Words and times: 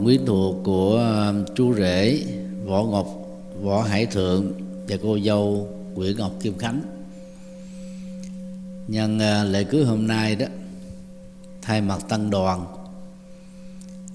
thân 0.00 0.06
quyến 0.06 0.26
thuộc 0.26 0.56
của 0.64 0.96
um, 1.28 1.44
chú 1.54 1.74
rể 1.74 2.22
võ 2.64 2.84
ngọc, 2.84 3.06
võ 3.62 3.82
hải 3.82 4.06
thượng 4.06 4.52
và 4.88 4.96
cô 5.02 5.18
dâu 5.18 5.68
nguyễn 5.94 6.16
ngọc 6.16 6.32
kim 6.40 6.58
khánh. 6.58 6.82
Nhân 8.88 9.18
à, 9.18 9.44
lễ 9.44 9.64
cưới 9.64 9.84
hôm 9.84 10.06
nay 10.06 10.36
đó, 10.36 10.46
thay 11.62 11.80
mặt 11.80 12.08
tăng 12.08 12.30
đoàn, 12.30 12.66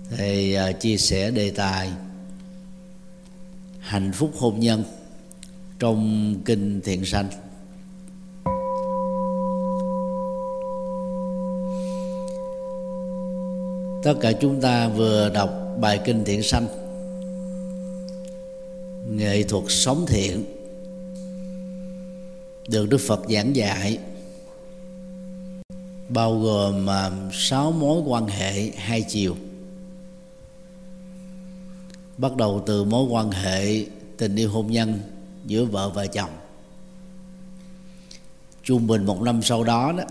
thì 0.10 0.54
à, 0.54 0.72
chia 0.72 0.98
sẻ 0.98 1.32
đề 1.32 1.52
tài 1.52 1.92
hạnh 3.80 4.12
phúc 4.12 4.32
hôn 4.38 4.60
nhân 4.60 4.84
trong 5.80 6.36
kinh 6.46 6.82
thiện 6.84 7.06
sanh. 7.06 7.28
Tất 14.04 14.14
cả 14.22 14.32
chúng 14.42 14.62
ta 14.62 14.88
vừa 14.88 15.30
đọc 15.30 15.65
bài 15.80 16.02
kinh 16.06 16.24
thiện 16.26 16.44
sanh. 16.44 16.68
Nghệ 19.10 19.44
thuật 19.44 19.64
sống 19.68 20.06
thiện. 20.08 20.44
Được 22.68 22.90
đức 22.90 22.98
phật 22.98 23.22
giảng 23.30 23.56
dạy, 23.56 23.98
bao 26.10 26.40
gồm 26.40 26.90
à, 26.90 27.12
sáu 27.34 27.72
mối 27.72 28.02
quan 28.06 28.28
hệ 28.28 28.72
hai 28.72 29.02
chiều. 29.02 29.36
Bắt 32.18 32.36
đầu 32.36 32.64
từ 32.66 32.84
mối 32.84 33.08
quan 33.10 33.32
hệ 33.32 33.86
tình 34.18 34.36
yêu 34.36 34.50
hôn 34.50 34.72
nhân 34.72 35.00
giữa 35.46 35.66
vợ 35.66 35.90
và 35.90 36.08
chồng. 36.08 36.30
Trung 38.64 38.88
bình 38.88 39.06
một 39.06 39.22
năm 39.22 39.42
sau 39.42 39.64
đó 39.64 39.94
đó, 39.98 40.04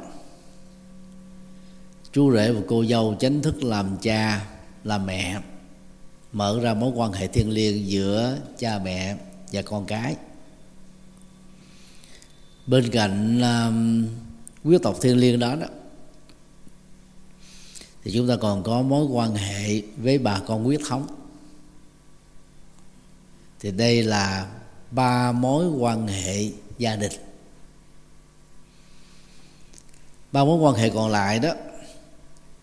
chú 2.13 2.33
rể 2.33 2.53
và 2.53 2.61
cô 2.69 2.85
dâu 2.85 3.17
chính 3.21 3.43
thức 3.43 3.63
làm 3.63 3.97
cha, 4.03 4.47
làm 4.85 5.07
mẹ 5.07 5.41
mở 6.35 6.61
ra 6.63 6.75
mối 6.75 6.93
quan 6.95 7.13
hệ 7.13 7.27
thiêng 7.27 7.51
liêng 7.51 7.89
giữa 7.89 8.39
cha 8.59 8.79
mẹ 8.79 9.17
và 9.53 9.63
con 9.63 9.87
cái. 9.87 10.17
Bên 12.67 12.91
cạnh 12.91 13.41
um, 13.41 14.09
quý 14.65 14.79
tộc 14.83 14.97
thiêng 15.01 15.19
liêng 15.19 15.39
đó 15.39 15.57
đó 15.57 15.67
thì 18.03 18.11
chúng 18.15 18.29
ta 18.29 18.37
còn 18.37 18.63
có 18.63 18.83
mối 18.83 19.05
quan 19.05 19.35
hệ 19.35 19.83
với 19.97 20.19
bà 20.19 20.41
con 20.47 20.65
huyết 20.65 20.81
thống. 20.89 21.07
Thì 23.61 23.71
đây 23.71 24.03
là 24.03 24.53
ba 24.91 25.33
mối 25.33 25.67
quan 25.67 26.07
hệ 26.07 26.51
gia 26.79 26.97
đình. 26.97 27.13
Ba 30.33 30.45
mối 30.45 30.59
quan 30.59 30.75
hệ 30.75 30.91
còn 30.91 31.11
lại 31.11 31.39
đó 31.39 31.53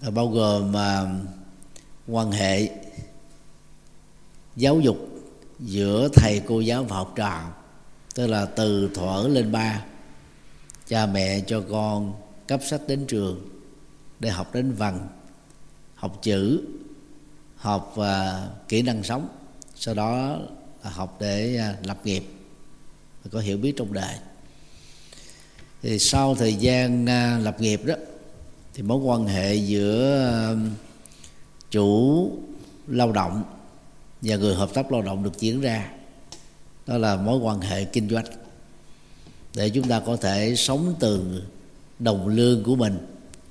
là 0.01 0.09
bao 0.09 0.27
gồm 0.27 0.71
mà 0.71 1.19
quan 2.07 2.31
hệ 2.31 2.69
giáo 4.55 4.79
dục 4.79 4.97
giữa 5.59 6.09
thầy 6.13 6.41
cô 6.47 6.59
giáo 6.59 6.83
và 6.83 6.95
học 6.95 7.13
trò 7.15 7.49
tức 8.15 8.27
là 8.27 8.45
từ 8.45 8.89
thuở 8.93 9.27
lên 9.27 9.51
ba 9.51 9.85
cha 10.87 11.05
mẹ 11.05 11.41
cho 11.47 11.63
con 11.69 12.13
cấp 12.47 12.61
sách 12.69 12.81
đến 12.87 13.05
trường 13.07 13.49
để 14.19 14.29
học 14.29 14.53
đến 14.53 14.71
văn 14.71 15.07
học 15.95 16.19
chữ 16.21 16.61
học 17.55 17.93
và 17.95 18.47
kỹ 18.67 18.81
năng 18.81 19.03
sống 19.03 19.27
sau 19.75 19.93
đó 19.93 20.37
là 20.83 20.89
học 20.89 21.17
để 21.19 21.61
uh, 21.79 21.87
lập 21.87 21.97
nghiệp 22.03 22.23
và 23.23 23.29
có 23.33 23.39
hiểu 23.39 23.57
biết 23.57 23.73
trong 23.77 23.93
đời. 23.93 24.15
Thì 25.81 25.99
sau 25.99 26.35
thời 26.35 26.53
gian 26.53 27.03
uh, 27.03 27.45
lập 27.45 27.61
nghiệp 27.61 27.81
đó 27.85 27.95
thì 28.73 28.83
mối 28.83 28.97
quan 28.97 29.25
hệ 29.25 29.55
giữa 29.55 30.53
uh, 30.53 30.57
chủ 31.71 32.31
lao 32.87 33.11
động 33.11 33.43
và 34.21 34.35
người 34.35 34.55
hợp 34.55 34.73
tác 34.73 34.91
lao 34.91 35.01
động 35.01 35.23
được 35.23 35.39
diễn 35.39 35.61
ra. 35.61 35.91
Đó 36.87 36.97
là 36.97 37.15
mối 37.15 37.37
quan 37.39 37.61
hệ 37.61 37.83
kinh 37.83 38.09
doanh. 38.09 38.25
Để 39.55 39.69
chúng 39.69 39.87
ta 39.87 39.99
có 39.99 40.15
thể 40.15 40.55
sống 40.55 40.95
từ 40.99 41.43
đồng 41.99 42.27
lương 42.27 42.63
của 42.63 42.75
mình 42.75 42.97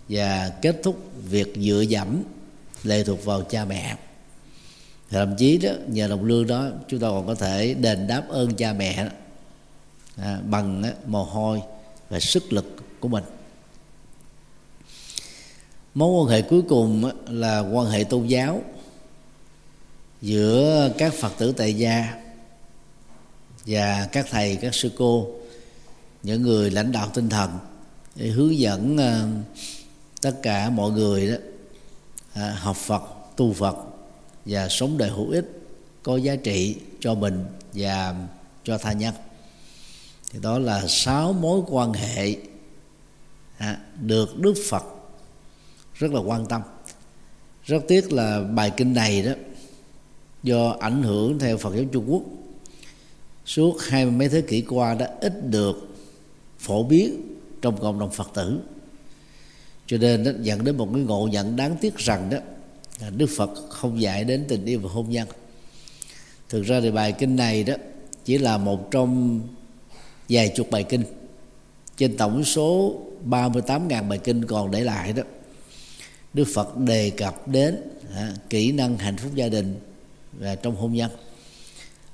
và 0.09 0.53
kết 0.62 0.80
thúc 0.82 1.10
việc 1.28 1.54
dựa 1.56 1.80
dẫm 1.80 2.22
lệ 2.82 3.04
thuộc 3.04 3.25
vào 3.25 3.42
cha 3.42 3.64
mẹ. 3.64 3.97
Thậm 5.10 5.36
chí 5.36 5.59
đó 5.59 5.70
nhờ 5.88 6.09
đồng 6.09 6.25
lương 6.25 6.47
đó 6.47 6.69
chúng 6.88 7.00
ta 7.00 7.09
còn 7.09 7.26
có 7.26 7.34
thể 7.34 7.75
đền 7.75 8.06
đáp 8.06 8.28
ơn 8.28 8.54
cha 8.54 8.72
mẹ 8.72 9.09
à, 10.16 10.41
bằng 10.44 10.82
á, 10.82 10.92
mồ 11.06 11.25
hôi 11.25 11.62
và 12.09 12.20
sức 12.20 12.53
lực 12.53 12.76
của 13.00 13.09
mình. 13.09 13.25
Mối 15.94 16.20
quan 16.20 16.28
hệ 16.28 16.42
cuối 16.42 16.62
cùng 16.69 17.04
á, 17.04 17.12
là 17.28 17.60
quan 17.60 17.86
hệ 17.86 18.04
tôn 18.04 18.26
giáo 18.26 18.62
giữa 20.22 20.92
các 20.98 21.14
phật 21.14 21.32
tử 21.38 21.53
tại 21.53 21.75
gia 21.75 22.22
và 23.66 24.08
các 24.12 24.26
thầy, 24.31 24.56
các 24.56 24.75
sư 24.75 24.91
cô, 24.97 25.28
những 26.22 26.42
người 26.42 26.70
lãnh 26.70 26.92
đạo 26.92 27.10
tinh 27.14 27.28
thần, 27.28 27.58
để 28.14 28.26
hướng 28.26 28.59
dẫn 28.59 28.97
ờ, 28.97 29.28
tất 30.20 30.36
cả 30.42 30.70
mọi 30.70 30.91
người 30.91 31.30
đó 31.30 31.36
à, 32.32 32.56
học 32.60 32.76
Phật, 32.76 33.03
tu 33.36 33.53
Phật 33.53 33.76
và 34.44 34.69
sống 34.69 34.98
đời 34.98 35.10
hữu 35.10 35.30
ích, 35.30 35.47
có 36.03 36.16
giá 36.16 36.36
trị 36.36 36.76
cho 37.00 37.14
mình 37.14 37.44
và 37.72 38.14
cho 38.64 38.78
tha 38.78 38.92
nhân. 38.92 39.14
Thì 40.30 40.38
đó 40.42 40.59
là 40.59 40.86
sáu 40.88 41.32
mối 41.32 41.60
quan 41.66 41.92
hệ 41.92 42.36
à, 43.59 43.78
được 44.00 44.38
Đức 44.38 44.54
Phật 44.69 44.84
rất 45.94 46.12
là 46.12 46.20
quan 46.20 46.47
tâm. 46.47 46.62
Rất 47.64 47.82
tiếc 47.88 48.12
là 48.12 48.41
bài 48.42 48.72
kinh 48.76 48.94
này 48.94 49.22
đó 49.22 49.32
do 50.43 50.77
ảnh 50.81 51.03
hưởng 51.03 51.39
theo 51.39 51.56
Phật 51.56 51.75
giáo 51.75 51.84
Trung 51.93 52.05
Quốc. 52.12 52.23
Suốt 53.45 53.77
hai 53.81 54.05
mươi 54.05 54.15
mấy 54.15 54.28
thế 54.28 54.41
kỷ 54.41 54.62
qua 54.62 54.95
đã 54.95 55.11
ít 55.21 55.51
được 55.51 55.89
phổ 56.59 56.83
biến 56.83 57.37
trong 57.62 57.81
cộng 57.81 57.99
đồng 57.99 58.11
Phật 58.11 58.31
tử. 58.34 58.61
Cho 59.87 59.99
nên 59.99 60.25
nó 60.25 60.31
dẫn 60.43 60.65
đến 60.65 60.77
một 60.77 60.89
cái 60.95 61.03
ngộ 61.03 61.28
nhận 61.33 61.56
đáng 61.56 61.77
tiếc 61.81 61.97
rằng 61.97 62.31
đó 62.31 62.39
là 63.01 63.11
Đức 63.11 63.31
Phật 63.37 63.51
không 63.69 64.01
dạy 64.01 64.25
đến 64.25 64.45
tình 64.49 64.65
yêu 64.65 64.81
và 64.81 64.91
hôn 64.91 65.11
nhân. 65.11 65.28
Thực 66.49 66.62
ra 66.62 66.81
thì 66.81 66.91
bài 66.91 67.12
kinh 67.12 67.37
này 67.37 67.65
đó 67.65 67.75
chỉ 68.25 68.39
là 68.39 68.59
một 68.59 68.91
trong 68.91 69.41
vài 70.28 70.49
chục 70.49 70.71
bài 70.71 70.83
kinh. 70.83 71.03
Trên 71.97 72.17
tổng 72.17 72.45
số 72.45 72.97
38.000 73.28 74.09
bài 74.09 74.19
kinh 74.19 74.45
còn 74.45 74.71
để 74.71 74.81
lại 74.81 75.12
đó 75.12 75.22
Đức 76.34 76.45
Phật 76.55 76.78
đề 76.78 77.11
cập 77.11 77.49
đến 77.49 77.77
à, 78.15 78.34
kỹ 78.51 78.72
năng 78.72 78.99
hạnh 78.99 79.17
phúc 79.17 79.33
gia 79.34 79.49
đình 79.49 79.77
và 80.32 80.54
trong 80.54 80.76
hôn 80.76 80.92
nhân. 80.92 81.10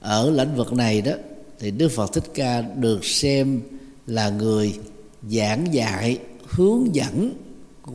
Ở 0.01 0.31
lĩnh 0.31 0.57
vực 0.57 0.73
này 0.73 1.03
đó, 1.03 1.13
thì 1.59 1.71
Đức 1.71 1.89
Phật 1.89 2.13
Thích 2.13 2.31
Ca 2.35 2.63
được 2.63 3.05
xem 3.05 3.61
là 4.07 4.31
người 4.31 4.79
giảng 5.31 5.75
dạy, 5.75 6.19
hướng 6.47 6.95
dẫn, 6.95 7.33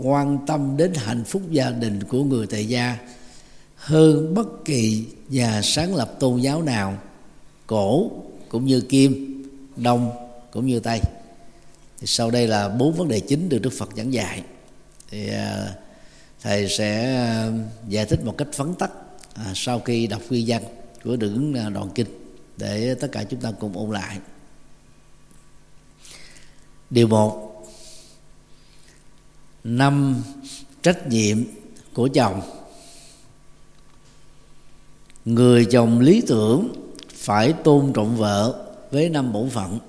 quan 0.01 0.38
tâm 0.47 0.77
đến 0.77 0.94
hạnh 0.95 1.23
phúc 1.23 1.41
gia 1.51 1.69
đình 1.69 2.03
của 2.03 2.23
người 2.23 2.47
tại 2.47 2.65
gia 2.65 2.97
hơn 3.75 4.33
bất 4.33 4.65
kỳ 4.65 5.06
nhà 5.29 5.62
sáng 5.63 5.95
lập 5.95 6.15
tôn 6.19 6.41
giáo 6.41 6.62
nào, 6.62 6.97
cổ 7.67 8.12
cũng 8.50 8.65
như 8.65 8.81
kim, 8.81 9.44
đông 9.75 10.12
cũng 10.51 10.67
như 10.67 10.79
tây. 10.79 11.00
Thì 12.00 12.07
sau 12.07 12.31
đây 12.31 12.47
là 12.47 12.69
bốn 12.69 12.94
vấn 12.94 13.07
đề 13.07 13.19
chính 13.19 13.50
được 13.50 13.59
đức 13.59 13.74
phật 13.77 13.89
giảng 13.97 14.13
dạy. 14.13 14.44
Thì 15.09 15.29
à, 15.29 15.67
thầy 16.41 16.69
sẽ 16.69 17.15
à, 17.15 17.51
giải 17.88 18.06
thích 18.06 18.25
một 18.25 18.38
cách 18.38 18.47
phấn 18.53 18.74
tắc 18.75 18.91
à, 19.33 19.51
sau 19.56 19.80
khi 19.80 20.07
đọc 20.07 20.22
ghi 20.30 20.44
văn 20.48 20.63
của 21.04 21.16
đường 21.16 21.54
à, 21.54 21.69
đoạn 21.69 21.89
kinh 21.95 22.07
để 22.57 22.95
tất 22.95 23.07
cả 23.12 23.24
chúng 23.24 23.39
ta 23.39 23.51
cùng 23.51 23.78
ôn 23.78 23.92
lại. 23.92 24.19
Điều 26.89 27.07
một 27.07 27.63
năm 29.63 30.24
trách 30.81 31.07
nhiệm 31.07 31.44
của 31.94 32.07
chồng. 32.07 32.42
Người 35.25 35.66
chồng 35.66 36.00
lý 36.00 36.22
tưởng 36.27 36.74
phải 37.10 37.54
tôn 37.54 37.94
trọng 37.94 38.18
vợ 38.18 38.68
với 38.92 39.10
năm 39.10 39.34
bổn 39.34 39.50
phận. 39.50 39.80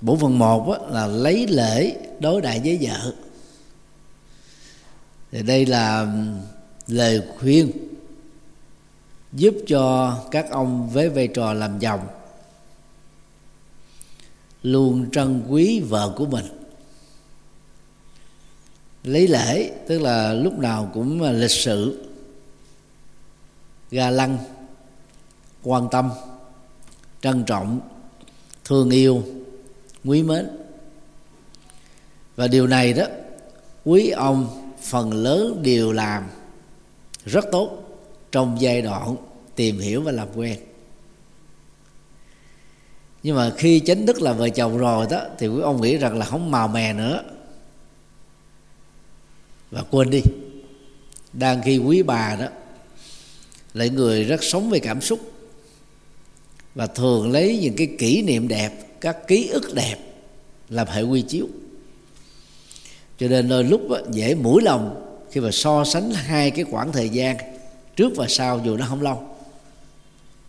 Bổn 0.00 0.18
phận 0.18 0.38
một 0.38 0.76
là 0.88 1.06
lấy 1.06 1.46
lễ 1.46 1.96
đối 2.20 2.40
đại 2.40 2.60
với 2.64 2.78
vợ 2.80 3.14
thì 5.32 5.42
đây 5.42 5.66
là 5.66 6.14
lời 6.86 7.22
khuyên 7.38 7.70
giúp 9.32 9.54
cho 9.66 10.16
các 10.30 10.50
ông 10.50 10.90
với 10.90 11.08
vai 11.08 11.28
trò 11.28 11.52
làm 11.52 11.78
chồng 11.78 12.00
luôn 14.62 15.10
trân 15.10 15.44
quý 15.48 15.80
vợ 15.80 16.14
của 16.16 16.26
mình. 16.26 16.44
Lấy 19.04 19.28
lễ, 19.28 19.70
tức 19.88 19.98
là 19.98 20.32
lúc 20.32 20.58
nào 20.58 20.90
cũng 20.94 21.22
lịch 21.22 21.50
sự, 21.50 22.08
ga 23.90 24.10
lăng, 24.10 24.38
quan 25.62 25.88
tâm, 25.90 26.10
trân 27.20 27.44
trọng, 27.44 27.80
thương 28.64 28.90
yêu, 28.90 29.22
quý 30.04 30.22
mến. 30.22 30.48
Và 32.36 32.48
điều 32.48 32.66
này 32.66 32.92
đó, 32.92 33.04
quý 33.84 34.10
ông 34.10 34.67
phần 34.82 35.12
lớn 35.12 35.62
đều 35.62 35.92
làm 35.92 36.24
rất 37.24 37.44
tốt 37.52 37.78
trong 38.32 38.56
giai 38.60 38.82
đoạn 38.82 39.16
tìm 39.54 39.78
hiểu 39.78 40.02
và 40.02 40.12
làm 40.12 40.28
quen. 40.34 40.58
Nhưng 43.22 43.36
mà 43.36 43.52
khi 43.56 43.80
chính 43.80 44.06
thức 44.06 44.22
là 44.22 44.32
vợ 44.32 44.48
chồng 44.48 44.78
rồi 44.78 45.06
đó, 45.10 45.24
thì 45.38 45.48
quý 45.48 45.60
ông 45.62 45.80
nghĩ 45.80 45.96
rằng 45.96 46.18
là 46.18 46.26
không 46.26 46.50
màu 46.50 46.68
mè 46.68 46.92
nữa. 46.92 47.22
Và 49.70 49.82
quên 49.90 50.10
đi, 50.10 50.22
đang 51.32 51.62
khi 51.62 51.78
quý 51.78 52.02
bà 52.02 52.36
đó 52.40 52.46
lại 53.74 53.88
người 53.88 54.24
rất 54.24 54.42
sống 54.42 54.70
về 54.70 54.78
cảm 54.78 55.00
xúc 55.00 55.32
và 56.74 56.86
thường 56.86 57.32
lấy 57.32 57.58
những 57.62 57.76
cái 57.76 57.88
kỷ 57.98 58.22
niệm 58.22 58.48
đẹp, 58.48 59.00
các 59.00 59.16
ký 59.26 59.48
ức 59.48 59.74
đẹp 59.74 59.96
làm 60.68 60.86
hệ 60.86 61.02
quy 61.02 61.22
chiếu 61.22 61.46
cho 63.18 63.28
nên 63.28 63.48
đôi 63.48 63.64
lúc 63.64 63.80
dễ 64.10 64.34
mũi 64.34 64.62
lòng 64.62 65.04
khi 65.30 65.40
mà 65.40 65.50
so 65.50 65.84
sánh 65.84 66.10
hai 66.10 66.50
cái 66.50 66.64
khoảng 66.64 66.92
thời 66.92 67.08
gian 67.08 67.36
trước 67.96 68.12
và 68.16 68.26
sau 68.28 68.60
dù 68.64 68.76
nó 68.76 68.86
không 68.88 69.02
lâu. 69.02 69.22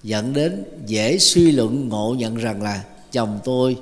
Dẫn 0.03 0.33
đến 0.33 0.63
dễ 0.85 1.17
suy 1.17 1.51
luận 1.51 1.89
ngộ 1.89 2.15
nhận 2.19 2.35
rằng 2.35 2.61
là 2.61 2.83
chồng 3.11 3.39
tôi 3.43 3.77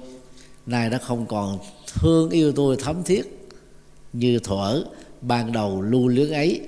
nay 0.66 0.90
đã 0.90 0.98
không 0.98 1.26
còn 1.26 1.60
thương 1.94 2.30
yêu 2.30 2.52
tôi 2.52 2.78
thấm 2.80 3.04
thiết 3.04 3.50
như 4.14 4.40
thuở 4.40 4.84
ban 5.22 5.52
đầu 5.52 5.82
lưu 5.82 6.08
luyến 6.08 6.32
ấy 6.32 6.62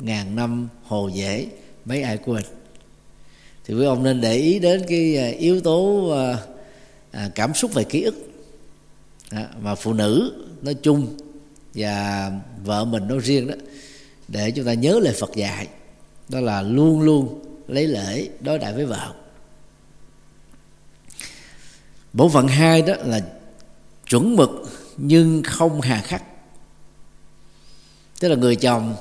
ngàn 0.00 0.36
năm 0.36 0.68
hồ 0.84 1.08
dễ 1.08 1.46
mấy 1.84 2.02
ai 2.02 2.18
quên. 2.18 2.42
Thì 3.64 3.74
quý 3.74 3.84
ông 3.84 4.02
nên 4.02 4.20
để 4.20 4.34
ý 4.34 4.58
đến 4.58 4.82
cái 4.88 5.16
à, 5.16 5.28
yếu 5.38 5.60
tố 5.60 6.10
à, 6.10 6.38
à, 7.10 7.30
cảm 7.34 7.54
xúc 7.54 7.74
về 7.74 7.84
ký 7.84 8.02
ức. 8.02 8.14
Mà 9.62 9.74
phụ 9.74 9.92
nữ 9.92 10.32
nói 10.62 10.74
chung 10.74 11.16
và 11.74 12.30
vợ 12.64 12.84
mình 12.84 13.08
nói 13.08 13.18
riêng 13.18 13.46
đó 13.46 13.54
để 14.28 14.50
chúng 14.50 14.64
ta 14.64 14.74
nhớ 14.74 15.00
lời 15.02 15.14
Phật 15.20 15.30
dạy 15.34 15.68
đó 16.28 16.40
là 16.40 16.62
luôn 16.62 17.00
luôn 17.00 17.44
lấy 17.68 17.86
lễ 17.86 18.28
đối 18.40 18.58
đại 18.58 18.74
với 18.74 18.86
vợ. 18.86 19.14
Bộ 22.12 22.28
phận 22.28 22.48
hai 22.48 22.82
đó 22.82 22.94
là 23.04 23.20
chuẩn 24.08 24.36
mực 24.36 24.50
nhưng 24.96 25.42
không 25.42 25.80
hà 25.80 26.00
khắc. 26.00 26.22
Tức 28.20 28.28
là 28.28 28.36
người 28.36 28.56
chồng 28.56 28.94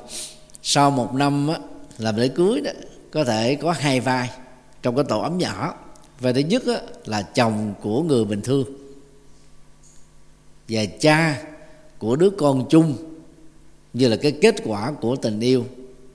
sau 0.64 0.92
một 0.92 1.14
năm 1.14 1.48
á, 1.48 1.60
làm 1.98 2.16
lễ 2.16 2.28
cưới 2.28 2.62
đó 2.62 2.72
có 3.12 3.24
thể 3.24 3.56
có 3.56 3.72
hai 3.72 4.00
vai. 4.00 4.30
Trong 4.82 4.96
cái 4.96 5.06
tổ 5.10 5.22
ấm 5.22 5.38
nhỏ 5.38 5.78
và 6.20 6.32
thứ 6.32 6.40
nhất 6.40 6.64
á, 6.68 6.82
là 7.06 7.22
chồng 7.22 7.74
của 7.82 8.04
người 8.04 8.26
bình 8.26 8.42
thường. 8.42 8.66
Và 10.70 10.86
cha 11.00 11.44
của 12.04 12.16
đứa 12.16 12.30
con 12.30 12.66
chung 12.70 12.96
như 13.94 14.08
là 14.08 14.16
cái 14.16 14.32
kết 14.32 14.56
quả 14.64 14.92
của 15.02 15.16
tình 15.16 15.40
yêu 15.40 15.66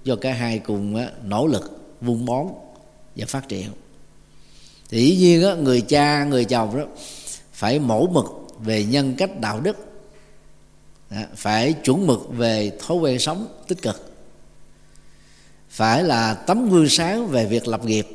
do 0.04 0.16
cả 0.16 0.32
hai 0.32 0.58
cùng 0.58 0.96
á, 0.96 1.10
nỗ 1.24 1.46
lực 1.46 1.80
vun 2.00 2.24
bón 2.24 2.46
và 3.16 3.26
phát 3.26 3.48
triển. 3.48 3.70
Thì 4.88 4.98
dĩ 5.06 5.16
nhiên 5.16 5.42
á, 5.42 5.54
người 5.54 5.80
cha 5.80 6.24
người 6.24 6.44
chồng 6.44 6.78
đó 6.78 6.84
phải 7.52 7.78
mẫu 7.78 8.08
mực 8.12 8.24
về 8.58 8.84
nhân 8.84 9.14
cách 9.18 9.40
đạo 9.40 9.60
đức 9.60 9.76
phải 11.36 11.72
chuẩn 11.72 12.06
mực 12.06 12.28
về 12.36 12.72
thói 12.86 12.96
quen 12.96 13.18
sống 13.18 13.46
tích 13.68 13.82
cực 13.82 14.12
phải 15.68 16.04
là 16.04 16.34
tấm 16.34 16.70
gương 16.70 16.88
sáng 16.88 17.26
về 17.26 17.46
việc 17.46 17.68
lập 17.68 17.84
nghiệp 17.84 18.06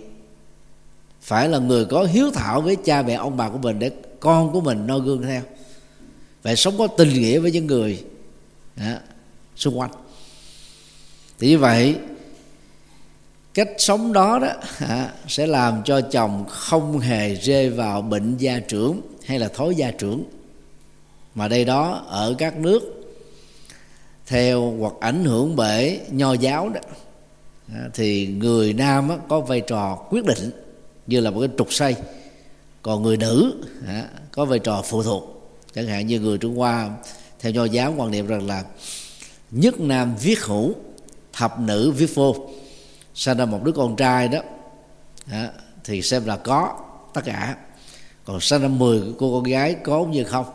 phải 1.21 1.49
là 1.49 1.59
người 1.59 1.85
có 1.85 2.03
hiếu 2.03 2.31
thảo 2.31 2.61
với 2.61 2.75
cha 2.75 3.01
mẹ 3.01 3.13
ông 3.13 3.37
bà 3.37 3.49
của 3.49 3.57
mình 3.57 3.79
để 3.79 3.91
con 4.19 4.51
của 4.51 4.61
mình 4.61 4.87
noi 4.87 4.99
gương 4.99 5.21
theo 5.21 5.41
phải 6.43 6.55
sống 6.55 6.77
có 6.77 6.87
tình 6.87 7.09
nghĩa 7.09 7.39
với 7.39 7.51
những 7.51 7.67
người 7.67 8.03
đó, 8.75 8.93
xung 9.55 9.79
quanh. 9.79 9.91
Thì 11.39 11.47
như 11.47 11.57
vậy 11.57 11.95
cách 13.53 13.69
sống 13.77 14.13
đó 14.13 14.39
đó 14.39 14.47
à, 14.87 15.13
sẽ 15.27 15.47
làm 15.47 15.81
cho 15.85 16.01
chồng 16.01 16.45
không 16.49 16.99
hề 16.99 17.35
rơi 17.35 17.69
vào 17.69 18.01
bệnh 18.01 18.37
gia 18.37 18.59
trưởng 18.59 19.01
hay 19.25 19.39
là 19.39 19.47
thói 19.47 19.75
gia 19.75 19.91
trưởng. 19.91 20.23
Mà 21.35 21.47
đây 21.47 21.65
đó 21.65 22.05
ở 22.07 22.35
các 22.37 22.57
nước 22.57 22.81
theo 24.27 24.71
hoặc 24.79 24.93
ảnh 24.99 25.25
hưởng 25.25 25.55
bởi 25.55 25.99
nho 26.11 26.33
giáo 26.33 26.69
đó 26.69 26.79
à, 27.73 27.89
thì 27.93 28.27
người 28.27 28.73
nam 28.73 29.09
á, 29.09 29.17
có 29.29 29.39
vai 29.39 29.61
trò 29.61 29.95
quyết 30.09 30.25
định 30.25 30.51
như 31.07 31.19
là 31.19 31.31
một 31.31 31.39
cái 31.39 31.49
trục 31.57 31.73
xây 31.73 31.95
còn 32.81 33.03
người 33.03 33.17
nữ 33.17 33.63
à, 33.87 34.07
có 34.31 34.45
vai 34.45 34.59
trò 34.59 34.81
phụ 34.85 35.03
thuộc 35.03 35.32
chẳng 35.75 35.87
hạn 35.87 36.07
như 36.07 36.19
người 36.19 36.37
trung 36.37 36.57
hoa 36.57 36.89
theo 37.39 37.51
nho 37.51 37.65
giáo 37.65 37.93
quan 37.97 38.11
niệm 38.11 38.27
rằng 38.27 38.47
là 38.47 38.63
nhất 39.51 39.79
nam 39.79 40.15
viết 40.21 40.43
hữu 40.43 40.73
thập 41.33 41.59
nữ 41.59 41.91
viết 41.91 42.15
vô 42.15 42.49
sinh 43.15 43.37
ra 43.37 43.45
một 43.45 43.63
đứa 43.63 43.71
con 43.71 43.95
trai 43.95 44.27
đó 44.27 44.39
à, 45.31 45.49
thì 45.83 46.01
xem 46.01 46.25
là 46.25 46.37
có 46.37 46.79
tất 47.13 47.21
cả. 47.25 47.55
Còn 48.25 48.39
sinh 48.39 48.61
ra 48.61 48.67
10 48.67 49.01
cô 49.17 49.33
con 49.33 49.43
gái 49.43 49.75
có 49.83 49.99
cũng 49.99 50.11
như 50.11 50.23
không. 50.23 50.45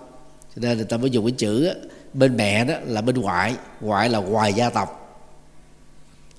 Cho 0.56 0.60
nên 0.62 0.76
người 0.76 0.86
ta 0.86 0.96
mới 0.96 1.10
dùng 1.10 1.24
cái 1.24 1.32
chữ 1.32 1.66
đó, 1.66 1.72
bên 2.12 2.36
mẹ 2.36 2.64
đó 2.64 2.74
là 2.86 3.00
bên 3.00 3.20
ngoại 3.20 3.56
ngoại 3.80 4.08
là 4.08 4.18
ngoài 4.18 4.52
gia 4.52 4.70
tộc. 4.70 5.18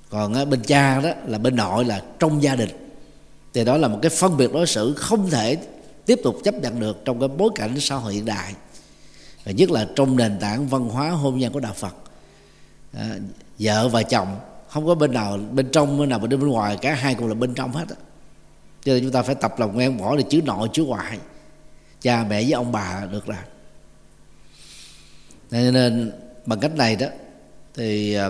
Còn 0.09 0.33
á, 0.33 0.45
bên 0.45 0.61
cha 0.63 1.01
đó 1.01 1.09
là 1.27 1.37
bên 1.37 1.55
nội 1.55 1.85
là 1.85 2.03
trong 2.19 2.43
gia 2.43 2.55
đình. 2.55 2.69
Thì 3.53 3.65
đó 3.65 3.77
là 3.77 3.87
một 3.87 3.99
cái 4.01 4.09
phân 4.09 4.37
biệt 4.37 4.53
đối 4.53 4.67
xử 4.67 4.93
không 4.93 5.29
thể 5.29 5.57
tiếp 6.05 6.19
tục 6.23 6.35
chấp 6.43 6.55
nhận 6.55 6.79
được 6.79 7.05
trong 7.05 7.19
cái 7.19 7.29
bối 7.29 7.49
cảnh 7.55 7.79
xã 7.79 7.95
hội 7.95 8.13
hiện 8.13 8.25
đại 8.25 8.53
và 9.45 9.51
nhất 9.51 9.71
là 9.71 9.87
trong 9.95 10.17
nền 10.17 10.39
tảng 10.39 10.67
văn 10.67 10.89
hóa 10.89 11.09
hôn 11.09 11.37
nhân 11.37 11.53
của 11.53 11.59
đạo 11.59 11.73
Phật. 11.73 11.95
À, 12.93 13.15
vợ 13.59 13.87
và 13.87 14.03
chồng 14.03 14.39
không 14.69 14.85
có 14.85 14.95
bên 14.95 15.13
nào 15.13 15.37
bên 15.51 15.69
trong 15.71 15.99
bên 15.99 16.09
nào 16.09 16.19
bên 16.19 16.29
bên 16.29 16.47
ngoài 16.47 16.77
cả 16.81 16.93
hai 16.93 17.15
cùng 17.15 17.27
là 17.27 17.33
bên 17.33 17.53
trong 17.53 17.71
hết 17.71 17.89
á. 17.89 17.95
Cho 18.83 18.93
nên 18.93 19.03
chúng 19.03 19.11
ta 19.11 19.21
phải 19.21 19.35
tập 19.35 19.53
lòng 19.57 19.77
quen 19.77 19.97
bỏ 19.97 20.15
được 20.15 20.23
chữ 20.29 20.41
nội 20.41 20.69
chữ 20.73 20.83
ngoại. 20.83 21.19
Cha 22.01 22.25
mẹ 22.29 22.43
với 22.43 22.51
ông 22.51 22.71
bà 22.71 23.05
được 23.11 23.29
là 23.29 23.43
nên, 25.51 25.73
nên 25.73 26.11
bằng 26.45 26.59
cách 26.59 26.75
này 26.75 26.95
đó 26.95 27.07
thì 27.73 28.13
à, 28.13 28.29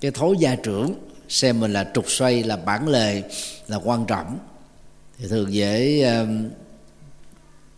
cái 0.00 0.10
thối 0.10 0.36
gia 0.38 0.54
trưởng 0.54 0.94
xem 1.28 1.60
mình 1.60 1.72
là 1.72 1.90
trục 1.94 2.10
xoay 2.10 2.42
là 2.42 2.56
bản 2.56 2.88
lề 2.88 3.22
là 3.68 3.76
quan 3.84 4.06
trọng 4.06 4.38
thì 5.18 5.28
thường 5.28 5.52
dễ 5.52 6.02
à, 6.02 6.26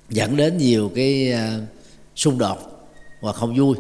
dẫn 0.09 0.37
đến 0.37 0.59
nhiều 0.59 0.93
cái 0.95 1.35
uh, 1.35 1.76
xung 2.17 2.39
đột 2.39 2.89
và 3.21 3.33
không 3.33 3.55
vui. 3.57 3.77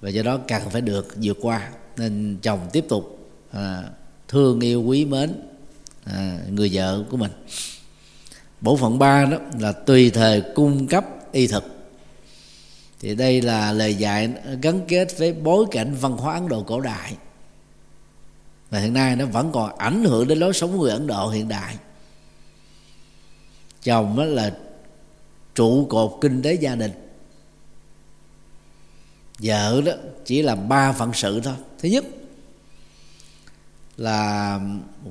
Và 0.00 0.08
do 0.08 0.22
đó 0.22 0.38
cần 0.48 0.62
phải 0.70 0.80
được 0.80 1.14
vượt 1.22 1.38
qua. 1.40 1.70
Nên 1.96 2.38
chồng 2.42 2.60
tiếp 2.72 2.84
tục 2.88 3.18
à, 3.50 3.82
thương 4.28 4.60
yêu 4.60 4.82
quý 4.82 5.04
mến 5.04 5.32
à, 6.04 6.38
người 6.50 6.70
vợ 6.72 7.04
của 7.10 7.16
mình. 7.16 7.30
Bổ 8.60 8.76
phận 8.76 8.98
ba 8.98 9.24
đó 9.24 9.36
là 9.60 9.72
tùy 9.72 10.10
thời 10.10 10.42
cung 10.54 10.86
cấp 10.86 11.04
y 11.32 11.46
thực. 11.46 11.64
Thì 13.00 13.14
đây 13.14 13.42
là 13.42 13.72
lời 13.72 13.94
dạy 13.94 14.30
gắn 14.62 14.80
kết 14.88 15.18
với 15.18 15.32
bối 15.32 15.66
cảnh 15.70 15.94
văn 16.00 16.12
hóa 16.12 16.34
ấn 16.34 16.48
độ 16.48 16.62
cổ 16.62 16.80
đại. 16.80 17.16
Và 18.70 18.78
hiện 18.78 18.92
nay 18.92 19.16
nó 19.16 19.26
vẫn 19.26 19.52
còn 19.52 19.78
ảnh 19.78 20.04
hưởng 20.04 20.28
đến 20.28 20.38
lối 20.38 20.52
sống 20.52 20.72
của 20.72 20.82
người 20.82 20.90
ấn 20.90 21.06
độ 21.06 21.28
hiện 21.28 21.48
đại. 21.48 21.76
Chồng 23.82 24.16
đó 24.16 24.24
là 24.24 24.54
trụ 25.54 25.86
cột 25.86 26.18
kinh 26.20 26.42
tế 26.42 26.54
gia 26.54 26.74
đình 26.74 26.92
vợ 29.38 29.82
đó 29.84 29.92
chỉ 30.24 30.42
là 30.42 30.54
ba 30.54 30.92
phận 30.92 31.12
sự 31.14 31.40
thôi. 31.40 31.54
Thứ 31.78 31.88
nhất 31.88 32.04
là 33.96 34.60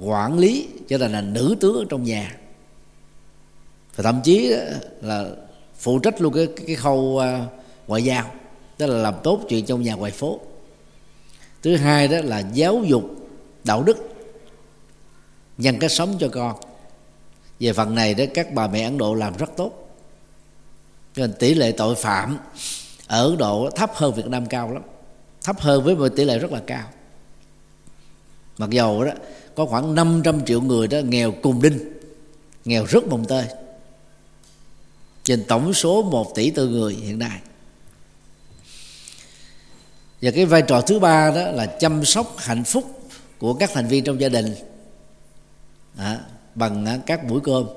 quản 0.02 0.40
lý, 0.40 0.68
cho 0.90 0.98
nên 0.98 1.12
là 1.12 1.22
nữ 1.22 1.56
tướng 1.62 1.76
ở 1.76 1.86
trong 1.90 2.04
nhà. 2.04 2.38
Và 3.96 4.04
thậm 4.04 4.22
chí 4.24 4.54
là 5.02 5.30
phụ 5.78 6.00
trách 6.00 6.22
luôn 6.22 6.34
cái 6.34 6.48
cái 6.68 6.76
khâu 6.76 7.20
à, 7.20 7.46
ngoại 7.88 8.04
giao. 8.04 8.32
Tức 8.78 8.88
là 8.88 8.98
làm 8.98 9.14
tốt 9.24 9.42
chuyện 9.50 9.66
trong 9.66 9.82
nhà 9.82 9.94
ngoài 9.94 10.12
phố. 10.12 10.40
Thứ 11.62 11.76
hai 11.76 12.08
đó 12.08 12.18
là 12.24 12.40
giáo 12.54 12.84
dục 12.86 13.04
đạo 13.64 13.84
đức, 13.84 13.98
nhân 15.58 15.80
cách 15.80 15.92
sống 15.92 16.16
cho 16.20 16.30
con. 16.30 16.56
Về 17.60 17.74
phần 17.74 17.96
này 17.96 18.14
đó, 18.14 18.24
các 18.34 18.54
bà 18.54 18.68
mẹ 18.68 18.84
ấn 18.84 18.98
độ 18.98 19.14
làm 19.14 19.38
rất 19.38 19.50
tốt. 19.58 19.96
Cho 21.16 21.22
nên 21.28 21.34
tỷ 21.34 21.54
lệ 21.54 21.72
tội 21.72 21.96
phạm 21.96 22.38
ở 23.14 23.30
ấn 23.30 23.38
độ 23.38 23.70
thấp 23.76 23.92
hơn 23.96 24.14
việt 24.14 24.28
nam 24.28 24.46
cao 24.46 24.72
lắm. 24.72 24.84
Thấp 25.44 25.60
hơn 25.60 25.84
với 25.84 25.96
một 25.96 26.08
tỷ 26.16 26.26
lệ 26.26 26.40
rất 26.40 26.52
là 26.52 26.62
cao. 26.68 26.90
Mặc 28.58 28.70
dầu 28.70 29.04
đó 29.04 29.12
có 29.56 29.66
khoảng 29.66 29.96
500 29.96 30.46
triệu 30.46 30.62
người 30.62 30.88
đó 30.88 30.98
nghèo 30.98 31.34
cùng 31.44 31.62
đinh 31.62 31.80
nghèo 32.66 32.86
rất 32.86 33.08
mồng 33.08 33.26
tơi. 33.26 33.46
Trên 35.24 35.44
tổng 35.48 35.74
số 35.74 36.04
1 36.04 36.36
tỷ 36.36 36.50
tư 36.50 36.68
người 36.68 36.94
hiện 36.94 37.20
nay. 37.20 37.40
Và 40.22 40.32
cái 40.32 40.46
vai 40.46 40.62
trò 40.62 40.82
thứ 40.82 41.00
ba 41.00 41.32
đó 41.32 41.52
là 41.52 41.66
chăm 41.66 42.06
sóc 42.06 42.36
hạnh 42.38 42.64
phúc 42.64 43.10
của 43.38 43.54
các 43.54 43.70
thành 43.74 43.88
viên 43.88 44.04
trong 44.04 44.22
gia 44.22 44.30
đình. 44.30 44.56
À, 45.98 46.20
bằng 46.56 47.02
các 47.06 47.28
buổi 47.28 47.40
cơm. 47.44 47.68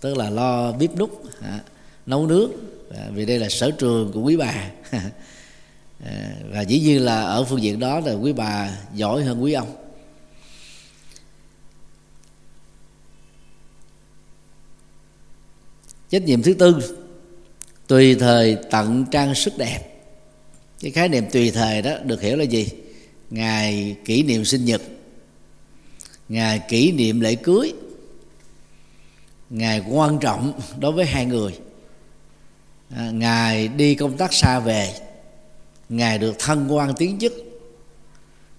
Tức 0.00 0.16
là 0.16 0.30
lo 0.30 0.72
bếp 0.72 0.96
núc 0.96 1.22
à, 1.42 1.60
nấu 2.06 2.26
nướng 2.26 2.50
à, 2.94 3.08
vì 3.14 3.26
đây 3.26 3.38
là 3.38 3.48
sở 3.48 3.70
trường 3.70 4.12
của 4.12 4.20
quý 4.20 4.36
bà. 4.36 4.70
À, 6.04 6.34
và 6.50 6.60
dĩ 6.60 6.80
nhiên 6.80 7.04
là 7.04 7.22
ở 7.22 7.44
phương 7.44 7.62
diện 7.62 7.80
đó 7.80 8.00
là 8.00 8.12
quý 8.12 8.32
bà 8.32 8.70
giỏi 8.94 9.24
hơn 9.24 9.42
quý 9.42 9.52
ông. 9.52 9.76
Trách 16.10 16.22
nhiệm 16.22 16.42
thứ 16.42 16.54
tư 16.54 16.96
tùy 17.86 18.14
thời 18.14 18.56
tận 18.70 19.04
trang 19.10 19.34
sức 19.34 19.58
đẹp. 19.58 19.80
Cái 20.80 20.90
khái 20.90 21.08
niệm 21.08 21.24
tùy 21.32 21.50
thời 21.50 21.82
đó 21.82 21.98
được 22.04 22.20
hiểu 22.20 22.36
là 22.36 22.44
gì? 22.44 22.68
Ngày 23.30 23.96
kỷ 24.04 24.22
niệm 24.22 24.44
sinh 24.44 24.64
nhật 24.64 24.82
ngày 26.28 26.60
kỷ 26.68 26.92
niệm 26.92 27.20
lễ 27.20 27.34
cưới 27.34 27.72
ngày 29.50 29.82
quan 29.88 30.18
trọng 30.18 30.60
đối 30.80 30.92
với 30.92 31.04
hai 31.04 31.26
người 31.26 31.58
à, 32.90 33.10
ngài 33.10 33.68
đi 33.68 33.94
công 33.94 34.16
tác 34.16 34.32
xa 34.32 34.58
về 34.58 34.94
ngài 35.88 36.18
được 36.18 36.36
thân 36.38 36.68
quan 36.68 36.94
tiến 36.94 37.18
chức 37.18 37.32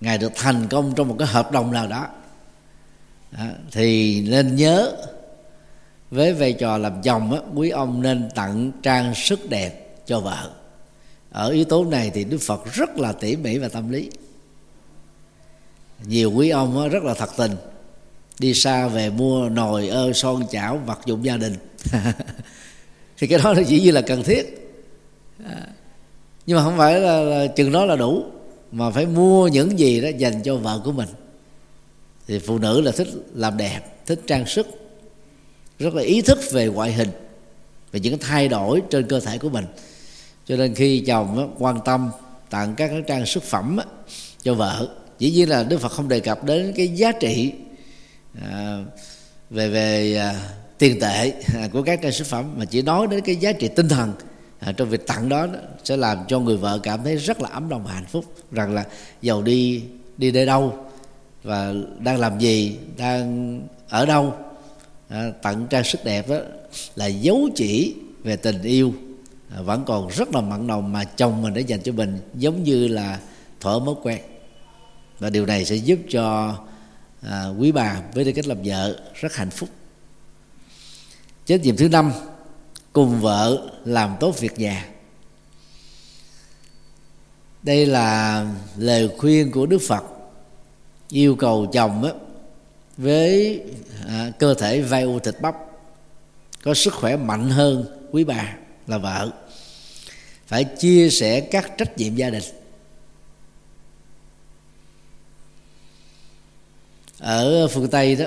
ngài 0.01 0.17
được 0.17 0.31
thành 0.36 0.67
công 0.67 0.93
trong 0.96 1.07
một 1.07 1.15
cái 1.19 1.27
hợp 1.27 1.51
đồng 1.51 1.72
nào 1.72 1.88
đó. 1.88 2.07
À, 3.31 3.53
thì 3.72 4.22
nên 4.22 4.55
nhớ 4.55 4.96
với 6.12 6.34
vai 6.34 6.53
trò 6.53 6.77
làm 6.77 7.01
chồng 7.01 7.34
á, 7.34 7.39
quý 7.55 7.69
ông 7.69 8.01
nên 8.01 8.29
tặng 8.36 8.72
trang 8.84 9.13
sức 9.15 9.50
đẹp 9.50 9.98
cho 10.05 10.19
vợ. 10.19 10.51
Ở 11.31 11.50
yếu 11.50 11.65
tố 11.65 11.86
này 11.86 12.12
thì 12.13 12.24
đức 12.24 12.38
phật 12.41 12.74
rất 12.74 12.98
là 12.98 13.12
tỉ 13.12 13.36
mỉ 13.36 13.57
và 13.57 13.69
tâm 13.69 13.89
lý. 13.89 14.10
Nhiều 16.03 16.31
quý 16.31 16.50
ông 16.50 16.89
rất 16.89 17.03
là 17.03 17.13
thật 17.13 17.29
tình 17.38 17.55
đi 18.39 18.53
xa 18.53 18.88
về 18.88 19.10
mua 19.10 19.50
nồi 19.50 19.88
ơ 19.88 20.13
son 20.13 20.43
chảo 20.51 20.77
vật 20.77 21.00
dụng 21.05 21.25
gia 21.25 21.38
đình. 21.38 21.55
thì 23.17 23.27
cái 23.27 23.39
đó 23.43 23.53
nó 23.53 23.62
chỉ 23.67 23.81
như 23.81 23.91
là 23.91 24.01
cần 24.01 24.24
thiết. 24.24 24.74
À, 25.45 25.67
nhưng 26.45 26.57
mà 26.57 26.63
không 26.63 26.77
phải 26.77 27.00
là, 27.00 27.19
là 27.19 27.47
chừng 27.47 27.71
đó 27.71 27.86
là 27.86 27.95
đủ 27.95 28.25
mà 28.71 28.91
phải 28.91 29.05
mua 29.05 29.47
những 29.47 29.79
gì 29.79 30.01
đó 30.01 30.09
dành 30.17 30.43
cho 30.43 30.55
vợ 30.55 30.81
của 30.83 30.91
mình. 30.91 31.09
Thì 32.27 32.39
phụ 32.39 32.57
nữ 32.57 32.81
là 32.81 32.91
thích 32.91 33.07
làm 33.33 33.57
đẹp 33.57 33.81
thích 34.05 34.21
trang 34.27 34.45
sức 34.45 34.67
rất 35.79 35.93
là 35.93 36.03
ý 36.03 36.21
thức 36.21 36.39
về 36.51 36.67
ngoại 36.67 36.93
hình 36.93 37.09
về 37.91 38.00
những 38.00 38.17
thay 38.17 38.47
đổi 38.47 38.81
trên 38.89 39.07
cơ 39.07 39.19
thể 39.19 39.38
của 39.38 39.50
mình. 39.50 39.65
Cho 40.45 40.55
nên 40.55 40.74
khi 40.74 41.00
chồng 41.00 41.55
quan 41.59 41.79
tâm 41.86 42.09
tặng 42.50 42.75
các 42.77 42.88
cái 42.88 43.03
trang 43.07 43.25
sức 43.25 43.43
phẩm 43.43 43.79
cho 44.41 44.53
vợ 44.53 44.89
dĩ 45.19 45.31
nhiên 45.31 45.50
là 45.50 45.63
đức 45.63 45.77
phật 45.77 45.91
không 45.91 46.09
đề 46.09 46.19
cập 46.19 46.43
đến 46.43 46.74
cái 46.75 46.88
giá 46.88 47.12
trị 47.12 47.51
à, 48.41 48.83
về 49.50 49.69
về 49.69 50.15
à, 50.15 50.50
tiền 50.77 51.00
tệ 51.00 51.34
à, 51.55 51.67
của 51.74 51.84
các 51.84 52.00
à, 52.00 52.01
trang 52.03 52.12
sức 52.12 52.27
phẩm 52.27 52.46
mà 52.57 52.65
chỉ 52.65 52.81
nói 52.81 53.07
đến 53.07 53.22
cái 53.22 53.36
giá 53.36 53.51
trị 53.51 53.67
tinh 53.67 53.89
thần 53.89 54.13
à, 54.60 54.72
trong 54.72 54.89
việc 54.89 55.07
tặng 55.07 55.29
đó, 55.29 55.48
sẽ 55.84 55.98
làm 55.98 56.17
cho 56.27 56.39
người 56.39 56.57
vợ 56.57 56.79
cảm 56.84 57.03
thấy 57.03 57.15
rất 57.15 57.41
là 57.41 57.50
ấm 57.50 57.69
lòng 57.69 57.84
và 57.84 57.93
hạnh 57.93 58.05
phúc. 58.05 58.25
Rằng 58.51 58.74
là 58.74 58.86
giàu 59.22 59.41
đi 59.41 59.84
đi 60.17 60.31
đến 60.31 60.48
đâu 60.48 60.86
và 61.43 61.74
đang 62.00 62.19
làm 62.19 62.39
gì 62.39 62.77
đang 62.98 63.62
ở 63.89 64.05
đâu 64.05 64.34
tặng 65.41 65.67
trang 65.69 65.84
sức 65.84 66.03
đẹp 66.03 66.29
đó 66.29 66.38
là 66.96 67.05
dấu 67.05 67.50
chỉ 67.55 67.96
về 68.24 68.36
tình 68.36 68.62
yêu. 68.62 68.93
Vẫn 69.57 69.84
còn 69.86 70.07
rất 70.07 70.36
là 70.36 70.41
mặn 70.41 70.67
nồng 70.67 70.91
mà 70.91 71.03
chồng 71.03 71.41
mình 71.41 71.53
đã 71.53 71.62
dành 71.62 71.81
cho 71.81 71.91
mình 71.91 72.19
giống 72.34 72.63
như 72.63 72.88
là 72.88 73.19
thở 73.60 73.79
mối 73.79 73.96
quen. 74.03 74.19
Và 75.19 75.29
điều 75.29 75.46
này 75.46 75.65
sẽ 75.65 75.75
giúp 75.75 76.00
cho 76.10 76.55
à, 77.22 77.48
quý 77.60 77.72
bà 77.72 78.01
với 78.13 78.25
tư 78.25 78.31
cách 78.31 78.48
làm 78.48 78.57
vợ 78.63 79.00
rất 79.13 79.36
hạnh 79.36 79.50
phúc 79.50 79.69
trách 81.47 81.61
nhiệm 81.61 81.77
thứ 81.77 81.89
năm 81.89 82.11
cùng 82.93 83.21
vợ 83.21 83.69
làm 83.85 84.15
tốt 84.19 84.39
việc 84.39 84.59
nhà. 84.59 84.89
Đây 87.63 87.85
là 87.85 88.45
lời 88.77 89.09
khuyên 89.17 89.51
của 89.51 89.65
đức 89.65 89.81
phật 89.87 90.03
yêu 91.09 91.35
cầu 91.35 91.69
chồng 91.73 92.03
á, 92.03 92.11
với 92.97 93.61
à, 94.07 94.31
cơ 94.39 94.53
thể 94.53 94.81
vai 94.81 95.03
u 95.03 95.19
thịt 95.19 95.35
bắp 95.41 95.55
có 96.63 96.73
sức 96.73 96.93
khỏe 96.93 97.17
mạnh 97.17 97.49
hơn 97.49 98.07
quý 98.11 98.23
bà 98.23 98.55
là 98.87 98.97
vợ. 98.97 99.31
Phải 100.47 100.63
chia 100.63 101.09
sẻ 101.09 101.41
các 101.41 101.71
trách 101.77 101.97
nhiệm 101.97 102.15
gia 102.15 102.29
đình. 102.29 102.43
Ở 107.19 107.67
phương 107.67 107.89
tây 107.89 108.15
đó 108.15 108.25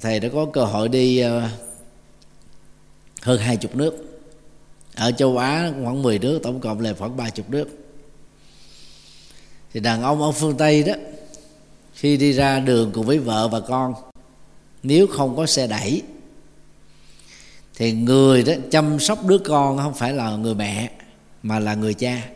thầy 0.00 0.20
đã 0.20 0.28
có 0.32 0.46
cơ 0.52 0.64
hội 0.64 0.88
đi 0.88 1.18
à, 1.18 1.50
hơn 3.26 3.40
hai 3.40 3.56
chục 3.56 3.76
nước. 3.76 4.22
Ở 4.94 5.12
châu 5.12 5.38
á 5.38 5.72
khoảng 5.82 6.02
10 6.02 6.18
nước, 6.18 6.40
tổng 6.42 6.60
cộng 6.60 6.80
là 6.80 6.94
khoảng 6.98 7.16
ba 7.16 7.30
chục 7.30 7.50
nước. 7.50 7.68
Thì 9.72 9.80
đàn 9.80 10.02
ông 10.02 10.22
ở 10.22 10.32
phương 10.32 10.56
tây 10.56 10.82
đó, 10.82 10.92
khi 11.94 12.16
đi 12.16 12.32
ra 12.32 12.60
đường 12.60 12.90
cùng 12.94 13.06
với 13.06 13.18
vợ 13.18 13.48
và 13.48 13.60
con, 13.60 13.94
nếu 14.82 15.06
không 15.06 15.36
có 15.36 15.46
xe 15.46 15.66
đẩy, 15.66 16.02
thì 17.74 17.92
người 17.92 18.42
đó 18.42 18.52
chăm 18.70 18.98
sóc 18.98 19.26
đứa 19.26 19.38
con 19.38 19.78
không 19.78 19.94
phải 19.94 20.12
là 20.12 20.36
người 20.36 20.54
mẹ, 20.54 20.90
mà 21.42 21.58
là 21.58 21.74
người 21.74 21.94
cha. 21.94 22.28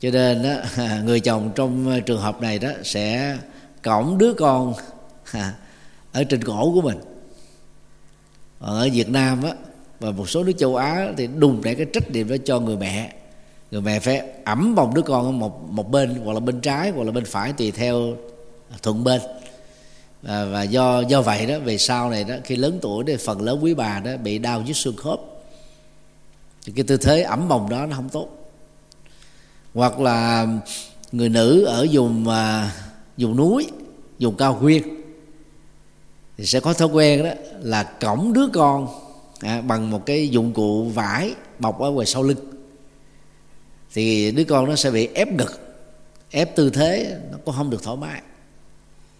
Cho 0.00 0.10
nên 0.10 0.42
đó, 0.42 0.84
người 1.04 1.20
chồng 1.20 1.50
trong 1.54 2.00
trường 2.06 2.20
hợp 2.20 2.40
này 2.40 2.58
đó 2.58 2.70
sẽ 2.84 3.38
cõng 3.82 4.18
đứa 4.18 4.34
con 4.34 4.74
ở 6.12 6.24
trên 6.24 6.44
cổ 6.44 6.72
của 6.74 6.82
mình 6.82 7.09
ở 8.60 8.88
Việt 8.92 9.08
Nam 9.08 9.42
á 9.42 9.54
và 10.00 10.10
một 10.10 10.30
số 10.30 10.44
nước 10.44 10.52
châu 10.58 10.76
Á 10.76 11.12
thì 11.16 11.26
đùng 11.26 11.62
để 11.62 11.74
cái 11.74 11.86
trách 11.92 12.10
nhiệm 12.10 12.28
đó 12.28 12.36
cho 12.44 12.60
người 12.60 12.76
mẹ. 12.76 13.14
Người 13.70 13.80
mẹ 13.80 14.00
phải 14.00 14.22
ẩm 14.44 14.74
bồng 14.74 14.94
đứa 14.94 15.02
con 15.02 15.26
ở 15.26 15.30
một 15.30 15.62
một 15.70 15.90
bên 15.90 16.20
hoặc 16.24 16.32
là 16.32 16.40
bên 16.40 16.60
trái 16.60 16.90
hoặc 16.90 17.04
là 17.04 17.12
bên 17.12 17.24
phải 17.24 17.52
tùy 17.52 17.70
theo 17.70 18.16
thuận 18.82 19.04
bên. 19.04 19.20
Và, 20.22 20.44
và 20.44 20.62
do 20.62 21.00
do 21.00 21.22
vậy 21.22 21.46
đó 21.46 21.58
về 21.58 21.78
sau 21.78 22.10
này 22.10 22.24
đó 22.24 22.34
khi 22.44 22.56
lớn 22.56 22.78
tuổi 22.82 23.04
thì 23.06 23.16
phần 23.16 23.42
lớn 23.42 23.58
quý 23.62 23.74
bà 23.74 24.00
đó 24.00 24.16
bị 24.16 24.38
đau 24.38 24.62
nhức 24.62 24.76
xương 24.76 24.96
khớp. 24.96 25.20
Thì 26.66 26.72
cái 26.76 26.84
tư 26.84 26.96
thế 26.96 27.22
ẩm 27.22 27.48
bồng 27.48 27.68
đó 27.68 27.86
nó 27.86 27.96
không 27.96 28.08
tốt. 28.08 28.28
Hoặc 29.74 30.00
là 30.00 30.46
người 31.12 31.28
nữ 31.28 31.64
ở 31.64 31.86
vùng 31.92 32.28
à, 32.28 32.72
vùng 33.16 33.36
núi 33.36 33.66
vùng 34.18 34.36
cao 34.36 34.58
nguyên 34.60 34.99
thì 36.40 36.46
sẽ 36.46 36.60
có 36.60 36.72
thói 36.72 36.88
quen 36.88 37.24
đó 37.24 37.30
là 37.60 37.82
cõng 37.82 38.32
đứa 38.32 38.46
con 38.52 38.88
à, 39.40 39.60
bằng 39.60 39.90
một 39.90 40.06
cái 40.06 40.28
dụng 40.28 40.52
cụ 40.52 40.84
vải 40.84 41.34
bọc 41.58 41.80
ở 41.80 41.90
ngoài 41.90 42.06
sau 42.06 42.22
lưng. 42.22 42.38
Thì 43.92 44.30
đứa 44.30 44.44
con 44.44 44.66
nó 44.66 44.76
sẽ 44.76 44.90
bị 44.90 45.08
ép 45.14 45.32
ngực 45.32 45.60
ép 46.30 46.56
tư 46.56 46.70
thế 46.70 47.16
nó 47.32 47.38
cũng 47.44 47.54
không 47.54 47.70
được 47.70 47.82
thoải 47.82 47.96
mái. 47.96 48.20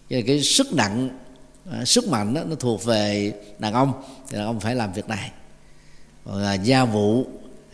Cho 0.09 0.15
nên 0.15 0.25
cái 0.25 0.41
sức 0.41 0.73
nặng 0.73 1.09
à, 1.71 1.85
sức 1.85 2.07
mạnh 2.07 2.33
đó, 2.33 2.41
nó 2.43 2.55
thuộc 2.55 2.85
về 2.85 3.33
đàn 3.59 3.73
ông 3.73 3.93
thì 4.29 4.37
đàn 4.37 4.45
ông 4.45 4.59
phải 4.59 4.75
làm 4.75 4.93
việc 4.93 5.07
này. 5.09 5.31
Còn 6.25 6.37
là 6.37 6.53
gia 6.53 6.85
vụ 6.85 7.25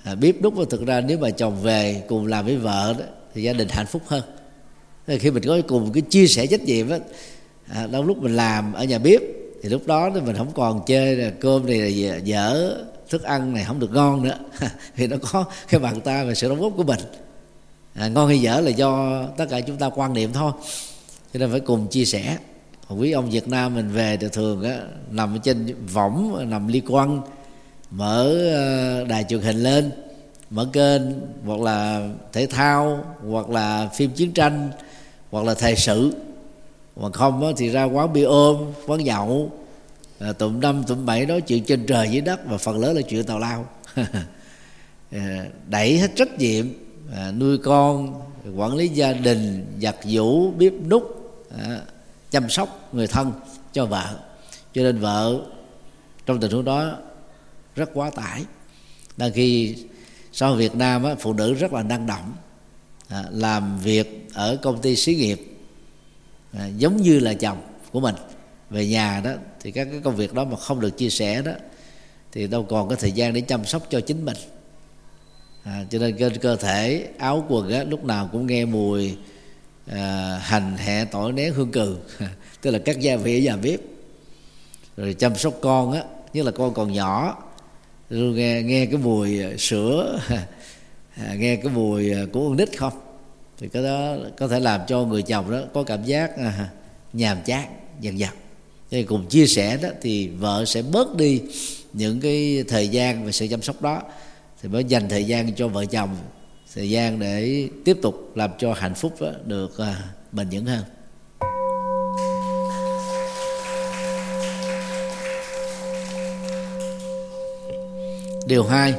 à, 0.04 0.16
bếp 0.16 0.42
đúc 0.42 0.54
thực 0.70 0.86
ra 0.86 1.02
nếu 1.02 1.18
mà 1.18 1.30
chồng 1.30 1.62
về 1.62 2.04
cùng 2.08 2.28
làm 2.28 2.46
với 2.46 2.58
vợ 2.58 2.96
đó, 3.00 3.06
thì 3.34 3.44
gia 3.44 3.54
đình 3.54 3.68
hạnh 3.70 3.88
phúc 3.88 4.02
hơn. 4.08 4.24
Thì 5.08 5.20
khi 5.20 5.32
mình 5.32 5.44
có 5.44 5.62
cùng 5.68 5.92
cái 5.94 6.02
chia 6.02 6.28
sẻ 6.28 6.48
trách 6.48 6.62
nhiệm 6.62 6.90
đó, 6.90 6.98
à, 7.68 7.88
đôi 7.88 8.06
lúc 8.06 8.18
mình 8.18 8.36
làm 8.36 8.74
ở 8.74 8.84
nhà 8.84 9.00
bếp 9.00 9.22
thì 9.64 9.70
lúc 9.70 9.88
đó 9.88 10.10
thì 10.16 10.22
mình 10.22 10.36
không 10.36 10.52
còn 10.56 10.82
chơi 10.86 11.16
là 11.16 11.30
cơm 11.30 11.66
này 11.66 11.78
là 11.78 12.18
dở 12.18 12.78
thức 13.10 13.24
ăn 13.24 13.54
này 13.54 13.64
không 13.64 13.80
được 13.80 13.94
ngon 13.94 14.24
nữa. 14.24 14.38
Thì 14.96 15.08
nó 15.08 15.18
có 15.32 15.46
cái 15.70 15.80
bàn 15.80 16.02
tay 16.02 16.26
và 16.26 16.34
sự 16.34 16.50
đóng 16.50 16.62
góp 16.62 16.74
của 16.78 16.84
mình. 16.84 17.00
À, 17.94 18.08
ngon 18.08 18.28
hay 18.28 18.40
dở 18.42 18.62
là 18.62 18.70
do 18.70 19.24
tất 19.38 19.46
cả 19.50 19.62
chúng 19.62 19.78
ta 19.78 19.90
quan 19.90 20.14
niệm 20.14 20.34
thôi. 20.34 20.52
Cho 21.34 21.40
nên 21.40 21.52
phải 21.52 21.60
cùng 21.60 21.88
chia 21.88 22.06
sẻ. 22.06 22.38
Quý 22.90 23.12
ông 23.12 23.30
Việt 23.30 23.48
Nam 23.48 23.76
mình 23.76 23.90
về 23.90 24.18
thì 24.18 24.28
thường 24.34 24.64
á, 24.64 24.80
nằm 25.12 25.38
trên 25.44 25.76
võng 25.94 26.50
nằm 26.50 26.68
ly 26.68 26.80
quăng 26.80 27.22
mở 27.92 28.50
ờ, 28.54 29.06
đài 29.06 29.24
truyền 29.24 29.42
hình 29.42 29.58
lên 29.58 29.92
mở 30.50 30.68
kênh 30.74 31.02
hoặc 31.46 31.60
là 31.60 32.10
thể 32.34 32.48
thao 32.48 33.06
hoặc 33.30 33.50
là 33.50 33.90
phim 33.96 34.12
chiến 34.12 34.32
tranh 34.32 34.70
hoặc 35.32 35.46
là 35.46 35.54
thời 35.54 35.76
sự 35.76 36.14
mà 37.00 37.10
không 37.14 37.54
thì 37.58 37.70
ra 37.70 37.84
quán 37.84 38.14
bia 38.14 38.24
ôm 38.24 38.74
quán 38.88 39.04
nhậu. 39.04 39.52
À, 40.20 40.34
tụm 40.34 40.60
năm 40.60 40.84
tụm 40.88 41.06
bảy 41.06 41.26
nói 41.26 41.42
chuyện 41.42 41.64
trên 41.64 41.86
trời 41.86 42.10
dưới 42.12 42.22
đất 42.22 42.40
và 42.46 42.58
phần 42.58 42.80
lớn 42.80 42.96
là 42.96 43.02
chuyện 43.02 43.24
tào 43.24 43.40
lao. 43.40 43.66
À, 45.12 45.46
đẩy 45.68 45.98
hết 45.98 46.12
trách 46.16 46.40
nhiệm 46.40 46.66
à, 47.16 47.32
nuôi 47.32 47.58
con 47.58 48.22
quản 48.56 48.76
lý 48.76 48.88
gia 48.88 49.14
đình 49.14 49.66
giặt 49.82 49.96
giũ 50.04 50.52
bếp 50.58 50.74
nút 50.90 51.04
à, 51.58 51.82
chăm 52.32 52.50
sóc 52.50 52.90
người 52.94 53.08
thân 53.08 53.32
cho 53.74 53.86
vợ. 53.86 54.20
Cho 54.74 54.84
nên 54.84 55.00
vợ 55.00 55.40
trong 56.26 56.40
tình 56.40 56.52
huống 56.52 56.66
đó 56.66 56.98
rất 57.76 57.90
quá 57.94 58.10
tải. 58.10 58.46
Đang 59.18 59.32
khi 59.34 59.76
sau 60.32 60.56
Việt 60.56 60.76
Nam 60.76 61.04
á, 61.04 61.16
phụ 61.20 61.34
nữ 61.34 61.54
rất 61.54 61.74
là 61.74 61.84
năng 61.84 62.08
động 62.08 62.34
à, 63.10 63.24
làm 63.32 63.80
việc 63.80 64.28
ở 64.34 64.58
công 64.62 64.82
ty 64.82 64.96
xí 64.96 65.16
nghiệp 65.16 65.57
à, 66.54 66.68
giống 66.78 66.98
như 66.98 67.20
là 67.20 67.34
chồng 67.34 67.62
của 67.92 68.00
mình. 68.00 68.16
Về 68.70 68.88
nhà 68.88 69.22
đó 69.24 69.32
thì 69.62 69.72
các 69.72 69.88
cái 69.92 70.02
công 70.04 70.16
việc 70.16 70.34
đó 70.34 70.46
mà 70.46 70.58
không 70.58 70.80
được 70.80 70.98
chia 70.98 71.10
sẻ 71.10 71.42
đó 71.42 71.52
thì 72.32 72.48
đâu 72.48 72.64
còn 72.64 72.90
có 72.90 72.96
thời 72.96 73.12
gian 73.12 73.34
để 73.34 73.42
chăm 73.42 73.66
sóc 73.66 73.88
cho 73.90 74.02
chính 74.02 74.26
mình. 74.26 74.38
À, 75.64 75.86
cho 75.90 76.00
nên 76.00 76.18
cơ, 76.18 76.30
cơ 76.42 76.56
thể 76.56 77.08
áo 77.18 77.46
quần 77.50 77.70
á, 77.70 77.84
lúc 77.84 78.04
nào 78.04 78.30
cũng 78.32 78.48
nghe 78.48 78.66
mùi 78.66 79.18
à, 79.86 80.38
hành 80.44 80.78
hẹ 80.78 81.06
tỏi 81.06 81.32
nén 81.32 81.54
hương 81.54 81.72
cừ. 81.72 81.98
Tức 82.62 82.72
là 82.72 82.80
các 82.80 83.00
gia 83.00 83.16
vị 83.16 83.40
ở 83.40 83.44
nhà 83.44 83.58
bếp. 83.58 83.80
Rồi 84.98 85.14
chăm 85.14 85.36
sóc 85.36 85.54
con 85.62 85.92
á 85.92 86.04
nhất 86.34 86.46
là 86.46 86.52
con 86.52 86.74
còn 86.74 86.94
nhỏ 86.94 87.44
rồi 88.10 88.34
nghe 88.34 88.62
nghe 88.62 88.86
cái 88.86 88.98
mùi 88.98 89.40
sữa 89.58 90.20
à, 91.16 91.34
nghe 91.38 91.56
cái 91.56 91.72
mùi 91.74 92.12
à, 92.12 92.22
của 92.34 92.50
con 92.50 92.58
nít 92.58 92.78
không? 92.78 93.07
Thì 93.60 93.68
cái 93.68 93.84
đó 93.84 94.16
có 94.38 94.48
thể 94.48 94.60
làm 94.60 94.82
cho 94.88 95.04
người 95.04 95.22
chồng 95.22 95.52
đó 95.52 95.62
có 95.74 95.84
cảm 95.84 96.04
giác 96.04 96.38
à, 96.38 96.70
nhàm 97.14 97.38
chán 97.46 97.66
dần 98.00 98.20
dần 98.20 98.32
thì 98.92 99.04
cùng 99.04 99.26
chia 99.26 99.48
sẻ 99.48 99.78
đó 99.82 99.90
thì 100.02 100.28
vợ 100.28 100.66
sẽ 100.66 100.82
bớt 100.82 101.16
đi 101.16 101.42
những 101.94 102.20
cái 102.20 102.64
thời 102.68 102.88
gian 102.88 103.26
và 103.26 103.32
sự 103.32 103.48
chăm 103.48 103.62
sóc 103.62 103.82
đó. 103.82 104.02
Thì 104.62 104.70
mới 104.70 104.84
dành 104.84 105.10
thời 105.10 105.26
gian 105.26 105.54
cho 105.54 105.68
vợ 105.68 105.86
chồng 105.86 106.16
thời 106.76 106.90
gian 106.90 107.20
để 107.20 107.68
tiếp 107.86 107.98
tục 108.02 108.32
làm 108.36 108.52
cho 108.58 108.74
hạnh 108.74 108.96
phúc 108.96 109.16
đó 109.22 109.32
được 109.46 109.78
à, 109.78 110.04
bền 110.32 110.48
vững 110.52 110.66
hơn. 110.66 110.84
Điều 118.48 118.64
hai 118.64 118.94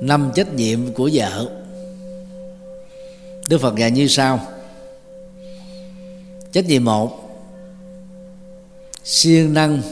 năm 0.00 0.30
trách 0.34 0.54
nhiệm 0.54 0.92
của 0.92 1.10
vợ 1.12 1.50
đức 3.48 3.58
phật 3.58 3.76
dạy 3.76 3.90
như 3.90 4.08
sau. 4.08 4.40
Trách 6.52 6.66
nhiệm 6.66 6.84
một. 6.84 7.22
Siêng 9.04 9.54
năng 9.54 9.82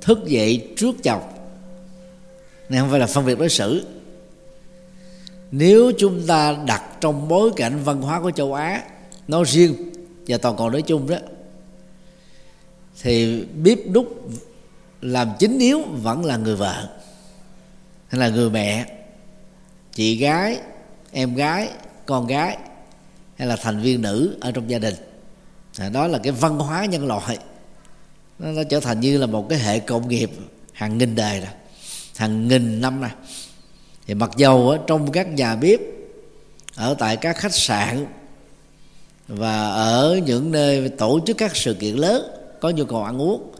thức 0.00 0.18
dậy 0.26 0.68
trước 0.76 0.94
chồng. 1.02 1.22
Này, 2.68 2.80
không 2.80 2.90
phải 2.90 3.00
là 3.00 3.06
phân 3.06 3.26
biệt 3.26 3.38
đối 3.38 3.48
xử. 3.48 3.86
Nếu 5.50 5.92
chúng 5.98 6.26
ta 6.26 6.56
đặt 6.66 6.82
trong 7.00 7.28
bối 7.28 7.50
cảnh 7.56 7.80
văn 7.84 8.02
hóa 8.02 8.20
của 8.20 8.30
châu 8.30 8.54
á 8.54 8.82
nói 9.28 9.44
riêng 9.46 9.74
và 10.26 10.38
toàn 10.38 10.56
cầu 10.56 10.70
nói 10.70 10.82
chung 10.82 11.08
đó, 11.08 11.16
thì 13.02 13.44
bếp 13.44 13.78
đúc 13.90 14.30
làm 15.00 15.32
chính 15.38 15.58
yếu 15.58 15.82
vẫn 15.82 16.24
là 16.24 16.36
người 16.36 16.56
vợ, 16.56 16.88
hay 18.08 18.20
là 18.20 18.28
người 18.28 18.50
mẹ, 18.50 18.86
chị 19.92 20.16
gái, 20.16 20.58
em 21.12 21.34
gái, 21.34 21.68
con 22.06 22.26
gái 22.26 22.58
hay 23.36 23.48
là 23.48 23.56
thành 23.56 23.80
viên 23.80 24.02
nữ 24.02 24.36
ở 24.40 24.52
trong 24.52 24.70
gia 24.70 24.78
đình. 24.78 24.94
À, 25.78 25.88
đó 25.88 26.06
là 26.06 26.18
cái 26.18 26.32
văn 26.32 26.58
hóa 26.58 26.84
nhân 26.84 27.06
loại. 27.06 27.38
Nó, 28.38 28.52
nó 28.52 28.62
trở 28.64 28.80
thành 28.80 29.00
như 29.00 29.18
là 29.18 29.26
một 29.26 29.48
cái 29.48 29.58
hệ 29.58 29.78
cộng 29.78 30.08
nghiệp 30.08 30.30
hàng 30.72 30.98
nghìn 30.98 31.14
đời 31.14 31.40
rồi 31.40 31.50
hàng 32.16 32.48
nghìn 32.48 32.80
năm 32.80 33.00
này 33.00 33.12
thì 34.06 34.14
mặc 34.14 34.30
dầu 34.36 34.70
ở 34.70 34.78
trong 34.86 35.12
các 35.12 35.28
nhà 35.28 35.56
bếp 35.56 35.80
ở 36.74 36.94
tại 36.98 37.16
các 37.16 37.36
khách 37.36 37.54
sạn 37.54 38.06
và 39.28 39.68
ở 39.68 40.20
những 40.26 40.52
nơi 40.52 40.88
tổ 40.88 41.20
chức 41.26 41.38
các 41.38 41.56
sự 41.56 41.74
kiện 41.74 41.96
lớn 41.96 42.22
có 42.60 42.70
nhu 42.70 42.84
cầu 42.84 43.04
ăn 43.04 43.22
uống 43.22 43.52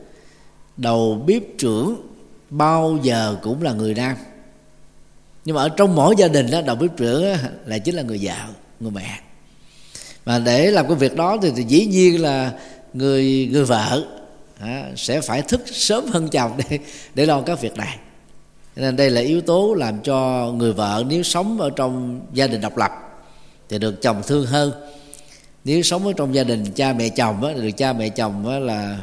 đầu 0.77 1.25
bếp 1.27 1.43
trưởng 1.59 2.09
bao 2.51 2.99
giờ 3.03 3.37
cũng 3.43 3.63
là 3.63 3.73
người 3.73 3.95
nam. 3.95 4.17
Nhưng 5.45 5.57
mà 5.57 5.63
ở 5.63 5.69
trong 5.69 5.95
mỗi 5.95 6.15
gia 6.19 6.29
đình 6.29 6.51
đó 6.51 6.61
đầu 6.61 6.77
bếp 6.77 6.97
trưởng 6.97 7.37
là 7.67 7.79
chính 7.79 7.95
là 7.95 8.03
người 8.03 8.19
vợ 8.23 8.37
người 8.81 8.91
mẹ 8.91 9.21
và 10.25 10.39
để 10.39 10.71
làm 10.71 10.89
cái 10.89 10.97
việc 10.97 11.17
đó 11.17 11.37
thì, 11.43 11.51
thì 11.57 11.65
dĩ 11.65 11.87
nhiên 11.87 12.23
là 12.23 12.53
người 12.93 13.49
người 13.53 13.65
vợ 13.65 14.05
à, 14.61 14.91
sẽ 14.97 15.21
phải 15.21 15.43
thức 15.43 15.61
sớm 15.67 16.07
hơn 16.07 16.29
chồng 16.29 16.53
để 16.59 16.79
để 17.15 17.27
lo 17.27 17.41
các 17.41 17.61
việc 17.61 17.77
này. 17.77 17.99
Nên 18.77 18.97
đây 18.97 19.11
là 19.11 19.21
yếu 19.21 19.41
tố 19.41 19.75
làm 19.75 20.03
cho 20.03 20.51
người 20.57 20.73
vợ 20.73 21.05
nếu 21.09 21.23
sống 21.23 21.61
ở 21.61 21.71
trong 21.77 22.21
gia 22.33 22.47
đình 22.47 22.61
độc 22.61 22.77
lập 22.77 22.91
thì 23.69 23.79
được 23.79 24.03
chồng 24.03 24.23
thương 24.27 24.47
hơn. 24.47 24.73
Nếu 25.65 25.83
sống 25.83 26.07
ở 26.07 26.13
trong 26.17 26.35
gia 26.35 26.45
đình 26.45 26.65
cha 26.75 26.93
mẹ 26.93 27.09
chồng 27.09 27.45
á, 27.45 27.53
được 27.53 27.71
cha 27.77 27.93
mẹ 27.93 28.09
chồng 28.09 28.49
á, 28.49 28.59
là 28.59 28.99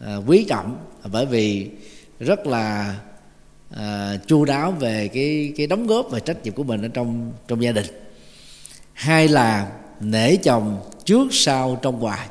à, 0.00 0.16
quý 0.26 0.46
trọng. 0.48 0.76
Bởi 1.12 1.26
vì 1.26 1.68
rất 2.20 2.46
là 2.46 2.94
à, 3.76 4.16
chu 4.26 4.44
đáo 4.44 4.70
về 4.70 5.08
cái 5.08 5.52
cái 5.56 5.66
đóng 5.66 5.86
góp 5.86 6.06
và 6.10 6.20
trách 6.20 6.44
nhiệm 6.44 6.54
của 6.54 6.64
mình 6.64 6.82
ở 6.82 6.88
trong 6.88 7.32
trong 7.48 7.62
gia 7.62 7.72
đình. 7.72 7.86
Hai 8.92 9.28
là 9.28 9.70
nể 10.02 10.36
chồng 10.36 10.80
trước 11.04 11.28
sau 11.30 11.78
trong 11.82 12.00
ngoài 12.00 12.28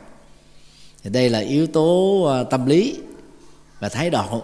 thì 1.03 1.09
đây 1.09 1.29
là 1.29 1.39
yếu 1.39 1.67
tố 1.67 2.23
à, 2.23 2.43
tâm 2.43 2.65
lý 2.65 2.99
và 3.79 3.89
thái 3.89 4.09
độ 4.09 4.43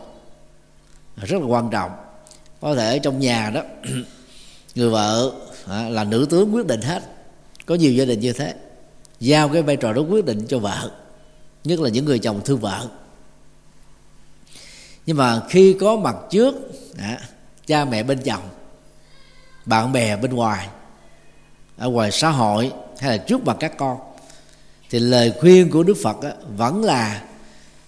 rất 1.16 1.42
là 1.42 1.48
quan 1.48 1.70
trọng. 1.70 1.92
Có 2.62 2.76
thể 2.76 3.00
trong 3.00 3.20
nhà 3.20 3.50
đó 3.50 3.62
người 4.76 4.90
vợ 4.90 5.32
à, 5.68 5.90
là 5.90 6.04
nữ 6.04 6.28
tướng 6.30 6.56
quyết 6.56 6.66
định 6.66 6.82
hết. 6.82 7.04
Có 7.66 7.76
nhiều 7.76 7.94
gia 7.94 8.06
đình 8.06 8.20
như 8.20 8.34
thế. 8.34 8.54
Giao 9.20 9.50
cái 9.50 9.62
vai 9.62 9.76
trò 9.76 9.94
đó 9.94 10.02
quyết 10.02 10.26
định 10.26 10.46
cho 10.48 10.60
vợ 10.60 10.92
nhất 11.64 11.80
là 11.80 11.90
những 11.90 12.06
người 12.06 12.20
chồng 12.20 12.42
thương 12.46 12.60
vợ. 12.60 12.88
Nhưng 15.06 15.18
mà 15.18 15.42
khi 15.50 15.74
có 15.80 15.96
mặt 15.96 16.16
trước 16.30 16.56
à, 16.98 17.20
cha 17.66 17.86
mẹ 17.86 18.04
bên 18.04 18.22
chồng 18.22 18.44
bạn 19.66 19.92
bè 19.92 20.18
bên 20.18 20.36
ngoài 20.36 20.68
ở 21.78 21.90
ngoài 21.90 22.12
xã 22.12 22.30
hội 22.30 22.72
hay 23.00 23.18
là 23.18 23.24
trước 23.24 23.46
mặt 23.46 23.58
các 23.60 23.78
con 23.78 23.98
thì 24.90 25.00
lời 25.00 25.34
khuyên 25.40 25.70
của 25.70 25.84
đức 25.84 25.98
phật 26.04 26.22
á, 26.22 26.32
vẫn 26.58 26.84
là 26.84 27.24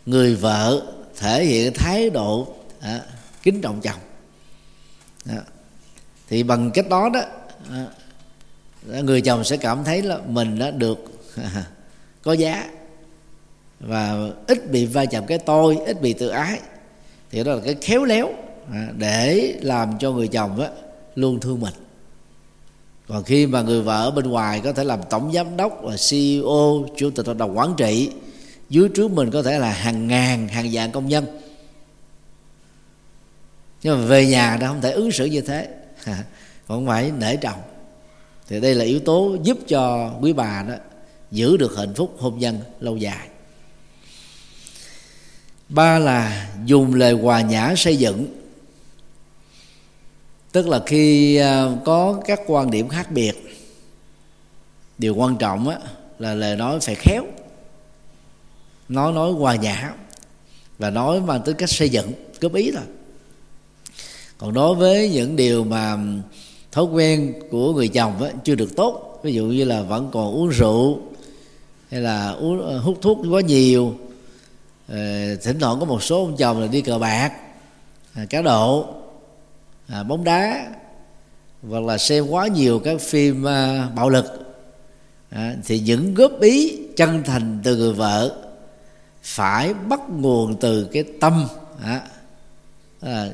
người 0.05 0.35
vợ 0.35 0.81
thể 1.17 1.45
hiện 1.45 1.73
thái 1.73 2.09
độ 2.09 2.47
à, 2.79 3.01
kính 3.43 3.61
trọng 3.61 3.81
chồng. 3.81 3.99
À, 5.29 5.41
thì 6.29 6.43
bằng 6.43 6.71
cách 6.71 6.89
đó 6.89 7.09
đó 7.13 7.21
à, 7.69 7.85
người 9.01 9.21
chồng 9.21 9.43
sẽ 9.43 9.57
cảm 9.57 9.83
thấy 9.83 10.01
là 10.01 10.17
mình 10.27 10.59
đã 10.59 10.71
được 10.71 11.23
à, 11.35 11.65
có 12.21 12.33
giá 12.33 12.69
và 13.79 14.29
ít 14.47 14.71
bị 14.71 14.85
va 14.85 15.05
chạm 15.05 15.25
cái 15.25 15.39
tôi 15.39 15.77
ít 15.85 16.01
bị 16.01 16.13
tự 16.13 16.27
ái. 16.27 16.59
Thì 17.31 17.43
đó 17.43 17.53
là 17.53 17.61
cái 17.65 17.75
khéo 17.81 18.05
léo 18.05 18.29
à, 18.73 18.87
để 18.97 19.53
làm 19.61 19.97
cho 19.99 20.11
người 20.11 20.27
chồng 20.27 20.61
á, 20.61 20.69
luôn 21.15 21.39
thương 21.39 21.59
mình 21.59 21.73
còn 23.09 23.23
khi 23.23 23.47
mà 23.47 23.61
người 23.61 23.81
vợ 23.81 24.03
ở 24.03 24.11
bên 24.11 24.29
ngoài 24.29 24.61
có 24.63 24.73
thể 24.73 24.83
làm 24.83 24.99
tổng 25.09 25.31
giám 25.33 25.57
đốc 25.57 25.79
và 25.83 25.95
CEO 26.09 26.85
chủ 26.97 27.09
tịch 27.09 27.25
hội 27.25 27.35
đồng 27.35 27.57
quản 27.57 27.73
trị, 27.77 28.09
dưới 28.69 28.89
trước 28.89 29.11
mình 29.11 29.31
có 29.31 29.43
thể 29.43 29.59
là 29.59 29.71
hàng 29.71 30.07
ngàn, 30.07 30.47
hàng 30.47 30.69
vạn 30.71 30.91
công 30.91 31.07
nhân. 31.07 31.25
Nhưng 33.83 34.01
mà 34.01 34.05
về 34.07 34.25
nhà 34.25 34.57
nó 34.61 34.67
không 34.67 34.81
thể 34.81 34.91
ứng 34.91 35.11
xử 35.11 35.25
như 35.25 35.41
thế. 35.41 35.67
Còn 36.67 36.87
phải 36.87 37.11
nể 37.11 37.35
trọng. 37.35 37.61
Thì 38.47 38.59
đây 38.59 38.75
là 38.75 38.85
yếu 38.85 38.99
tố 38.99 39.35
giúp 39.43 39.57
cho 39.67 40.13
quý 40.21 40.33
bà 40.33 40.65
đó 40.67 40.73
giữ 41.31 41.57
được 41.57 41.77
hạnh 41.77 41.93
phúc 41.93 42.15
hôn 42.19 42.39
nhân 42.39 42.59
lâu 42.79 42.97
dài. 42.97 43.27
Ba 45.69 45.99
là 45.99 46.49
dùng 46.65 46.93
lời 46.93 47.13
hòa 47.13 47.41
nhã 47.41 47.73
xây 47.77 47.97
dựng 47.97 48.38
tức 50.51 50.67
là 50.67 50.81
khi 50.85 51.35
à, 51.35 51.69
có 51.85 52.21
các 52.25 52.41
quan 52.47 52.71
điểm 52.71 52.89
khác 52.89 53.11
biệt 53.11 53.49
điều 54.97 55.15
quan 55.15 55.37
trọng 55.37 55.69
á, 55.69 55.77
là 56.19 56.33
lời 56.33 56.55
nói 56.55 56.79
phải 56.79 56.95
khéo. 56.95 57.23
Nói 58.89 59.13
nói 59.13 59.31
hòa 59.31 59.55
nhã 59.55 59.93
và 60.79 60.89
nói 60.89 61.21
mang 61.21 61.41
tính 61.45 61.55
cách 61.57 61.69
xây 61.69 61.89
dựng 61.89 62.11
góp 62.39 62.53
ý 62.53 62.71
thôi. 62.71 62.83
Còn 64.37 64.53
đối 64.53 64.75
với 64.75 65.09
những 65.09 65.35
điều 65.35 65.63
mà 65.63 65.97
thói 66.71 66.85
quen 66.85 67.33
của 67.51 67.73
người 67.73 67.87
chồng 67.87 68.23
á, 68.23 68.29
chưa 68.43 68.55
được 68.55 68.75
tốt 68.75 69.19
ví 69.23 69.33
dụ 69.33 69.45
như 69.45 69.63
là 69.65 69.81
vẫn 69.81 70.09
còn 70.11 70.33
uống 70.33 70.49
rượu 70.49 70.99
hay 71.91 72.01
là 72.01 72.29
uống 72.29 72.61
ờ, 72.61 72.79
hút 72.79 72.97
thuốc 73.01 73.17
quá 73.29 73.41
nhiều 73.41 73.93
ờ, 74.87 74.95
thỉnh 75.35 75.59
thoảng 75.59 75.79
có 75.79 75.85
một 75.85 76.03
số 76.03 76.25
ông 76.25 76.35
chồng 76.37 76.61
là 76.61 76.67
đi 76.67 76.81
cờ 76.81 76.97
bạc 76.97 77.31
à, 78.13 78.25
cá 78.29 78.41
độ 78.41 78.85
à, 79.89 80.03
bóng 80.03 80.23
đá 80.23 80.69
hoặc 81.69 81.83
là 81.83 81.97
xem 81.97 82.27
quá 82.27 82.47
nhiều 82.47 82.79
các 82.79 83.01
phim 83.01 83.47
à, 83.47 83.89
bạo 83.95 84.09
lực. 84.09 84.25
À, 85.29 85.55
thì 85.65 85.79
những 85.79 86.13
góp 86.13 86.41
ý 86.41 86.77
chân 86.97 87.23
thành 87.23 87.59
từ 87.63 87.77
người 87.77 87.93
vợ 87.93 88.35
phải 89.23 89.73
bắt 89.73 89.99
nguồn 90.09 90.59
từ 90.59 90.83
cái 90.83 91.03
tâm 91.21 91.47
à, 91.83 92.01
à, 93.01 93.25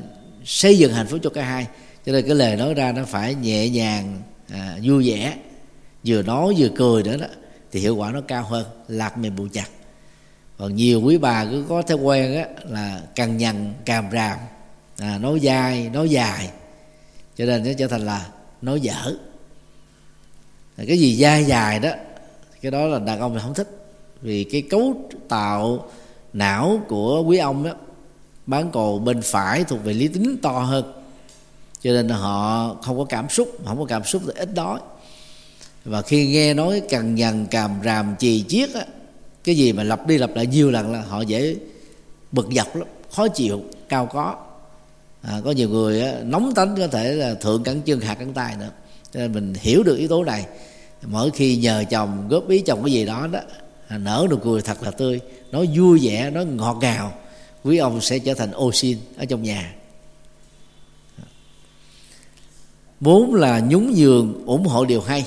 xây 0.44 0.78
dựng 0.78 0.92
hạnh 0.92 1.06
phúc 1.06 1.20
cho 1.22 1.30
cả 1.30 1.44
hai. 1.44 1.66
Cho 2.06 2.12
nên 2.12 2.26
cái 2.26 2.34
lời 2.34 2.56
nói 2.56 2.74
ra 2.74 2.92
nó 2.92 3.04
phải 3.04 3.34
nhẹ 3.34 3.68
nhàng 3.68 4.22
à, 4.52 4.78
vui 4.82 5.10
vẻ. 5.10 5.36
Vừa 6.06 6.22
nói 6.22 6.54
vừa 6.58 6.68
cười 6.76 7.02
nữa 7.02 7.16
đó 7.16 7.26
thì 7.72 7.80
hiệu 7.80 7.96
quả 7.96 8.12
nó 8.12 8.20
cao 8.20 8.44
hơn 8.44 8.66
lạc 8.88 9.18
mềm 9.18 9.36
bù 9.36 9.46
chặt. 9.52 9.68
Còn 10.58 10.76
nhiều 10.76 11.02
quý 11.02 11.18
bà 11.18 11.44
cứ 11.44 11.64
có 11.68 11.82
thói 11.82 11.96
quen 11.96 12.34
á 12.34 12.46
là 12.64 13.00
càng 13.14 13.36
nhằn 13.36 13.74
càm 13.84 14.04
ràm 14.12 14.38
à, 14.98 15.18
nói 15.18 15.40
dài 15.40 15.90
nói 15.92 16.08
dài. 16.08 16.50
Cho 17.36 17.44
nên 17.44 17.64
nó 17.64 17.70
trở 17.78 17.88
thành 17.88 18.00
là 18.00 18.26
nói 18.62 18.80
dở. 18.80 19.14
Cái 20.76 20.98
gì 20.98 21.16
dai 21.16 21.44
dài 21.44 21.80
đó 21.80 21.90
cái 22.60 22.70
đó 22.70 22.86
là 22.86 22.98
đàn 22.98 23.20
ông 23.20 23.34
thì 23.34 23.40
không 23.42 23.54
thích. 23.54 23.68
Vì 24.22 24.44
cái 24.44 24.62
cấu 24.62 25.08
tạo 25.28 25.90
não 26.32 26.80
của 26.88 27.22
quý 27.22 27.38
ông 27.38 27.62
đó 27.62 27.70
bán 28.46 28.70
cầu 28.72 28.98
bên 28.98 29.22
phải 29.22 29.64
thuộc 29.64 29.84
về 29.84 29.92
lý 29.92 30.08
tính 30.08 30.36
to 30.42 30.50
hơn. 30.50 30.92
Cho 31.82 31.92
nên 31.92 32.08
họ 32.08 32.74
không 32.74 32.98
có 32.98 33.04
cảm 33.04 33.28
xúc 33.28 33.58
không 33.64 33.78
có 33.78 33.84
cảm 33.84 34.04
xúc 34.04 34.22
thì 34.26 34.32
ít 34.36 34.54
nói 34.54 34.80
và 35.84 36.02
khi 36.02 36.26
nghe 36.26 36.54
nói 36.54 36.82
cằn 36.88 37.14
nhằn 37.14 37.46
càm 37.46 37.70
ràm 37.84 38.16
chì 38.18 38.44
chiết 38.48 38.74
á 38.74 38.84
cái 39.44 39.56
gì 39.56 39.72
mà 39.72 39.82
lặp 39.82 40.06
đi 40.06 40.18
lặp 40.18 40.30
lại 40.34 40.46
nhiều 40.46 40.70
lần 40.70 40.92
là 40.92 41.00
họ 41.00 41.20
dễ 41.20 41.56
bực 42.32 42.48
dọc 42.52 42.76
lắm 42.76 42.88
khó 43.10 43.28
chịu 43.28 43.62
cao 43.88 44.06
có 44.06 44.45
à, 45.26 45.40
có 45.44 45.50
nhiều 45.50 45.68
người 45.68 46.00
á, 46.00 46.14
nóng 46.24 46.54
tánh 46.54 46.76
có 46.76 46.86
thể 46.86 47.12
là 47.12 47.34
thượng 47.34 47.62
cẳng 47.62 47.82
chân 47.82 48.00
hạ 48.00 48.14
cẳng 48.14 48.32
tay 48.32 48.56
nữa. 48.56 48.70
Cho 49.12 49.20
nên 49.20 49.32
mình 49.32 49.54
hiểu 49.54 49.82
được 49.82 49.96
yếu 49.96 50.08
tố 50.08 50.24
này. 50.24 50.46
Mỗi 51.02 51.30
khi 51.30 51.56
nhờ 51.56 51.84
chồng 51.90 52.28
góp 52.28 52.48
ý 52.48 52.60
chồng 52.60 52.82
cái 52.84 52.92
gì 52.92 53.06
đó 53.06 53.26
đó 53.26 53.40
à, 53.88 53.98
nở 53.98 54.26
nụ 54.30 54.36
cười 54.36 54.62
thật 54.62 54.82
là 54.82 54.90
tươi. 54.90 55.20
Nói 55.52 55.68
vui 55.74 55.98
vẻ 56.02 56.30
nói 56.30 56.46
ngọt 56.46 56.78
ngào. 56.80 57.14
Quý 57.64 57.76
ông 57.76 58.00
sẽ 58.00 58.18
trở 58.18 58.34
thành 58.34 58.52
ô 58.52 58.72
xin 58.72 58.98
ở 59.16 59.24
trong 59.24 59.42
nhà. 59.42 59.74
Bốn 63.00 63.34
là 63.34 63.60
nhún 63.60 63.92
nhường 63.96 64.44
ủng 64.46 64.66
hộ 64.66 64.84
điều 64.84 65.00
hay. 65.00 65.26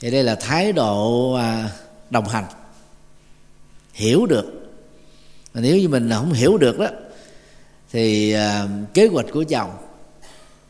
Thì 0.00 0.10
đây 0.10 0.24
là 0.24 0.34
thái 0.34 0.72
độ 0.72 1.32
à, 1.32 1.70
đồng 2.10 2.28
hành. 2.28 2.44
Hiểu 3.92 4.26
được. 4.26 4.72
Mà 5.54 5.60
nếu 5.60 5.78
như 5.78 5.88
mình 5.88 6.10
không 6.10 6.32
hiểu 6.32 6.58
được 6.58 6.78
đó 6.78 6.88
thì 7.92 8.32
ờ, 8.32 8.68
kế 8.94 9.06
hoạch 9.06 9.26
của 9.32 9.44
chồng, 9.48 9.70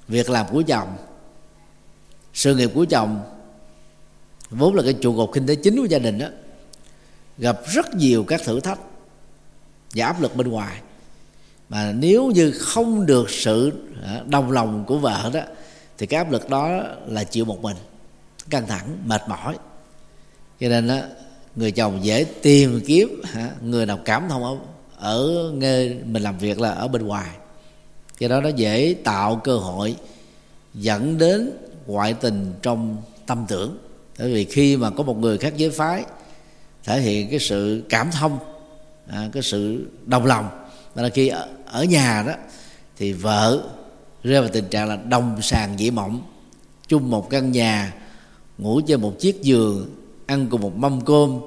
việc 0.08 0.30
làm 0.30 0.46
của 0.52 0.62
chồng, 0.66 0.96
sự 2.34 2.56
nghiệp 2.56 2.70
của 2.74 2.84
chồng 2.84 3.22
vốn 4.50 4.74
là 4.74 4.82
cái 4.82 4.92
trụ 4.92 5.16
cột 5.16 5.30
kinh 5.32 5.46
tế 5.46 5.54
chính 5.54 5.76
của 5.76 5.84
gia 5.84 5.98
đình 5.98 6.18
đó 6.18 6.26
gặp 7.38 7.56
rất 7.66 7.94
nhiều 7.94 8.24
các 8.24 8.40
thử 8.44 8.60
thách 8.60 8.78
và 9.94 10.06
áp 10.06 10.20
lực 10.20 10.36
bên 10.36 10.48
ngoài. 10.48 10.80
Mà 11.68 11.92
nếu 11.92 12.26
như 12.26 12.50
không 12.50 13.06
được 13.06 13.30
sự 13.30 13.72
ờ, 14.02 14.24
đồng 14.26 14.50
lòng 14.50 14.84
của 14.86 14.98
vợ 14.98 15.30
đó, 15.34 15.40
thì 15.98 16.06
cái 16.06 16.18
áp 16.18 16.30
lực 16.30 16.50
đó 16.50 16.82
là 17.06 17.24
chịu 17.24 17.44
một 17.44 17.62
mình, 17.62 17.76
căng 18.50 18.66
thẳng, 18.66 18.98
mệt 19.04 19.22
mỏi. 19.28 19.56
Cho 20.60 20.68
nên 20.68 20.88
đó 20.88 21.00
người 21.56 21.72
chồng 21.72 22.04
dễ 22.04 22.24
tìm 22.42 22.80
kiếm 22.86 23.22
người 23.62 23.86
nào 23.86 23.98
cảm 24.04 24.26
thông 24.28 24.60
ở 25.06 25.50
nghề 25.54 25.88
nơi 25.88 25.98
mình 26.04 26.22
làm 26.22 26.38
việc 26.38 26.60
là 26.60 26.70
ở 26.70 26.88
bên 26.88 27.06
ngoài. 27.06 27.30
Do 28.18 28.28
đó 28.28 28.40
nó 28.40 28.48
dễ 28.48 28.96
tạo 29.04 29.40
cơ 29.44 29.56
hội 29.56 29.96
dẫn 30.74 31.18
đến 31.18 31.50
ngoại 31.86 32.14
tình 32.14 32.52
trong 32.62 32.96
tâm 33.26 33.44
tưởng. 33.48 33.78
Bởi 34.18 34.34
vì 34.34 34.44
khi 34.44 34.76
mà 34.76 34.90
có 34.90 35.02
một 35.02 35.18
người 35.18 35.38
khác 35.38 35.56
giới 35.56 35.70
phái 35.70 36.04
thể 36.84 37.00
hiện 37.00 37.30
cái 37.30 37.38
sự 37.38 37.82
cảm 37.88 38.10
thông 38.10 38.38
à, 39.08 39.28
cái 39.32 39.42
sự 39.42 39.86
đồng 40.06 40.26
lòng 40.26 40.48
đó 40.94 41.02
là 41.02 41.08
khi 41.08 41.28
ở, 41.28 41.48
ở 41.66 41.84
nhà 41.84 42.24
đó 42.26 42.32
thì 42.96 43.12
vợ 43.12 43.62
rơi 44.24 44.40
vào 44.40 44.50
tình 44.52 44.68
trạng 44.70 44.88
là 44.88 44.96
đồng 44.96 45.42
sàng 45.42 45.78
dĩ 45.78 45.90
mộng 45.90 46.22
chung 46.88 47.10
một 47.10 47.30
căn 47.30 47.52
nhà 47.52 47.94
ngủ 48.58 48.80
trên 48.80 49.00
một 49.00 49.18
chiếc 49.18 49.42
giường 49.42 49.90
ăn 50.26 50.46
cùng 50.50 50.60
một 50.60 50.76
mâm 50.76 51.00
cơm 51.00 51.40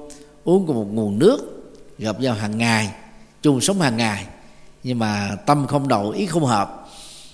uống 0.44 0.66
cùng 0.66 0.76
một 0.76 0.88
nguồn 0.92 1.18
nước 1.18 1.38
gặp 1.98 2.20
nhau 2.20 2.34
hàng 2.34 2.58
ngày 2.58 2.90
chung 3.42 3.60
sống 3.60 3.80
hàng 3.80 3.96
ngày 3.96 4.26
nhưng 4.82 4.98
mà 4.98 5.36
tâm 5.46 5.66
không 5.66 5.88
đầu 5.88 6.10
ý 6.10 6.26
không 6.26 6.44
hợp 6.44 6.88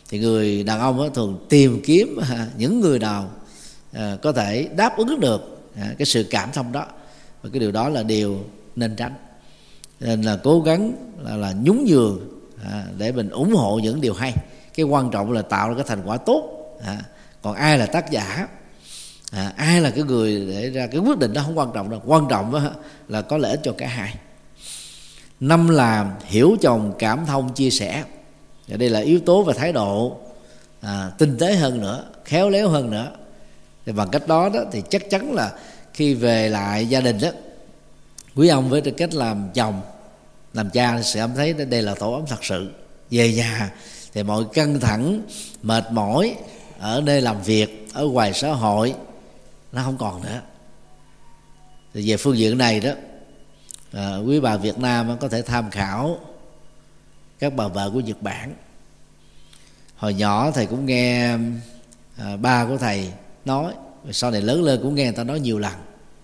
thì 0.08 0.18
người 0.18 0.62
đàn 0.62 0.80
ông 0.80 1.14
thường 1.14 1.46
tìm 1.48 1.80
kiếm 1.84 2.18
những 2.56 2.80
người 2.80 2.98
nào 2.98 3.30
à, 3.92 4.16
có 4.22 4.32
thể 4.32 4.68
đáp 4.76 4.96
ứng 4.96 5.20
được 5.20 5.70
à, 5.76 5.94
cái 5.98 6.06
sự 6.06 6.26
cảm 6.30 6.52
thông 6.52 6.72
đó. 6.72 6.86
Và 7.42 7.50
cái 7.52 7.60
điều 7.60 7.72
đó 7.72 7.88
là 7.88 8.02
điều 8.02 8.44
nên 8.76 8.96
tránh. 8.96 9.14
Nên 10.00 10.22
là 10.22 10.38
cố 10.42 10.60
gắng 10.60 10.92
là, 11.22 11.36
là 11.36 11.52
nhún 11.62 11.84
nhường 11.86 12.20
à, 12.64 12.84
để 12.98 13.12
mình 13.12 13.28
ủng 13.28 13.54
hộ 13.54 13.78
những 13.82 14.00
điều 14.00 14.14
hay. 14.14 14.34
Cái 14.74 14.86
quan 14.86 15.10
trọng 15.10 15.32
là 15.32 15.42
tạo 15.42 15.68
ra 15.68 15.74
cái 15.74 15.84
thành 15.88 16.02
quả 16.04 16.16
tốt 16.16 16.52
còn 17.42 17.54
ai 17.54 17.78
là 17.78 17.86
tác 17.86 18.10
giả 18.10 18.48
ai 19.56 19.80
là 19.80 19.90
cái 19.90 20.04
người 20.04 20.46
để 20.50 20.70
ra 20.70 20.86
cái 20.86 21.00
quyết 21.00 21.18
định 21.18 21.32
đó 21.32 21.42
không 21.44 21.58
quan 21.58 21.70
trọng 21.74 21.90
đâu. 21.90 22.02
Quan 22.06 22.26
trọng 22.30 22.72
là 23.08 23.22
có 23.22 23.38
lợi 23.38 23.50
ích 23.50 23.60
cho 23.62 23.72
cả 23.78 23.88
hai 23.88 24.14
năm 25.40 25.68
là 25.68 26.16
hiểu 26.24 26.56
chồng 26.60 26.94
cảm 26.98 27.26
thông 27.26 27.54
chia 27.54 27.70
sẻ. 27.70 28.04
Và 28.68 28.76
đây 28.76 28.88
là 28.88 29.00
yếu 29.00 29.20
tố 29.20 29.42
và 29.42 29.52
thái 29.52 29.72
độ 29.72 30.16
à, 30.80 31.10
tinh 31.18 31.38
tế 31.38 31.54
hơn 31.54 31.80
nữa 31.80 32.04
khéo 32.24 32.50
léo 32.50 32.68
hơn 32.68 32.90
nữa. 32.90 33.10
Thì 33.86 33.92
bằng 33.92 34.08
cách 34.08 34.28
đó 34.28 34.48
đó 34.48 34.60
thì 34.72 34.82
chắc 34.90 35.10
chắn 35.10 35.32
là 35.32 35.52
khi 35.92 36.14
về 36.14 36.48
lại 36.48 36.86
gia 36.86 37.00
đình 37.00 37.18
đó 37.20 37.28
quý 38.34 38.48
ông 38.48 38.70
với 38.70 38.80
tư 38.80 38.90
cách 38.90 39.14
làm 39.14 39.48
chồng 39.54 39.80
làm 40.54 40.70
cha 40.70 41.02
sẽ 41.02 41.20
cảm 41.20 41.34
thấy 41.34 41.52
đây 41.52 41.82
là 41.82 41.94
tổ 41.94 42.12
ấm 42.12 42.22
thật 42.26 42.44
sự 42.44 42.70
về 43.10 43.32
nhà. 43.32 43.72
Thì 44.14 44.22
mọi 44.22 44.44
căng 44.52 44.80
thẳng 44.80 45.20
mệt 45.62 45.84
mỏi 45.90 46.36
ở 46.78 47.00
nơi 47.04 47.20
làm 47.20 47.42
việc 47.42 47.88
ở 47.92 48.04
ngoài 48.04 48.32
xã 48.34 48.52
hội 48.52 48.94
nó 49.72 49.82
không 49.84 49.98
còn 49.98 50.22
nữa. 50.22 50.40
Thì 51.94 52.10
về 52.10 52.16
phương 52.16 52.38
diện 52.38 52.58
này 52.58 52.80
đó 52.80 52.90
à, 53.96 54.16
quý 54.16 54.40
bà 54.40 54.56
Việt 54.56 54.78
Nam 54.78 55.16
có 55.20 55.28
thể 55.28 55.42
tham 55.42 55.70
khảo 55.70 56.18
các 57.38 57.54
bà 57.56 57.68
vợ 57.68 57.90
của 57.90 58.00
Nhật 58.00 58.22
Bản. 58.22 58.54
Hồi 59.96 60.14
nhỏ 60.14 60.50
thầy 60.50 60.66
cũng 60.66 60.86
nghe 60.86 61.38
à, 62.16 62.36
ba 62.36 62.66
của 62.66 62.76
thầy 62.76 63.12
nói 63.44 63.72
sau 64.10 64.30
này 64.30 64.40
lớn 64.40 64.62
lên 64.62 64.80
cũng 64.82 64.94
nghe 64.94 65.04
người 65.04 65.12
ta 65.12 65.24
nói 65.24 65.40
nhiều 65.40 65.58
lần. 65.58 65.72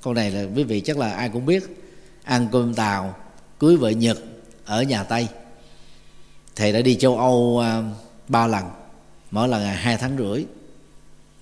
Câu 0.03 0.15
này 0.15 0.31
là 0.31 0.45
quý 0.57 0.65
vị 0.65 0.81
chắc 0.81 0.99
là 0.99 1.11
ai 1.11 1.29
cũng 1.29 1.47
biết. 1.47 1.87
Ăn 2.25 2.49
cơm 2.53 2.75
tàu 2.75 3.15
cưới 3.59 3.77
vợ 3.77 3.91
nhật 3.91 4.19
ở 4.65 4.83
nhà 4.83 5.05
tây. 5.05 5.29
Thầy 6.57 6.73
đã 6.73 6.81
đi 6.81 6.95
châu 6.97 7.19
âu 7.19 7.59
à, 7.59 7.83
ba 8.29 8.47
lần 8.47 8.65
mỗi 9.31 9.49
lần 9.49 9.63
là 9.63 9.73
hai 9.73 9.97
tháng 9.97 10.17
rưỡi. 10.19 10.45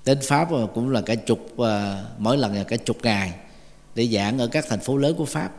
Đến 0.05 0.19
pháp 0.23 0.49
cũng 0.75 0.91
là 0.91 1.01
cả 1.01 1.15
chục 1.15 1.59
à, 1.59 2.05
mỗi 2.19 2.39
lần 2.39 2.55
là 2.55 2.65
cả 2.65 2.77
chục 2.77 2.97
ngày 3.03 3.33
để 3.95 4.07
giảng 4.07 4.39
ở 4.39 4.47
các 4.47 4.65
thành 4.69 4.81
phố 4.81 4.97
lớn 4.97 5.15
của 5.19 5.25
pháp 5.25 5.51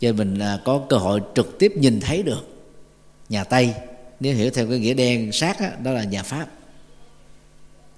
cho 0.00 0.12
mình 0.12 0.38
à, 0.38 0.58
có 0.64 0.80
cơ 0.88 0.96
hội 0.96 1.20
trực 1.34 1.58
tiếp 1.58 1.72
nhìn 1.76 2.00
thấy 2.00 2.22
được 2.22 2.58
nhà 3.28 3.44
tây. 3.44 3.74
Nếu 4.20 4.34
hiểu 4.34 4.50
theo 4.50 4.68
cái 4.68 4.78
nghĩa 4.78 4.94
đen 4.94 5.32
sát 5.32 5.60
đó, 5.60 5.66
đó 5.82 5.90
là 5.90 6.04
nhà 6.04 6.22
pháp. 6.22 6.46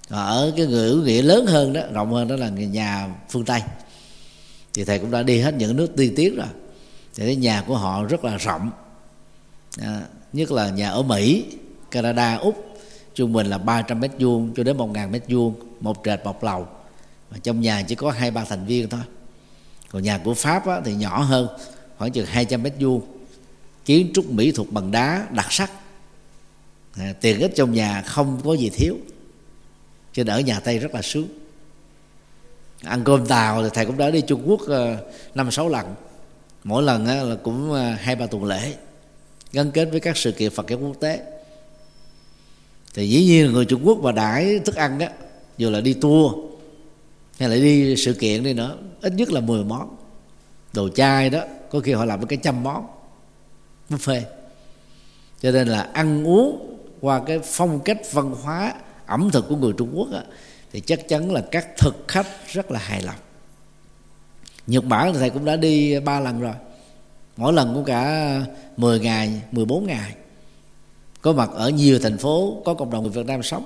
Ở 0.09 0.53
cái 0.57 0.65
người 0.65 0.89
ứ 0.89 1.03
nghĩa 1.05 1.21
lớn 1.21 1.45
hơn 1.45 1.73
đó 1.73 1.81
rộng 1.93 2.13
hơn 2.13 2.27
đó 2.27 2.35
là 2.35 2.49
nhà 2.49 3.15
phương 3.29 3.45
tây. 3.45 3.61
Thì 4.73 4.83
thầy 4.83 4.99
cũng 4.99 5.11
đã 5.11 5.23
đi 5.23 5.39
hết 5.39 5.53
những 5.53 5.75
nước 5.75 5.95
tiên 5.97 6.13
tiến 6.15 6.35
rồi. 6.35 6.47
Thì 7.15 7.25
cái 7.25 7.35
nhà 7.35 7.63
của 7.67 7.77
họ 7.77 8.03
rất 8.03 8.25
là 8.25 8.37
rộng. 8.37 8.71
À, 9.81 10.01
nhất 10.33 10.51
là 10.51 10.69
nhà 10.69 10.89
ở 10.89 11.03
mỹ 11.03 11.45
canada 11.91 12.35
úc. 12.35 12.67
Trung 13.15 13.33
bình 13.33 13.47
là 13.47 13.57
300 13.57 13.99
mét 13.99 14.11
vuông 14.19 14.53
cho 14.55 14.63
đến 14.63 14.77
1 14.77 14.87
ngàn 14.87 15.11
mét 15.11 15.23
vuông 15.27 15.53
một 15.79 15.97
trệt 16.05 16.25
một 16.25 16.43
lầu. 16.43 16.67
Và 17.29 17.37
trong 17.43 17.61
nhà 17.61 17.83
chỉ 17.87 17.95
có 17.95 18.11
hai 18.11 18.31
ba 18.31 18.45
thành 18.45 18.65
viên 18.65 18.89
thôi. 18.89 19.01
Còn 19.89 20.03
nhà 20.03 20.17
của 20.17 20.33
pháp 20.33 20.67
á, 20.67 20.81
thì 20.85 20.93
nhỏ 20.93 21.21
hơn 21.21 21.47
khoảng 22.01 22.11
chừng 22.11 22.25
200 22.25 22.63
mét 22.63 22.73
vuông. 22.79 23.01
Kiến 23.85 24.11
trúc 24.13 24.31
mỹ 24.31 24.51
thuật 24.51 24.71
bằng 24.71 24.91
đá 24.91 25.27
đặc 25.31 25.47
sắc. 25.49 25.71
À, 26.97 27.13
tiền 27.21 27.39
ích 27.39 27.51
trong 27.55 27.73
nhà 27.73 28.01
không 28.01 28.41
có 28.43 28.53
gì 28.53 28.69
thiếu. 28.69 28.97
Cho 30.13 30.23
nên 30.23 30.35
ở 30.35 30.39
nhà 30.39 30.59
tây 30.59 30.79
rất 30.79 30.95
là 30.95 31.01
sướng. 31.01 31.27
Ăn 32.83 33.03
cơm 33.03 33.25
tàu 33.25 33.63
thì 33.63 33.69
thầy 33.73 33.85
cũng 33.85 33.97
đã 33.97 34.09
đi 34.09 34.21
trung 34.21 34.43
quốc 34.45 34.61
ờ, 34.67 35.11
năm 35.35 35.51
sáu 35.51 35.69
lần. 35.69 35.95
Mỗi 36.63 36.83
lần 36.83 37.05
là 37.29 37.35
cũng 37.43 37.73
ờ, 37.73 37.91
hai 37.93 38.15
ba 38.15 38.25
tuần 38.25 38.45
lễ. 38.45 38.73
Gắn 39.51 39.71
kết 39.71 39.85
với 39.85 39.99
các 39.99 40.17
sự 40.17 40.31
kiện 40.31 40.51
phật 40.51 40.65
giáo 40.69 40.79
quốc 40.79 40.95
tế. 40.99 41.19
Thì 42.93 43.09
dĩ 43.09 43.23
nhiên 43.23 43.45
là 43.45 43.51
người 43.51 43.65
trung 43.65 43.87
quốc 43.87 43.97
mà 43.97 44.11
đãi 44.11 44.59
thức 44.59 44.75
ăn 44.75 44.99
á 44.99 45.09
dù 45.57 45.69
là 45.69 45.81
đi 45.81 45.93
tour 45.93 46.33
hay 47.39 47.49
là 47.49 47.55
đi 47.55 47.95
sự 47.95 48.13
kiện 48.13 48.43
đi 48.43 48.53
nữa 48.53 48.77
ít 49.01 49.13
nhất 49.13 49.31
là 49.31 49.39
10 49.39 49.63
món. 49.63 49.95
Đồ 50.73 50.89
chai 50.89 51.29
đó 51.29 51.41
có 51.71 51.79
khi 51.79 51.91
họ 51.91 52.05
làm 52.05 52.19
với 52.19 52.27
cái 52.27 52.39
trăm 52.43 52.63
món 52.63 52.87
buffet 53.89 54.21
cho 55.41 55.51
nên 55.51 55.67
là 55.67 55.81
ăn 55.93 56.27
uống 56.27 56.77
qua 57.01 57.21
cái 57.27 57.39
phong 57.43 57.79
cách 57.79 57.97
văn 58.11 58.35
hóa 58.43 58.73
ẩm 59.05 59.29
thực 59.33 59.49
của 59.49 59.55
người 59.55 59.73
Trung 59.77 59.91
Quốc 59.95 60.07
á, 60.13 60.21
thì 60.71 60.79
chắc 60.79 61.07
chắn 61.07 61.31
là 61.31 61.41
các 61.51 61.67
thực 61.77 62.05
khách 62.07 62.27
rất 62.47 62.71
là 62.71 62.79
hài 62.79 63.01
lòng. 63.01 63.15
Nhật 64.67 64.85
Bản 64.85 65.13
thì 65.13 65.19
thầy 65.19 65.29
cũng 65.29 65.45
đã 65.45 65.55
đi 65.55 65.99
ba 65.99 66.19
lần 66.19 66.39
rồi. 66.39 66.53
Mỗi 67.37 67.53
lần 67.53 67.73
cũng 67.73 67.85
cả 67.85 68.35
10 68.77 68.99
ngày 68.99 69.41
14 69.51 69.87
ngày. 69.87 70.15
Có 71.21 71.33
mặt 71.33 71.49
ở 71.53 71.69
nhiều 71.69 71.99
thành 71.99 72.17
phố 72.17 72.61
có 72.65 72.73
cộng 72.73 72.89
đồng 72.89 73.03
người 73.03 73.11
Việt 73.11 73.25
Nam 73.25 73.43
sống. 73.43 73.65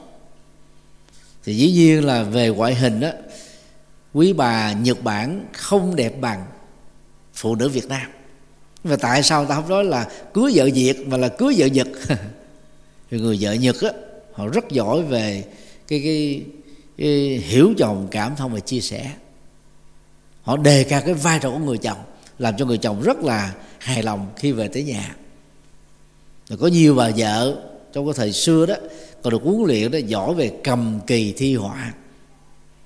Thì 1.44 1.56
dĩ 1.56 1.72
nhiên 1.72 2.06
là 2.06 2.24
về 2.24 2.50
ngoại 2.50 2.76
hình 2.76 3.00
đó 3.00 3.10
quý 4.14 4.34
bà 4.34 4.74
Nhật 4.74 5.04
Bản 5.04 5.46
không 5.54 5.96
đẹp 5.96 6.22
bằng 6.22 6.46
phụ 7.36 7.56
nữ 7.56 7.70
Việt 7.70 7.88
Nam. 7.88 8.12
Và 8.84 8.96
tại 8.96 9.24
sao 9.24 9.46
ta 9.46 9.56
không 9.56 9.70
nói 9.70 9.84
là 9.84 10.10
cưới 10.34 10.52
vợ 10.56 10.70
Việt 10.74 11.08
mà 11.08 11.18
là 11.18 11.28
cưới 11.28 11.56
vợ 11.58 11.66
Nhật? 11.66 11.88
Thì 13.12 13.20
người 13.20 13.38
vợ 13.42 13.54
nhật 13.54 13.82
á 13.82 13.90
họ 14.34 14.48
rất 14.48 14.70
giỏi 14.70 15.02
về 15.02 15.44
cái, 15.88 16.02
cái, 16.04 16.44
cái 16.98 17.08
hiểu 17.48 17.74
chồng 17.78 18.08
cảm 18.12 18.36
thông 18.36 18.54
và 18.54 18.60
chia 18.60 18.80
sẻ. 18.80 19.12
Họ 20.44 20.58
đề 20.58 20.84
cao 20.84 21.02
cái 21.06 21.14
vai 21.14 21.40
trò 21.40 21.52
của 21.52 21.58
người 21.58 21.78
chồng 21.78 21.98
làm 22.40 22.58
cho 22.58 22.66
người 22.66 22.78
chồng 22.78 23.02
rất 23.02 23.18
là 23.18 23.54
hài 23.80 24.04
lòng 24.04 24.28
khi 24.36 24.52
về 24.52 24.68
tới 24.68 24.84
nhà. 24.84 25.16
Rồi 26.48 26.58
có 26.58 26.68
nhiều 26.68 26.96
bà 26.96 27.10
vợ 27.18 27.64
trong 27.94 28.06
cái 28.06 28.14
thời 28.14 28.32
xưa 28.32 28.66
đó 28.66 28.76
còn 29.22 29.32
được 29.32 29.42
huấn 29.44 29.64
luyện 29.68 29.92
đó 29.92 30.00
giỏi 30.08 30.34
về 30.34 30.52
cầm 30.64 31.00
kỳ 31.08 31.34
thi 31.38 31.56
họa 31.56 31.94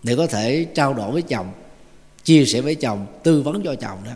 để 0.04 0.16
có 0.16 0.28
thể 0.28 0.66
trao 0.76 0.94
đổi 0.94 1.12
với 1.12 1.22
chồng 1.22 1.52
chia 2.24 2.46
sẻ 2.46 2.62
với 2.62 2.76
chồng 2.76 3.06
tư 3.24 3.42
vấn 3.42 3.64
cho 3.64 3.76
chồng 3.76 3.98
đó, 4.06 4.12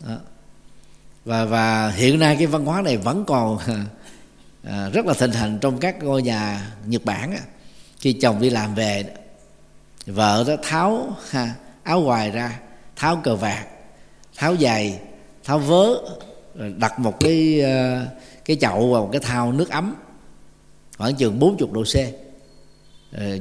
đó. 0.00 0.16
và 1.24 1.44
và 1.44 1.90
hiện 1.90 2.18
nay 2.18 2.36
cái 2.36 2.46
văn 2.46 2.64
hóa 2.64 2.82
này 2.82 2.96
vẫn 2.96 3.24
còn 3.26 3.58
à, 4.62 4.88
rất 4.92 5.06
là 5.06 5.14
thịnh 5.14 5.32
hành 5.32 5.58
trong 5.60 5.78
các 5.78 6.02
ngôi 6.02 6.22
nhà 6.22 6.72
Nhật 6.86 7.04
Bản 7.04 7.32
á. 7.32 7.40
khi 8.00 8.12
chồng 8.12 8.40
đi 8.40 8.50
làm 8.50 8.74
về 8.74 9.04
vợ 10.06 10.44
đó 10.48 10.54
tháo 10.62 11.16
ha, 11.30 11.54
áo 11.82 12.00
ngoài 12.00 12.30
ra 12.30 12.58
tháo 12.96 13.16
cờ 13.16 13.36
vạt 13.36 13.66
tháo 14.36 14.56
giày 14.56 15.00
tháo 15.44 15.58
vớ 15.58 15.94
đặt 16.76 16.98
một 16.98 17.20
cái 17.20 17.62
à, 17.62 18.06
cái 18.44 18.56
chậu 18.60 18.92
vào 18.92 19.02
một 19.02 19.08
cái 19.12 19.20
thau 19.20 19.52
nước 19.52 19.70
ấm 19.70 19.94
khoảng 20.98 21.14
chừng 21.14 21.38
40 21.38 21.68
độ 21.72 21.84
C 21.84 21.96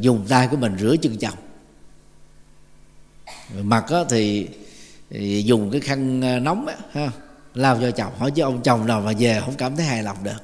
dùng 0.02 0.26
tay 0.30 0.48
của 0.48 0.58
mình 0.58 0.78
rửa 0.80 0.96
chân 1.02 1.17
chồng 1.17 1.38
mặt 3.62 3.86
thì, 4.10 4.48
thì 5.10 5.43
dùng 5.43 5.72
cái 5.72 5.82
khăn 5.82 6.22
ờ, 6.22 6.39
nóng 6.39 6.67
á, 6.67 6.76
ha 6.91 7.12
lao 7.54 7.78
cho 7.82 7.91
chồng. 7.91 8.13
Hỏi 8.17 8.32
chứ 8.32 8.43
ông 8.43 8.62
chồng 8.63 8.88
nào 8.88 9.02
mà 9.02 9.13
về 9.20 9.41
không 9.46 9.56
cảm 9.58 9.76
thấy 9.76 9.86
hài 9.86 10.04
lòng 10.04 10.17
được. 10.24 10.41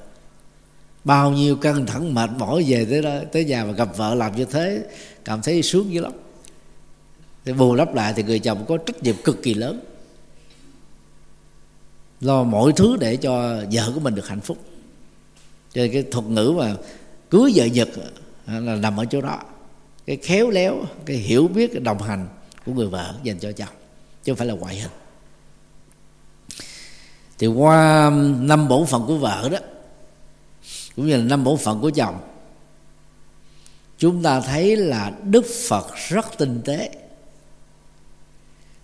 Bao 1.04 1.32
nhiêu 1.32 1.56
căng 1.56 1.86
thẳng 1.86 2.14
mệt 2.14 2.30
mỏi 2.38 2.64
về 2.68 2.86
tới 2.86 3.02
đó, 3.02 3.20
tới 3.32 3.46
nhà 3.46 3.66
mà 3.66 3.72
gặp 3.72 3.98
vợ 3.98 4.16
làm 4.16 4.36
như 4.36 4.46
thế 4.46 4.84
cảm 5.26 5.42
thấy 5.42 5.62
sướng 5.62 5.94
dữ 5.94 6.02
lắm. 6.02 6.12
Thì 7.46 7.54
bù 7.54 7.76
đắp 7.76 7.96
lại 7.96 8.14
thì 8.16 8.24
người 8.24 8.40
chồng 8.40 8.66
có 8.68 8.78
trách 8.78 9.04
nhiệm 9.04 9.16
cực 9.24 9.44
kỳ 9.44 9.54
lớn. 9.54 9.80
Lo 12.22 12.44
mọi 12.44 12.72
thứ 12.76 12.98
để 13.00 13.16
cho 13.16 13.62
vợ 13.72 13.92
của 13.94 14.00
mình 14.00 14.16
được 14.16 14.28
hạnh 14.28 14.42
phúc. 14.42 14.58
Cho 15.74 15.82
nên 15.82 15.92
cái 15.92 16.04
thuật 16.12 16.26
ngữ 16.26 16.54
mà 16.58 16.76
cưới 17.30 17.52
vợ 17.56 17.66
nhật 17.66 17.90
ờ, 18.46 18.60
là 18.60 18.76
nằm 18.76 19.00
ở 19.00 19.06
chỗ 19.06 19.22
đó. 19.22 19.40
Cái 20.06 20.18
khéo 20.18 20.50
léo 20.50 20.84
cái 21.06 21.18
hiểu 21.18 21.48
biết 21.48 21.72
cái 21.74 21.82
đồng 21.82 22.02
hành 22.02 22.28
của 22.66 22.74
người 22.74 22.88
vợ 22.88 23.14
dành 23.24 23.40
cho 23.40 23.52
chồng 23.52 23.83
chứ 24.24 24.32
không 24.32 24.38
phải 24.38 24.48
là 24.48 24.54
ngoại 24.54 24.76
hình. 24.76 24.92
Thì 27.38 27.48
qua 27.48 28.06
um, 28.06 28.48
năm 28.48 28.68
bổn 28.68 28.86
phận 28.86 29.06
của 29.08 29.18
vợ 29.18 29.50
đó, 29.52 29.58
cũng 30.96 31.08
như 31.08 31.18
là 31.18 31.24
năm 31.24 31.44
bổn 31.44 31.58
phận 31.58 31.82
của 31.82 31.90
chồng, 31.90 32.20
chúng 33.98 34.24
ta 34.24 34.42
thấy 34.42 34.76
là 34.76 35.12
đức 35.24 35.46
phật 35.68 35.88
rất 36.10 36.38
tinh 36.38 36.62
tế. 36.66 36.90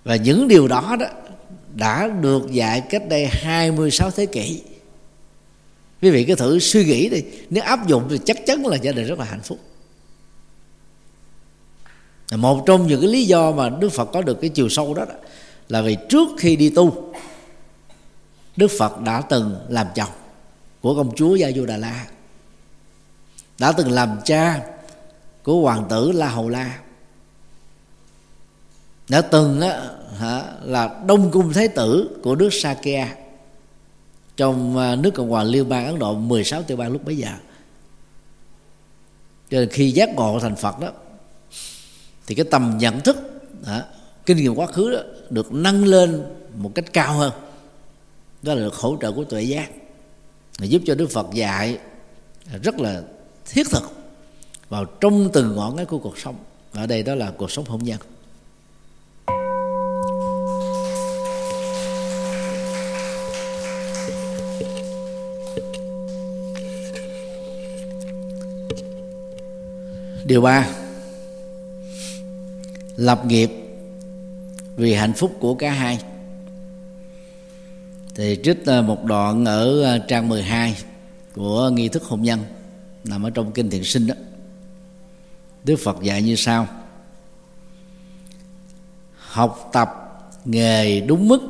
Và 0.03 0.15
những 0.15 0.47
điều 0.47 0.67
đó 0.67 0.95
đó 0.99 1.05
đã 1.75 2.07
được 2.07 2.51
dạy 2.51 2.81
cách 2.89 3.03
đây 3.09 3.27
26 3.27 4.11
thế 4.11 4.25
kỷ. 4.25 4.61
Quý 6.01 6.09
vị 6.09 6.23
cứ 6.23 6.35
thử 6.35 6.59
suy 6.59 6.85
nghĩ 6.85 7.09
đi, 7.09 7.23
nếu 7.49 7.63
áp 7.63 7.87
dụng 7.87 8.07
thì 8.09 8.19
chắc 8.25 8.37
chắn 8.45 8.65
là 8.65 8.77
gia 8.77 8.91
đình 8.91 9.07
rất 9.07 9.19
là 9.19 9.25
hạnh 9.25 9.41
phúc 9.41 9.59
một 12.37 12.63
trong 12.65 12.87
những 12.87 13.01
cái 13.01 13.09
lý 13.09 13.25
do 13.25 13.51
mà 13.51 13.69
đức 13.69 13.89
phật 13.89 14.05
có 14.05 14.21
được 14.21 14.41
cái 14.41 14.49
chiều 14.49 14.69
sâu 14.69 14.93
đó, 14.93 15.05
đó 15.05 15.13
là 15.69 15.81
vì 15.81 15.97
trước 16.09 16.29
khi 16.37 16.55
đi 16.55 16.69
tu 16.69 17.13
đức 18.55 18.71
phật 18.79 19.01
đã 19.01 19.21
từng 19.21 19.55
làm 19.69 19.87
chồng 19.95 20.09
của 20.81 20.95
công 20.95 21.15
chúa 21.15 21.35
gia 21.35 21.51
du 21.51 21.65
đà 21.65 21.77
la 21.77 22.07
đã 23.59 23.71
từng 23.71 23.91
làm 23.91 24.19
cha 24.25 24.61
của 25.43 25.61
hoàng 25.61 25.85
tử 25.89 26.11
la 26.11 26.29
hầu 26.29 26.49
la 26.49 26.79
đã 29.09 29.21
từng 29.21 29.61
á, 29.61 29.81
hả, 30.17 30.43
là 30.63 30.99
đông 31.05 31.31
cung 31.31 31.53
thái 31.53 31.67
tử 31.67 32.19
của 32.23 32.35
nước 32.35 32.49
Sakya 32.51 33.15
trong 34.37 34.77
à, 34.77 34.95
nước 34.95 35.11
cộng 35.13 35.29
hòa 35.29 35.43
liên 35.43 35.69
bang 35.69 35.85
ấn 35.85 35.99
độ 35.99 36.15
16 36.15 36.63
tiểu 36.63 36.77
bang 36.77 36.91
lúc 36.91 37.05
bấy 37.05 37.17
giờ. 37.17 37.31
Cho 39.49 39.59
nên 39.59 39.69
khi 39.69 39.91
giác 39.91 40.09
ngộ 40.15 40.39
thành 40.39 40.55
phật 40.55 40.79
đó 40.79 40.91
thì 42.29 42.35
cái 42.35 42.45
tầm 42.51 42.77
nhận 42.79 43.01
thức 43.01 43.17
đó, 43.65 43.81
kinh 44.25 44.37
nghiệm 44.37 44.55
quá 44.55 44.67
khứ 44.67 44.91
đó 44.91 44.99
được 45.29 45.53
nâng 45.53 45.85
lên 45.85 46.23
một 46.55 46.71
cách 46.75 46.85
cao 46.93 47.13
hơn. 47.13 47.31
Đó 48.41 48.53
là 48.53 48.59
được 48.59 48.75
hỗ 48.75 48.97
trợ 49.01 49.11
của 49.11 49.23
tuệ 49.23 49.41
giác. 49.41 49.69
Giúp 50.59 50.81
cho 50.85 50.95
đức 50.95 51.09
phật 51.11 51.27
dạy 51.33 51.77
rất 52.63 52.79
là 52.79 53.01
thiết 53.45 53.69
thực 53.71 53.83
vào 54.69 54.85
trong 54.85 55.29
từng 55.33 55.55
ngõ 55.55 55.71
ngách 55.71 55.87
của 55.87 55.99
cuộc 55.99 56.17
sống. 56.17 56.35
Ở 56.71 56.85
đây 56.87 57.03
đó 57.03 57.15
là 57.15 57.31
cuộc 57.37 57.51
sống 57.51 57.65
hôn 57.65 57.83
nhân. 57.83 57.99
Điều 70.25 70.41
ba 70.41 70.78
lập 72.99 73.25
nghiệp 73.25 73.49
vì 74.75 74.93
hạnh 74.93 75.13
phúc 75.13 75.37
của 75.39 75.55
cả 75.55 75.71
hai. 75.71 75.99
Thì 78.15 78.39
trích 78.43 78.65
ờ, 78.65 78.81
một 78.81 79.03
đoạn 79.03 79.45
ở 79.45 79.81
ờ, 79.83 79.99
trang 80.07 80.29
12 80.29 80.77
của 81.33 81.69
nghi 81.69 81.89
thức 81.89 82.03
hôn 82.03 82.21
nhân 82.21 82.39
nằm 83.03 83.23
ở 83.23 83.29
trong 83.29 83.51
kinh 83.51 83.69
thiện 83.69 83.83
sinh 83.83 84.07
đó. 84.07 84.15
Đức 85.63 85.75
Phật 85.75 86.01
dạy 86.01 86.21
như 86.21 86.35
sau 86.35 86.67
học 89.17 89.69
tập 89.73 89.89
nghề 90.45 91.01
đúng 91.01 91.27
mức, 91.27 91.41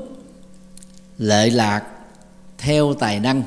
lệ 1.18 1.50
lạc 1.50 1.84
theo 2.58 2.94
tài 2.94 3.20
năng, 3.20 3.44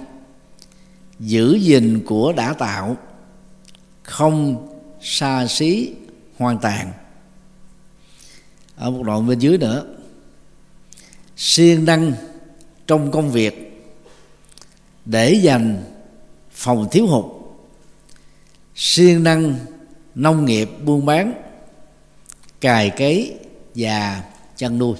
giữ 1.18 1.54
gìn 1.54 2.02
của 2.06 2.32
đã 2.32 2.52
tạo, 2.52 2.96
không 4.02 4.68
xa 5.02 5.46
xí 5.46 5.94
hoang 6.38 6.58
tàn 6.58 6.92
ở 8.76 8.90
một 8.90 9.02
đoạn 9.02 9.26
bên 9.26 9.38
dưới 9.38 9.58
nữa. 9.58 9.84
Siêng 11.36 11.84
năng 11.84 12.12
trong 12.86 13.10
công 13.10 13.30
việc 13.30 13.82
để 15.04 15.32
dành 15.32 15.82
phòng 16.50 16.88
thiếu 16.90 17.06
hụt. 17.06 17.24
Siêng 18.74 19.22
năng 19.22 19.58
nông 20.14 20.44
nghiệp 20.44 20.70
buôn 20.84 21.06
bán 21.06 21.32
cài 22.60 22.90
cấy 22.90 23.34
và 23.74 24.24
chăn 24.56 24.78
nuôi. 24.78 24.96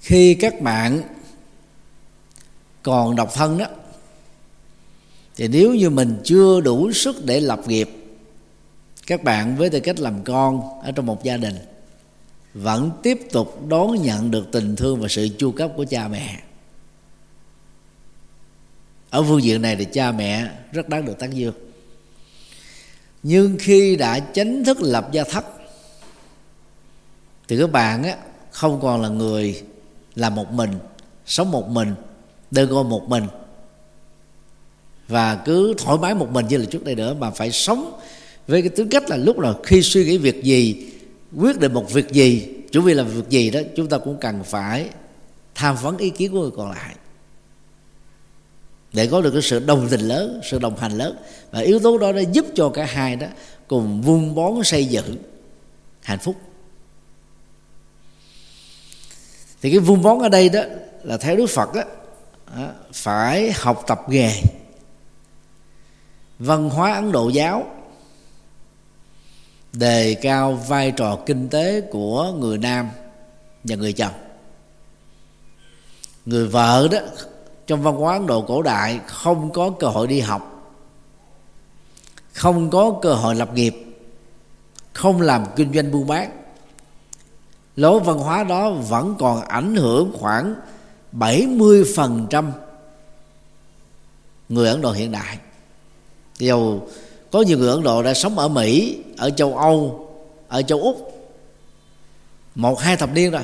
Khi 0.00 0.34
các 0.34 0.60
bạn 0.60 1.02
còn 2.82 3.16
độc 3.16 3.34
thân 3.34 3.58
đó, 3.58 3.66
thì 5.36 5.48
nếu 5.48 5.74
như 5.74 5.90
mình 5.90 6.20
chưa 6.24 6.60
đủ 6.60 6.92
sức 6.92 7.24
để 7.24 7.40
lập 7.40 7.60
nghiệp 7.66 8.03
các 9.06 9.24
bạn 9.24 9.56
với 9.56 9.70
tư 9.70 9.80
cách 9.80 10.00
làm 10.00 10.24
con 10.24 10.80
ở 10.82 10.92
trong 10.92 11.06
một 11.06 11.24
gia 11.24 11.36
đình 11.36 11.56
vẫn 12.54 12.90
tiếp 13.02 13.20
tục 13.32 13.66
đón 13.68 14.02
nhận 14.02 14.30
được 14.30 14.52
tình 14.52 14.76
thương 14.76 15.00
và 15.00 15.08
sự 15.08 15.28
chu 15.38 15.52
cấp 15.52 15.70
của 15.76 15.84
cha 15.84 16.08
mẹ. 16.08 16.42
Ở 19.10 19.22
phương 19.22 19.42
diện 19.42 19.62
này 19.62 19.76
thì 19.76 19.84
cha 19.92 20.12
mẹ 20.12 20.50
rất 20.72 20.88
đáng 20.88 21.04
được 21.04 21.18
tán 21.18 21.36
dương. 21.36 21.54
Nhưng 23.22 23.56
khi 23.60 23.96
đã 23.96 24.20
chính 24.20 24.64
thức 24.64 24.78
lập 24.80 25.08
gia 25.12 25.24
thất, 25.24 25.44
thì 27.48 27.58
các 27.58 27.72
bạn 27.72 28.02
á, 28.02 28.16
không 28.50 28.80
còn 28.82 29.02
là 29.02 29.08
người 29.08 29.62
làm 30.14 30.34
một 30.34 30.52
mình, 30.52 30.70
sống 31.26 31.50
một 31.50 31.68
mình, 31.68 31.94
đơn 32.50 32.70
côi 32.70 32.84
một 32.84 33.08
mình. 33.08 33.24
Và 35.08 35.34
cứ 35.34 35.74
thoải 35.78 35.98
mái 35.98 36.14
một 36.14 36.30
mình 36.30 36.48
như 36.48 36.56
là 36.56 36.64
trước 36.70 36.84
đây 36.84 36.94
nữa 36.94 37.14
mà 37.14 37.30
phải 37.30 37.52
sống 37.52 38.00
với 38.46 38.62
cái 38.62 38.68
tính 38.68 38.88
cách 38.88 39.10
là 39.10 39.16
lúc 39.16 39.38
nào 39.38 39.60
khi 39.64 39.82
suy 39.82 40.04
nghĩ 40.04 40.18
việc 40.18 40.42
gì, 40.42 40.90
quyết 41.36 41.60
định 41.60 41.72
một 41.72 41.92
việc 41.92 42.08
gì 42.10 42.48
chủ 42.72 42.80
vì 42.80 42.94
làm 42.94 43.06
việc 43.06 43.28
gì 43.28 43.50
đó, 43.50 43.60
chúng 43.76 43.88
ta 43.88 43.98
cũng 43.98 44.16
cần 44.20 44.44
phải 44.44 44.88
tham 45.54 45.76
vấn 45.82 45.96
ý 45.96 46.10
kiến 46.10 46.32
của 46.32 46.40
người 46.40 46.50
còn 46.56 46.70
lại. 46.70 46.94
Để 48.92 49.06
có 49.06 49.20
được 49.20 49.30
cái 49.30 49.42
sự 49.42 49.58
đồng 49.58 49.88
tình 49.90 50.00
lớn, 50.00 50.40
sự 50.44 50.58
đồng 50.58 50.76
hành 50.76 50.92
lớn. 50.92 51.16
Và 51.50 51.60
yếu 51.60 51.78
tố 51.78 51.98
đó 51.98 52.12
đã 52.12 52.20
giúp 52.20 52.46
cho 52.54 52.68
cả 52.68 52.84
hai 52.84 53.16
đó 53.16 53.26
cùng 53.68 54.02
vun 54.02 54.34
bón 54.34 54.64
xây 54.64 54.86
dựng 54.86 55.16
hạnh 56.02 56.18
phúc. 56.18 56.36
Thì 59.62 59.70
cái 59.70 59.78
vun 59.78 60.02
bón 60.02 60.18
ở 60.18 60.28
đây 60.28 60.48
đó 60.48 60.60
là 61.02 61.16
theo 61.16 61.36
đức 61.36 61.46
phật 61.46 61.68
đó 61.74 61.82
phải 62.92 63.52
học 63.52 63.84
tập 63.86 64.00
nghề, 64.08 64.32
văn 66.38 66.70
hóa 66.70 66.94
ấn 66.94 67.12
độ 67.12 67.28
giáo 67.28 67.73
đề 69.74 70.14
cao 70.14 70.52
vai 70.52 70.90
trò 70.90 71.18
kinh 71.26 71.48
tế 71.48 71.80
của 71.80 72.32
người 72.38 72.58
nam 72.58 72.90
và 73.64 73.76
người 73.76 73.92
chồng. 73.92 74.12
Người 76.26 76.48
vợ 76.48 76.88
đó, 76.92 76.98
trong 77.66 77.82
văn 77.82 77.94
hóa 77.94 78.12
ấn 78.12 78.26
độ 78.26 78.42
cổ 78.42 78.62
đại, 78.62 79.00
không 79.06 79.52
có 79.52 79.70
cơ 79.70 79.86
hội 79.86 80.06
đi 80.06 80.20
học, 80.20 80.72
không 82.32 82.70
có 82.70 82.98
cơ 83.02 83.14
hội 83.14 83.34
lập 83.34 83.54
nghiệp, 83.54 83.74
không 84.92 85.20
làm 85.20 85.44
kinh 85.56 85.72
doanh 85.72 85.92
buôn 85.92 86.06
bán. 86.06 86.30
Lối 87.76 88.00
văn 88.00 88.18
hóa 88.18 88.44
đó 88.44 88.70
vẫn 88.70 89.14
còn 89.18 89.42
ảnh 89.42 89.76
hưởng 89.76 90.12
khoảng 90.18 90.54
70% 91.12 92.50
người 94.48 94.68
Ấn 94.68 94.80
Độ 94.80 94.92
hiện 94.92 95.12
đại. 95.12 95.38
Dầu 96.38 96.88
có 97.34 97.42
nhiều 97.42 97.58
người 97.58 97.68
Ấn 97.68 97.82
Độ 97.82 98.02
đã 98.02 98.14
sống 98.14 98.38
ở 98.38 98.48
Mỹ 98.48 98.98
ở 99.16 99.30
châu 99.30 99.56
Âu 99.56 100.08
ở 100.48 100.62
châu 100.62 100.80
Úc. 100.80 101.28
Một 102.54 102.80
hai 102.80 102.96
thập 102.96 103.12
niên 103.12 103.30
rồi. 103.30 103.42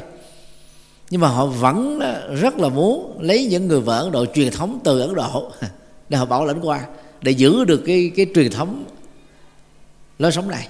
Nhưng 1.10 1.20
mà 1.20 1.28
họ 1.28 1.46
vẫn 1.46 2.00
rất 2.40 2.58
là 2.58 2.68
muốn 2.68 3.18
lấy 3.20 3.46
những 3.46 3.68
người 3.68 3.80
vợ 3.80 4.02
Ấn 4.02 4.12
Độ 4.12 4.26
truyền 4.26 4.52
thống 4.52 4.80
từ 4.84 5.00
Ấn 5.00 5.14
Độ 5.14 5.52
để 6.08 6.18
họ 6.18 6.24
bảo 6.24 6.44
lãnh 6.44 6.60
qua 6.60 6.86
để 7.22 7.32
giữ 7.32 7.64
được 7.64 7.82
cái 7.86 8.10
cái 8.16 8.26
truyền 8.34 8.50
thống 8.50 8.84
lối 10.18 10.32
sống 10.32 10.48
này. 10.48 10.68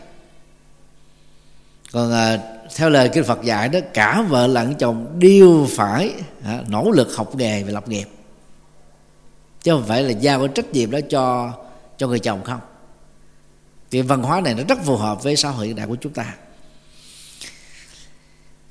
Còn 1.93 2.13
à, 2.13 2.39
theo 2.77 2.91
lời 2.91 3.11
kinh 3.13 3.25
Phật 3.25 3.43
dạy 3.43 3.69
đó 3.69 3.79
cả 3.95 4.25
vợ 4.29 4.47
lẫn 4.47 4.75
chồng 4.75 5.07
đều 5.19 5.67
phải 5.71 6.13
à, 6.45 6.63
nỗ 6.69 6.91
lực 6.91 7.17
học 7.17 7.37
nghề 7.37 7.63
và 7.63 7.73
lập 7.73 7.89
nghiệp. 7.89 8.09
Chứ 9.63 9.73
không 9.73 9.85
phải 9.87 10.03
là 10.03 10.11
giao 10.11 10.39
cái 10.39 10.49
trách 10.55 10.73
nhiệm 10.73 10.91
đó 10.91 10.99
cho 11.11 11.53
cho 11.97 12.09
người 12.09 12.19
chồng 12.19 12.41
không 12.45 12.61
thì 13.91 14.03
văn 14.03 14.23
hóa 14.23 14.41
này 14.41 14.55
nó 14.55 14.63
rất 14.69 14.79
phù 14.85 14.97
hợp 14.97 15.23
với 15.23 15.37
xã 15.37 15.51
hội 15.51 15.67
hiện 15.67 15.77
đại 15.77 15.87
của 15.87 15.97
chúng 16.01 16.13
ta. 16.13 16.35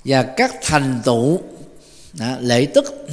Và 0.06 0.24
các 0.24 0.56
thành 0.62 1.02
tựu 1.06 1.38
à, 2.20 2.30
đó, 2.30 2.38
lệ 2.42 2.68
tức 2.74 3.08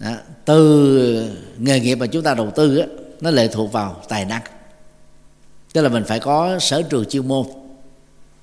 đó, 0.00 0.14
từ 0.44 1.36
nghề 1.58 1.80
nghiệp 1.80 1.94
mà 1.94 2.06
chúng 2.06 2.22
ta 2.22 2.34
đầu 2.34 2.50
tư 2.50 2.78
đó, 2.78 2.84
nó 3.20 3.30
lệ 3.30 3.48
thuộc 3.48 3.72
vào 3.72 4.02
tài 4.08 4.24
năng. 4.24 4.42
Tức 5.72 5.82
là 5.82 5.88
mình 5.88 6.04
phải 6.06 6.20
có 6.20 6.58
sở 6.58 6.82
trường 6.82 7.04
chuyên 7.04 7.28
môn 7.28 7.46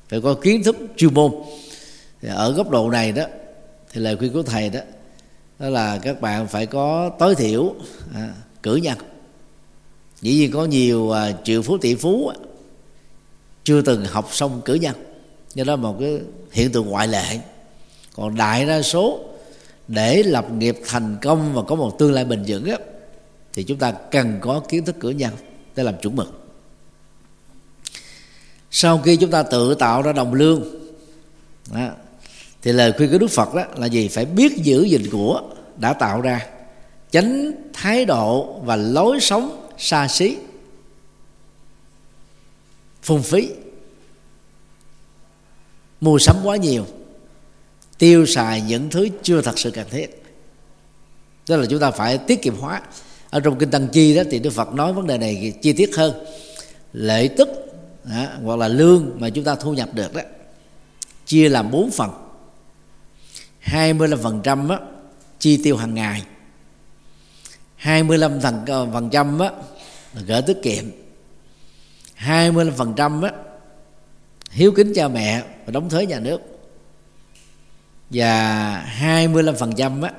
phải 0.09 0.21
có 0.21 0.33
kiến 0.33 0.63
thức 0.63 0.75
chuyên 0.97 1.13
môn. 1.13 1.31
Thì 2.21 2.29
ở 2.29 2.51
góc 2.51 2.69
độ 2.69 2.89
này 2.89 3.11
đó 3.11 3.23
thì 3.91 4.01
lời 4.01 4.17
khuyên 4.17 4.33
của 4.33 4.43
thầy 4.43 4.69
đó 4.69 4.79
đó 5.59 5.69
là 5.69 5.97
các 5.97 6.21
bạn 6.21 6.47
phải 6.47 6.65
có 6.65 7.11
tối 7.19 7.35
thiểu 7.35 7.75
à, 8.15 8.33
cử 8.63 8.75
nhân. 8.75 8.97
Dĩ 10.21 10.33
nhiên 10.33 10.51
có 10.51 10.65
nhiều 10.65 11.11
à, 11.11 11.31
triệu 11.43 11.61
phú 11.61 11.77
tỷ 11.77 11.95
phú 11.95 12.31
chưa 13.69 13.81
từng 13.81 14.05
học 14.05 14.29
xong 14.31 14.61
cử 14.65 14.73
nhân. 14.73 14.95
Do 15.53 15.63
đó 15.63 15.75
một 15.75 15.95
cái 15.99 16.19
hiện 16.51 16.71
tượng 16.71 16.87
ngoại 16.89 17.07
lệ. 17.07 17.39
Còn 18.15 18.35
đại 18.35 18.65
đa 18.65 18.81
số 18.81 19.19
để 19.87 20.23
lập 20.23 20.51
nghiệp 20.51 20.79
thành 20.85 21.17
công 21.21 21.53
và 21.53 21.61
có 21.67 21.75
một 21.75 21.99
tương 21.99 22.13
lai 22.13 22.25
bền 22.25 22.43
vững 22.47 22.65
á, 22.65 22.77
thì 23.53 23.63
chúng 23.63 23.77
ta 23.77 23.91
cần 23.91 24.37
có 24.41 24.59
kiến 24.59 24.85
thức 24.85 24.95
cử 24.99 25.09
nhân 25.09 25.33
để 25.75 25.83
làm 25.83 25.97
chuẩn 26.01 26.15
mực. 26.15 26.49
Sau 28.71 29.01
khi 29.05 29.15
chúng 29.15 29.31
ta 29.31 29.43
tự 29.43 29.75
tạo 29.75 30.01
ra 30.01 30.13
đồng 30.13 30.33
lương 30.33 30.63
đó, 31.73 31.89
thì 32.61 32.71
lời 32.71 32.93
khuyên 32.97 33.11
của 33.11 33.17
đức 33.17 33.31
phật 33.31 33.53
đó 33.55 33.63
là 33.75 33.85
gì? 33.85 34.07
Phải 34.07 34.25
biết 34.25 34.57
giữ 34.57 34.83
gìn 34.83 35.09
của 35.11 35.41
đã 35.77 35.93
tạo 35.93 36.21
ra 36.21 36.45
tránh 37.11 37.51
thái 37.73 38.05
độ 38.05 38.59
và 38.63 38.75
lối 38.75 39.19
sống 39.19 39.67
xa 39.77 40.07
xí 40.07 40.35
phung 43.09 43.23
phí. 43.23 43.49
Mua 46.01 46.19
sắm 46.19 46.35
quá 46.43 46.57
nhiều 46.57 46.85
tiêu 47.97 48.25
xài 48.25 48.61
những 48.61 48.89
thứ 48.89 49.07
chưa 49.23 49.41
thật 49.41 49.59
sự 49.59 49.71
cần 49.71 49.87
thiết. 49.89 50.23
Tức 51.45 51.57
là 51.57 51.65
chúng 51.69 51.79
ta 51.79 51.91
phải 51.91 52.17
tiết 52.17 52.41
kiệm 52.41 52.57
hóa. 52.57 52.81
Ở 53.29 53.39
trong 53.39 53.59
kinh 53.59 53.71
tăng 53.71 53.87
chi 53.87 54.15
đó 54.15 54.23
thì 54.31 54.39
đức 54.39 54.49
phật 54.49 54.73
nói 54.73 54.93
vấn 54.93 55.07
đề 55.07 55.17
này 55.17 55.53
chi 55.61 55.73
tiết 55.73 55.95
hơn. 55.95 56.13
Lệ 56.93 57.29
tức 57.37 57.49
đó, 58.03 58.25
hoặc 58.43 58.59
là 58.59 58.67
lương 58.67 59.11
mà 59.19 59.29
chúng 59.29 59.43
ta 59.43 59.55
thu 59.55 59.73
nhập 59.73 59.89
được 59.93 60.13
đó 60.13 60.21
chia 61.25 61.49
làm 61.49 61.71
bốn 61.71 61.91
phần. 61.91 62.09
25% 63.63 64.69
á, 64.69 64.79
chi 65.39 65.59
tiêu 65.63 65.77
hàng 65.77 65.93
ngày. 65.93 66.23
25% 67.81 68.39
phần, 68.41 68.91
phần 68.93 69.09
trăm 69.09 69.39
á, 69.39 69.51
là 70.13 70.21
gửi 70.27 70.41
tiết 70.41 70.57
kiệm. 70.63 70.85
25% 72.19 72.71
phần 72.71 72.93
trăm 72.95 73.21
á, 73.21 73.31
hiếu 74.51 74.71
kính 74.71 74.93
cha 74.95 75.07
mẹ 75.07 75.43
và 75.65 75.71
đóng 75.71 75.89
thuế 75.89 76.05
nhà 76.05 76.19
nước. 76.19 76.41
Và 78.09 78.85
25% 78.99 79.53
phần 79.53 79.75
trăm 79.75 80.01
á, 80.01 80.11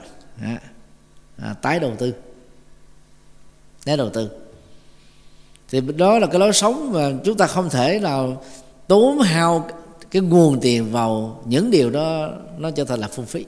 à, 1.37 1.55
tái 1.63 1.81
đầu 1.81 1.97
tư 1.99 2.15
tái 3.85 3.97
đầu 3.97 4.11
tư. 4.11 4.31
Thì 5.69 5.81
đó 5.81 6.19
là 6.19 6.27
cái 6.27 6.41
lối 6.41 6.53
sống 6.53 6.93
mà 6.93 7.11
chúng 7.25 7.37
ta 7.37 7.47
không 7.47 7.71
thể 7.71 7.99
nào 7.99 8.43
tốn 8.87 9.19
hao 9.19 9.69
cái 10.11 10.23
nguồn 10.23 10.61
tiền 10.61 10.93
vào 10.93 11.43
những 11.45 11.71
điều 11.71 11.91
đó 11.91 12.31
nó 12.59 12.71
trở 12.71 12.85
thành 12.85 13.01
là 13.01 13.09
phung 13.09 13.27
phí. 13.27 13.45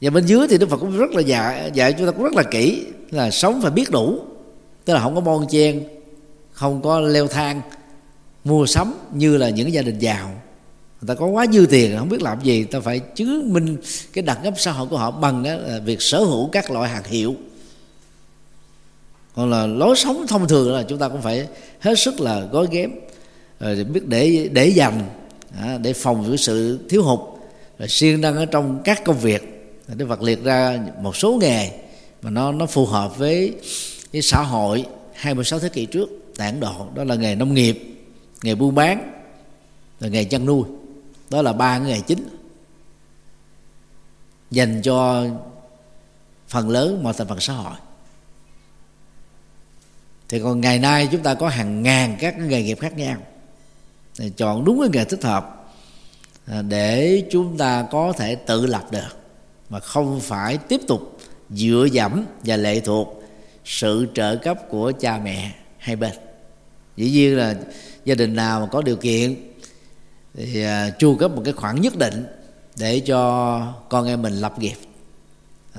Và 0.00 0.10
bên 0.10 0.26
dưới 0.26 0.48
thì 0.48 0.58
đức 0.58 0.68
phật 0.68 0.76
cũng 0.76 0.98
rất 0.98 1.10
là 1.10 1.20
dạy 1.20 1.70
dạy 1.74 1.92
chúng 1.92 2.06
ta 2.06 2.12
cũng 2.12 2.22
rất 2.22 2.32
là 2.32 2.42
kỹ 2.42 2.86
là 3.10 3.30
sống 3.30 3.62
phải 3.62 3.70
biết 3.70 3.90
đủ 3.90 4.24
tức 4.84 4.94
là 4.94 5.00
không 5.00 5.14
có 5.14 5.20
bon 5.20 5.46
chen, 5.50 5.84
không 6.52 6.82
có 6.82 7.00
leo 7.00 7.28
thang, 7.28 7.60
mua 8.44 8.66
sắm 8.66 8.94
như 9.12 9.36
là 9.36 9.50
những 9.50 9.72
gia 9.72 9.82
đình 9.82 9.98
giàu 9.98 10.40
người 11.00 11.08
ta 11.08 11.14
có 11.14 11.26
quá 11.26 11.46
dư 11.52 11.66
tiền 11.70 11.96
không 11.98 12.08
biết 12.08 12.22
làm 12.22 12.40
gì. 12.42 12.64
Ta 12.64 12.80
phải 12.80 12.98
chứng 12.98 13.52
minh 13.52 13.76
cái 14.12 14.22
đẳng 14.22 14.42
cấp 14.44 14.54
xã 14.56 14.72
hội 14.72 14.86
của 14.86 14.98
họ 14.98 15.10
bằng 15.10 15.42
đó 15.42 15.54
là 15.54 15.78
việc 15.78 16.02
sở 16.02 16.18
hữu 16.18 16.48
các 16.52 16.70
loại 16.70 16.90
hàng 16.90 17.04
hiệu. 17.04 17.34
Còn 19.34 19.50
là 19.50 19.66
lối 19.66 19.96
sống 19.96 20.26
thông 20.28 20.48
thường 20.48 20.72
là 20.72 20.82
chúng 20.82 20.98
ta 20.98 21.08
cũng 21.08 21.22
phải 21.22 21.46
hết 21.80 21.98
sức 21.98 22.20
là 22.20 22.40
gói 22.40 22.66
ghém, 22.70 22.90
rồi 23.60 23.84
biết 23.84 24.06
để 24.06 24.48
để 24.52 24.68
dành 24.68 25.02
à, 25.60 25.78
để 25.82 25.92
phòng 25.92 26.22
với 26.28 26.38
sự 26.38 26.78
thiếu 26.88 27.02
hụt. 27.02 27.20
Rồi 27.78 27.88
siêng 27.88 28.20
năng 28.20 28.36
ở 28.36 28.46
trong 28.46 28.80
các 28.84 29.04
công 29.04 29.18
việc. 29.18 29.72
Để 29.88 30.04
vật 30.04 30.22
liệt 30.22 30.44
ra 30.44 30.78
một 31.00 31.16
số 31.16 31.38
nghề 31.40 31.70
mà 32.22 32.30
nó 32.30 32.52
nó 32.52 32.66
phù 32.66 32.86
hợp 32.86 33.18
với 33.18 33.54
cái 34.12 34.22
xã 34.22 34.42
hội 34.42 34.86
26 35.14 35.58
thế 35.58 35.68
kỷ 35.68 35.86
trước 35.86 36.10
tại 36.36 36.50
Ấn 36.50 36.60
Độ, 36.60 36.86
đó 36.94 37.04
là 37.04 37.14
nghề 37.14 37.34
nông 37.34 37.54
nghiệp, 37.54 37.96
nghề 38.42 38.54
buôn 38.54 38.74
bán 38.74 39.12
và 40.00 40.08
nghề 40.08 40.24
chăn 40.24 40.46
nuôi. 40.46 40.64
Đó 41.30 41.42
là 41.42 41.52
ba 41.52 41.78
nghề 41.78 42.00
chính. 42.00 42.28
Dành 44.50 44.82
cho 44.82 45.24
phần 46.48 46.70
lớn 46.70 47.02
mọi 47.02 47.14
thành 47.14 47.28
phần 47.28 47.40
xã 47.40 47.52
hội. 47.52 47.74
Thì 50.28 50.40
còn 50.40 50.60
ngày 50.60 50.78
nay 50.78 51.08
chúng 51.12 51.22
ta 51.22 51.34
có 51.34 51.48
hàng 51.48 51.82
ngàn 51.82 52.16
các 52.20 52.38
nghề 52.38 52.62
nghiệp 52.62 52.78
khác 52.80 52.96
nhau. 52.96 53.16
Thì 54.16 54.32
chọn 54.36 54.64
đúng 54.64 54.80
cái 54.80 54.88
nghề 54.92 55.04
thích 55.04 55.24
hợp 55.24 55.72
à, 56.46 56.62
để 56.62 57.22
chúng 57.30 57.58
ta 57.58 57.86
có 57.90 58.12
thể 58.12 58.34
tự 58.34 58.66
lập 58.66 58.84
được, 58.90 59.18
mà 59.70 59.80
không 59.80 60.20
phải 60.20 60.58
tiếp 60.58 60.80
tục 60.88 61.18
dựa 61.50 61.88
dẫm 61.92 62.24
và 62.44 62.56
lệ 62.56 62.80
thuộc 62.80 63.19
sự 63.70 64.06
trợ 64.14 64.36
cấp 64.36 64.58
của 64.68 64.92
cha 65.00 65.20
mẹ 65.24 65.52
hai 65.78 65.96
bên. 65.96 66.12
Dĩ 66.96 67.10
nhiên 67.10 67.36
là 67.36 67.54
gia 68.04 68.14
đình 68.14 68.34
nào 68.34 68.60
mà 68.60 68.66
có 68.66 68.82
điều 68.82 68.96
kiện 68.96 69.36
thì 70.34 70.64
uh, 70.64 70.98
chu 70.98 71.16
cấp 71.16 71.30
một 71.30 71.42
cái 71.44 71.52
khoản 71.52 71.80
nhất 71.80 71.96
định 71.96 72.26
để 72.78 73.00
cho 73.00 73.72
con 73.88 74.06
em 74.06 74.22
mình 74.22 74.32
lập 74.32 74.58
nghiệp. 74.58 74.76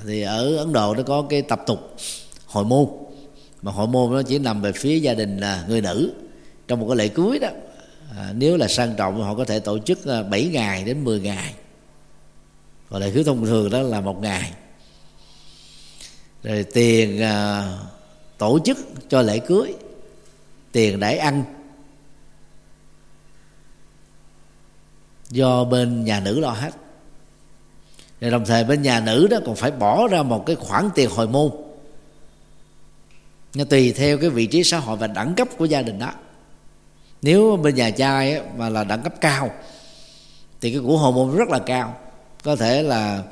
Thì 0.06 0.22
ở 0.22 0.58
ấn 0.58 0.74
độ 0.74 0.96
nó 0.96 1.04
có 1.04 1.26
cái 1.30 1.42
tập 1.42 1.62
tục 1.68 1.96
hội 2.46 2.66
môn 2.66 2.88
mà 3.62 3.72
hội 3.72 3.88
môn 3.88 4.12
nó 4.12 4.22
chỉ 4.22 4.39
nằm 4.39 4.62
về 4.62 4.72
phía 4.72 5.00
gia 5.00 5.14
đình 5.14 5.38
là 5.38 5.66
người 5.68 5.82
nữ 5.82 6.14
trong 6.68 6.80
một 6.80 6.86
cái 6.88 6.98
lễ 6.98 7.08
cưới 7.08 7.39
đó. 7.39 7.50
À, 8.18 8.34
nếu 8.36 8.58
là 8.58 8.68
sang 8.68 8.96
trọng 8.98 9.22
họ 9.22 9.36
có 9.36 9.46
thể 9.46 9.60
tổ 9.60 9.80
chức 9.80 10.06
à, 10.06 10.24
7 10.24 10.46
ngày 10.46 10.84
đến 10.84 11.04
10 11.04 11.20
ngày. 11.20 11.54
Còn 12.89 13.02
lễ 13.02 13.12
cưới 13.12 13.24
thông 13.24 13.46
thường 13.46 13.70
đó 13.70 13.82
là 13.82 14.02
một 14.02 14.22
ngày 14.22 14.52
rồi 16.44 16.66
tiền 16.74 17.22
à, 17.22 17.68
tổ 18.38 18.60
chức 18.66 18.78
cho 19.10 19.22
lễ 19.22 19.39
cưới. 19.39 19.74
Tiền 20.72 21.00
đãi 21.00 21.18
ăn. 21.18 21.44
Do 25.30 25.64
bên 25.64 26.04
nhà 26.04 26.20
nữ 26.20 26.39
lo 26.39 26.50
hết. 26.50 26.72
Rồi 28.22 28.32
đồng 28.32 28.46
thời 28.46 28.64
bên 28.64 28.82
nhà 28.82 29.00
nữ 29.00 29.28
đó 29.28 29.38
còn 29.46 29.56
phải 29.56 29.72
bỏ 29.72 30.08
ra 30.08 30.24
một 30.24 30.46
cái 30.46 30.56
khoản 30.56 30.89
tiền 30.96 31.10
hồi 31.10 31.28
môn. 31.28 31.52
Nó 33.56 33.64
tùy 33.64 33.94
theo 33.94 34.18
cái 34.18 34.30
vị 34.30 34.46
trí 34.46 34.64
xã 34.64 34.80
hội 34.80 34.98
và 34.98 35.08
đẳng 35.08 35.34
cấp 35.36 35.48
của 35.58 35.66
gia 35.66 35.82
đình 35.82 36.00
đó. 36.00 36.14
Nếu 37.22 37.58
bên 37.58 37.76
nhà 37.76 37.89
trai 37.89 38.42
mà 38.58 38.70
là 38.70 38.84
đẳng 38.84 39.02
cấp 39.02 39.14
cao 39.22 39.52
thì 40.62 40.72
cái 40.72 40.82
của 40.86 40.98
hồi 40.98 41.14
môn 41.14 41.38
rất 41.38 41.50
là 41.50 41.60
cao. 41.60 41.98
Có 42.44 42.56
thể 42.56 42.84
là 42.84 43.24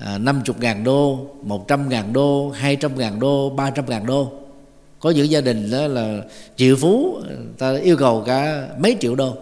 à, 0.00 0.18
năm 0.18 0.40
chục 0.44 0.60
ngàn 0.60 0.84
đô 0.84 1.26
một 1.42 1.68
trăm 1.68 1.88
ngàn 1.88 2.12
đô 2.12 2.50
hai 2.50 2.76
trăm 2.76 2.98
ngàn 2.98 3.20
đô 3.20 3.50
ba 3.50 3.70
trăm 3.70 3.84
ngàn 3.88 4.06
đô. 4.06 4.32
Có 5.00 5.10
những 5.10 5.30
gia 5.30 5.40
đình 5.40 5.70
đó 5.70 5.86
là 5.86 6.22
triệu 6.56 6.76
phú 6.76 7.20
ta 7.58 7.76
yêu 7.76 7.96
cầu 7.96 8.22
cả 8.26 8.68
mấy 8.78 8.96
triệu 9.00 9.14
đô. 9.14 9.36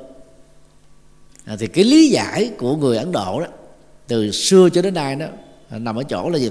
À, 1.45 1.57
thì 1.59 1.67
cái 1.67 1.85
lý 1.85 2.09
giải 2.09 2.51
của 2.59 2.77
người 2.77 2.99
ấn 2.99 3.13
độ 3.13 3.41
đó 3.41 3.47
từ 4.07 4.31
xưa 4.31 4.69
cho 4.71 4.83
đến 4.83 4.95
nay 4.95 5.17
đó 5.17 5.27
nằm 5.71 5.97
ở 5.97 6.03
chỗ 6.03 6.29
là 6.29 6.39
gì? 6.39 6.51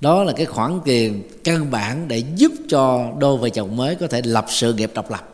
Đó 0.00 0.24
là 0.24 0.32
cái 0.32 0.46
khoản 0.46 0.80
tiền 0.84 1.22
căn 1.44 1.70
bản 1.70 2.08
để 2.08 2.22
giúp 2.36 2.52
cho 2.68 3.12
đôi 3.18 3.36
vợ 3.36 3.48
chồng 3.48 3.76
mới 3.76 3.94
có 3.94 4.06
thể 4.06 4.22
lập 4.24 4.46
sự 4.48 4.74
nghiệp 4.74 4.90
độc 4.94 5.10
lập. 5.10 5.28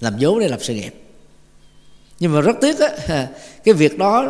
Làm 0.00 0.14
vốn 0.20 0.38
để 0.38 0.48
lập 0.48 0.58
sự 0.62 0.74
nghiệp 0.74 0.94
nhưng 2.22 2.32
mà 2.32 2.40
rất 2.40 2.56
tiếc 2.60 2.78
á 2.80 3.26
cái 3.64 3.74
việc 3.74 3.98
đó 3.98 4.26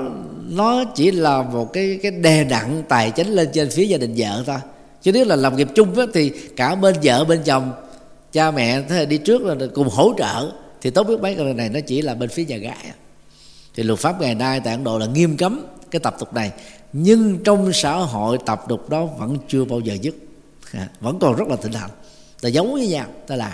nó 0.49 0.85
chỉ 0.85 1.11
là 1.11 1.43
một 1.43 1.73
cái 1.73 1.99
cái 2.03 2.13
đè 2.13 2.45
nặng 2.45 2.83
tài 2.89 3.11
chính 3.11 3.29
lên 3.29 3.49
trên 3.53 3.71
phía 3.71 3.85
gia 3.85 3.99
đình 3.99 4.15
vợ 4.17 4.43
thôi. 4.47 4.57
Chứ 5.03 5.13
nếu 5.13 5.25
là 5.25 5.37
làm 5.37 5.57
nghiệp 5.57 5.69
chung 5.75 5.99
á, 5.99 6.05
thì 6.15 6.31
cả 6.57 6.75
bên 6.75 6.95
vợ 7.03 7.25
bên 7.25 7.43
chồng 7.45 7.73
cha 8.33 8.51
mẹ 8.51 8.83
thế 8.89 9.07
đi 9.07 9.19
trước 9.19 9.43
là 9.43 9.55
cùng 9.75 9.89
hỗ 9.89 10.15
trợ 10.19 10.53
thì 10.81 10.91
tốt 10.91 11.05
biết 11.05 11.21
mấy 11.21 11.35
cái 11.35 11.55
này 11.55 11.69
nó 11.69 11.81
chỉ 11.81 12.03
là 12.03 12.15
bên 12.15 12.29
phía 12.29 12.45
nhà 12.45 12.57
gái. 12.57 12.93
Thì 13.75 13.83
luật 13.83 13.99
pháp 13.99 14.21
ngày 14.21 14.35
nay 14.35 14.61
tại 14.65 14.75
ấn 14.75 14.85
độ 14.85 14.99
là 14.99 15.07
nghiêm 15.07 15.37
cấm 15.37 15.67
cái 15.91 16.01
tập 16.01 16.17
tục 16.19 16.35
này 16.35 16.51
nhưng 16.93 17.39
trong 17.45 17.73
xã 17.73 17.93
hội 17.93 18.39
tập 18.47 18.65
tục 18.69 18.91
đó 18.91 19.05
vẫn 19.05 19.37
chưa 19.49 19.65
bao 19.65 19.81
giờ 19.81 19.95
dứt. 20.03 20.15
Vẫn 21.01 21.19
còn 21.19 21.37
rất 21.37 21.49
là 21.49 21.57
thịnh 21.57 21.73
hành. 21.73 21.91
Ta 22.41 22.49
giống 22.49 22.73
với 22.73 22.87
nhau 22.87 23.07
ta 23.27 23.37
làm. 23.37 23.53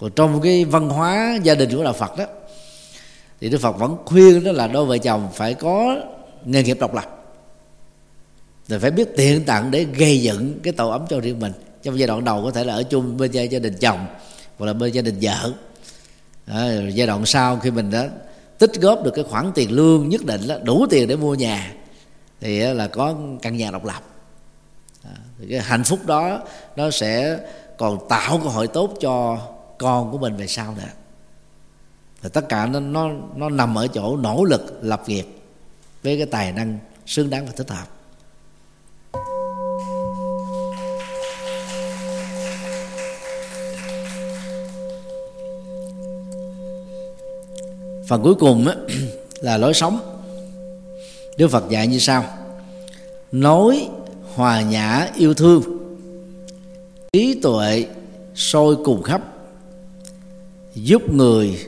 Còn 0.00 0.10
trong 0.10 0.40
cái 0.40 0.64
văn 0.64 0.88
hóa 0.88 1.38
gia 1.42 1.54
đình 1.54 1.76
của 1.76 1.84
đạo 1.84 1.92
Phật 1.92 2.18
đó 2.18 2.24
thì 3.40 3.48
Đức 3.48 3.58
Phật 3.58 3.72
vẫn 3.72 3.96
khuyên 4.04 4.44
đó 4.44 4.52
là 4.52 4.66
đôi 4.66 4.86
vợ 4.86 4.98
chồng 4.98 5.28
phải 5.34 5.54
có 5.54 5.96
nghề 6.44 6.62
nghiệp 6.62 6.76
độc 6.80 6.94
lập. 6.94 7.24
Rồi 8.68 8.80
phải 8.80 8.90
biết 8.90 9.08
tiện 9.16 9.44
tặng 9.44 9.70
để 9.70 9.84
gây 9.84 10.22
dựng 10.22 10.60
cái 10.62 10.72
tổ 10.72 10.90
ấm 10.90 11.06
cho 11.08 11.20
riêng 11.20 11.40
mình. 11.40 11.52
Trong 11.82 11.98
giai 11.98 12.06
đoạn 12.06 12.24
đầu 12.24 12.44
có 12.44 12.50
thể 12.50 12.64
là 12.64 12.74
ở 12.74 12.82
chung 12.82 13.16
bên 13.16 13.30
gia 13.30 13.58
đình 13.58 13.74
chồng 13.80 14.06
hoặc 14.58 14.66
là 14.66 14.72
bên 14.72 14.92
gia 14.92 15.02
đình 15.02 15.18
vợ. 15.22 15.52
À, 16.46 16.70
giai 16.94 17.06
đoạn 17.06 17.26
sau 17.26 17.58
khi 17.58 17.70
mình 17.70 17.90
đã 17.90 18.08
tích 18.58 18.72
góp 18.74 19.04
được 19.04 19.10
cái 19.14 19.24
khoản 19.24 19.52
tiền 19.54 19.70
lương 19.72 20.08
nhất 20.08 20.24
định 20.24 20.46
đó, 20.48 20.56
đủ 20.62 20.86
tiền 20.90 21.08
để 21.08 21.16
mua 21.16 21.34
nhà 21.34 21.72
thì 22.40 22.58
là 22.58 22.88
có 22.88 23.14
căn 23.42 23.56
nhà 23.56 23.70
độc 23.70 23.84
lập. 23.84 24.02
À, 25.04 25.16
thì 25.38 25.46
cái 25.50 25.60
hạnh 25.60 25.84
phúc 25.84 26.06
đó 26.06 26.40
nó 26.76 26.90
sẽ 26.90 27.38
còn 27.78 27.98
tạo 28.08 28.40
cơ 28.44 28.48
hội 28.48 28.66
tốt 28.66 28.94
cho 29.00 29.38
con 29.78 30.10
của 30.10 30.18
mình 30.18 30.36
về 30.36 30.46
sau 30.46 30.74
nữa 30.74 30.90
thì 32.22 32.28
tất 32.32 32.48
cả 32.48 32.66
nó 32.66 32.80
nó 32.80 33.10
nó 33.36 33.48
nằm 33.48 33.78
ở 33.78 33.86
chỗ 33.88 34.16
nỗ 34.16 34.44
lực 34.44 34.78
lập 34.82 35.02
nghiệp 35.06 35.26
với 36.02 36.16
cái 36.16 36.26
tài 36.26 36.52
năng 36.52 36.78
xứng 37.06 37.30
đáng 37.30 37.46
và 37.46 37.52
thích 37.56 37.70
hợp. 37.70 37.86
Phần 48.08 48.22
cuối 48.22 48.34
cùng 48.34 48.66
á, 48.66 48.74
là 49.40 49.56
lối 49.56 49.74
sống. 49.74 50.22
Đức 51.36 51.48
phật 51.48 51.68
dạy 51.68 51.86
như 51.86 51.98
sau. 51.98 52.24
Nói 53.32 53.88
hòa 54.34 54.62
nhã 54.62 55.08
yêu 55.14 55.34
thương 55.34 55.62
trí 57.12 57.40
tuệ 57.42 57.86
sôi 58.34 58.76
cùng 58.84 59.02
khắp 59.02 59.35
giúp 60.76 61.12
người 61.12 61.66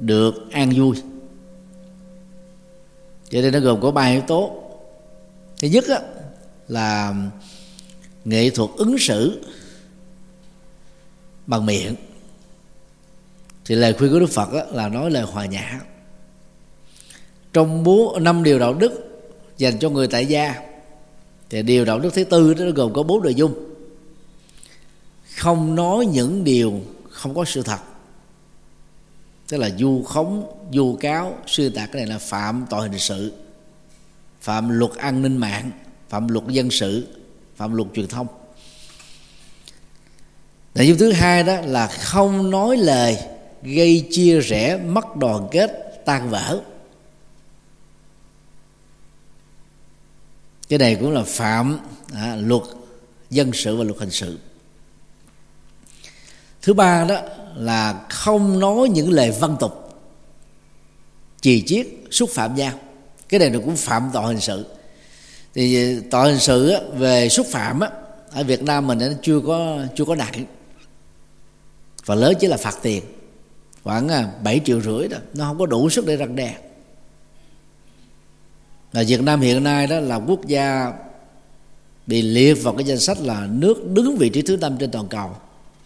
được 0.00 0.34
an 0.52 0.72
vui. 0.76 0.96
Cho 3.28 3.40
nên 3.40 3.52
nó 3.52 3.60
gồm 3.60 3.80
có 3.80 3.90
ba 3.90 4.06
yếu 4.06 4.20
tố. 4.20 4.62
Thứ 5.58 5.68
nhất 5.68 5.84
á, 5.88 6.00
là 6.68 7.14
nghệ 8.24 8.50
thuật 8.50 8.70
ứng 8.76 8.98
xử 8.98 9.44
bằng 11.46 11.66
miệng. 11.66 11.94
Thì 13.64 13.74
lời 13.74 13.92
khuyên 13.92 14.12
của 14.12 14.20
đức 14.20 14.30
phật 14.30 14.52
á, 14.52 14.64
là 14.72 14.88
nói 14.88 15.10
lời 15.10 15.22
hòa 15.22 15.46
nhã. 15.46 15.80
Trong 17.52 17.84
bốn 17.84 18.24
năm 18.24 18.42
điều 18.42 18.58
đạo 18.58 18.74
đức 18.74 19.22
dành 19.58 19.78
cho 19.78 19.90
người 19.90 20.06
tại 20.08 20.26
gia 20.26 20.54
thì 21.50 21.62
điều 21.62 21.84
đạo 21.84 21.98
đức 21.98 22.14
thứ 22.14 22.24
tư 22.24 22.54
đó 22.54 22.64
gồm 22.74 22.92
có 22.92 23.02
bốn 23.02 23.22
nội 23.22 23.34
dung. 23.34 23.54
Không 25.36 25.74
nói 25.74 26.06
những 26.06 26.44
điều 26.44 26.80
không 27.10 27.34
có 27.34 27.44
sự 27.44 27.62
thật 27.62 27.78
tức 29.48 29.56
là 29.56 29.70
du 29.78 30.02
khống 30.02 30.46
du 30.72 30.96
cáo 31.00 31.38
xuyên 31.46 31.72
tạc 31.72 31.92
cái 31.92 32.02
này 32.02 32.12
là 32.12 32.18
phạm 32.18 32.66
tội 32.70 32.88
hình 32.88 32.98
sự 32.98 33.32
phạm 34.40 34.68
luật 34.68 34.92
an 34.92 35.22
ninh 35.22 35.36
mạng 35.36 35.70
phạm 36.08 36.28
luật 36.28 36.46
dân 36.48 36.70
sự 36.70 37.06
phạm 37.56 37.74
luật 37.74 37.88
truyền 37.94 38.06
thông. 38.06 38.26
Nội 40.74 40.86
dung 40.86 40.98
thứ 40.98 41.12
hai 41.12 41.42
đó 41.42 41.60
là 41.60 41.86
không 41.86 42.50
nói 42.50 42.76
lời 42.76 43.18
gây 43.62 44.08
chia 44.10 44.40
rẽ 44.40 44.76
mất 44.76 45.16
đoàn 45.16 45.48
kết 45.50 46.02
tan 46.04 46.30
vỡ. 46.30 46.60
Cái 50.68 50.78
này 50.78 50.96
cũng 51.00 51.12
là 51.12 51.22
phạm 51.26 51.78
à, 52.14 52.36
luật 52.36 52.62
dân 53.30 53.52
sự 53.52 53.76
và 53.76 53.84
luật 53.84 53.98
hình 53.98 54.10
sự. 54.10 54.38
Thứ 56.62 56.74
ba 56.74 57.04
đó 57.04 57.20
là 57.56 58.04
không 58.08 58.60
nói 58.60 58.88
những 58.88 59.10
lời 59.10 59.30
văn 59.40 59.56
tục 59.60 59.86
chì 61.40 61.62
chiết 61.62 61.86
xúc 62.10 62.30
phạm 62.32 62.54
nhau. 62.54 62.72
Cái 63.28 63.40
này 63.40 63.50
nó 63.50 63.58
cũng 63.64 63.76
phạm 63.76 64.10
tội 64.12 64.26
hình 64.26 64.40
sự. 64.40 64.66
Thì 65.54 65.94
ờ, 65.96 66.00
tội 66.10 66.30
hình 66.30 66.40
sự 66.40 66.68
á, 66.68 66.80
về 66.96 67.28
xúc 67.28 67.46
phạm 67.50 67.80
á, 67.80 67.90
ở 68.30 68.44
Việt 68.44 68.62
Nam 68.62 68.86
mình 68.86 68.98
nó 68.98 69.06
chưa 69.22 69.40
có 69.40 69.78
chưa 69.96 70.04
có 70.04 70.14
nặng. 70.14 70.44
Và 72.04 72.14
lớn 72.14 72.34
chỉ 72.40 72.46
là 72.46 72.56
phạt 72.56 72.74
tiền 72.82 73.02
khoảng 73.84 74.08
à, 74.08 74.30
7 74.44 74.60
triệu 74.64 74.80
rưỡi 74.80 75.08
đó 75.08 75.18
nó 75.34 75.44
không 75.44 75.58
có 75.58 75.66
đủ 75.66 75.90
sức 75.90 76.06
để 76.06 76.16
răng 76.16 76.36
đe. 76.36 76.54
Là 78.92 79.02
Việt 79.06 79.22
Nam 79.22 79.40
hiện 79.40 79.64
nay 79.64 79.86
đó 79.86 80.00
là 80.00 80.16
quốc 80.16 80.46
gia 80.46 80.92
bị 82.06 82.22
liệt 82.22 82.54
vào 82.54 82.74
cái 82.74 82.84
danh 82.84 82.98
sách 82.98 83.18
là 83.20 83.46
nước 83.50 83.86
đứng 83.86 84.16
vị 84.16 84.28
trí 84.28 84.42
thứ 84.42 84.56
năm 84.56 84.76
trên 84.78 84.90
toàn 84.90 85.08
cầu 85.08 85.30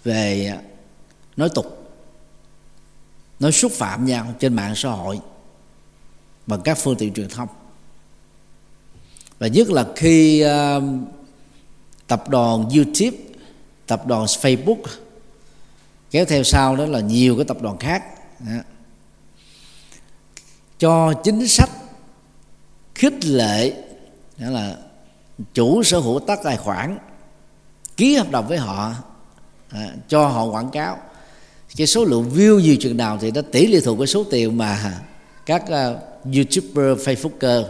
về 0.04 0.46
à, 0.46 0.58
nói 1.36 1.48
tục 1.54 1.80
nói 3.40 3.52
xúc 3.52 3.72
phạm 3.72 4.04
nhau 4.04 4.34
trên 4.38 4.54
mạng 4.54 4.72
xã 4.76 4.90
hội 4.90 5.20
bằng 6.46 6.60
các 6.64 6.78
phương 6.78 6.96
tiện 6.96 7.14
truyền 7.14 7.28
thông 7.28 7.48
và 9.38 9.46
nhất 9.46 9.70
là 9.70 9.86
khi 9.96 10.44
uh, 10.44 10.82
tập 12.06 12.28
đoàn 12.28 12.68
YouTube 12.68 13.16
tập 13.86 14.06
đoàn 14.06 14.24
Facebook 14.24 14.82
kéo 16.10 16.24
theo 16.24 16.42
sau 16.42 16.76
đó 16.76 16.86
là 16.86 17.00
nhiều 17.00 17.36
cái 17.36 17.44
tập 17.44 17.56
đoàn 17.62 17.78
khác 17.78 18.04
đó. 18.40 18.52
cho 20.78 21.12
chính 21.24 21.48
sách 21.48 21.70
khích 22.94 23.24
lệ 23.24 23.72
đó 24.38 24.50
là 24.50 24.76
chủ 25.54 25.82
sở 25.82 25.98
hữu 25.98 26.20
tất 26.20 26.36
tài 26.44 26.56
khoản 26.56 26.98
ký 27.96 28.14
hợp 28.14 28.30
đồng 28.30 28.48
với 28.48 28.58
họ 28.58 28.92
à, 29.70 29.94
cho 30.08 30.28
họ 30.28 30.44
quảng 30.44 30.70
cáo 30.70 30.98
cái 31.76 31.86
số 31.86 32.04
lượng 32.04 32.30
view 32.34 32.60
nhiều 32.60 32.76
chừng 32.80 32.96
nào 32.96 33.18
thì 33.20 33.30
nó 33.30 33.42
tỷ 33.42 33.66
lệ 33.66 33.80
thuộc 33.80 33.98
với 33.98 34.06
số 34.06 34.24
tiền 34.30 34.58
mà 34.58 35.00
các 35.46 35.62
uh, 35.62 36.34
youtuber 36.34 37.08
facebooker 37.08 37.64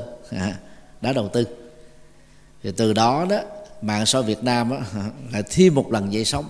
đã 1.01 1.13
đầu 1.13 1.29
tư. 1.29 1.45
Thì 2.63 2.73
từ 2.77 2.93
đó 2.93 3.27
đó 3.31 3.41
mạng 3.83 4.07
xã 4.07 4.21
Việt 4.21 4.45
Nam 4.45 4.71
đó, 4.71 4.79
là 5.33 5.43
thêm 5.51 5.75
một 5.75 5.93
lần 5.93 6.13
dậy 6.13 6.25
sóng 6.25 6.45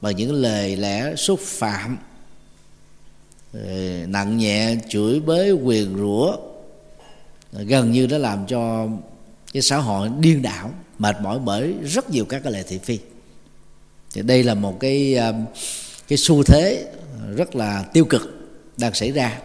bằng 0.00 0.16
những 0.16 0.32
lời 0.32 0.76
lẽ 0.76 1.14
xúc 1.16 1.40
phạm 1.40 1.98
ờ, 3.52 3.60
nặng 4.06 4.38
nhẹ 4.38 4.76
chửi 4.88 5.20
bới 5.20 5.52
quyền 5.52 5.96
rủa 5.96 6.36
gần 7.52 7.92
như 7.92 8.06
nó 8.06 8.18
làm 8.18 8.46
cho 8.46 8.88
cái 9.52 9.62
xã 9.62 9.76
hội 9.76 10.08
điên 10.20 10.42
đảo 10.42 10.70
mệt 10.98 11.16
mỏi 11.20 11.38
bởi 11.38 11.74
rất 11.84 12.10
nhiều 12.10 12.24
các 12.24 12.42
cái 12.44 12.52
lệ 12.52 12.62
thị 12.68 12.78
phi. 12.78 12.98
Thì 14.14 14.22
đây 14.22 14.42
là 14.42 14.54
một 14.54 14.80
cái 14.80 15.16
uh, 15.28 15.34
cái 16.12 16.16
xu 16.16 16.42
thế 16.42 16.86
rất 17.36 17.56
là 17.56 17.82
tiêu 17.92 18.04
cực 18.04 18.22
đang 18.76 18.94
xảy 18.94 19.12
ra 19.12 19.38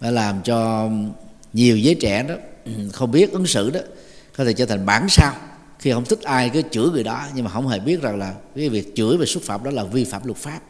và 0.00 0.10
làm 0.10 0.42
cho 0.42 0.88
nhiều 1.52 1.76
giới 1.76 1.94
trẻ 1.94 2.22
đó 2.22 2.34
không 2.92 3.10
biết 3.10 3.32
ứng 3.32 3.46
xử 3.46 3.70
đó, 3.70 3.80
có 4.36 4.44
thể 4.44 4.52
trở 4.52 4.66
thành 4.66 4.86
bản 4.86 5.06
sao 5.08 5.34
khi 5.78 5.92
không 5.92 6.04
thích 6.04 6.22
ai 6.22 6.50
cứ 6.50 6.62
chửi 6.70 6.88
người 6.90 7.02
đó, 7.02 7.26
nhưng 7.34 7.44
mà 7.44 7.50
không 7.50 7.68
hề 7.68 7.78
biết 7.78 8.02
rằng 8.02 8.18
là 8.18 8.34
cái 8.56 8.68
việc 8.68 8.94
chửi 8.94 9.16
và 9.16 9.26
xúc 9.26 9.42
phạm 9.42 9.64
đó 9.64 9.70
là 9.70 9.84
vi 9.84 10.04
phạm 10.04 10.22
luật 10.24 10.36
pháp. 10.38 10.60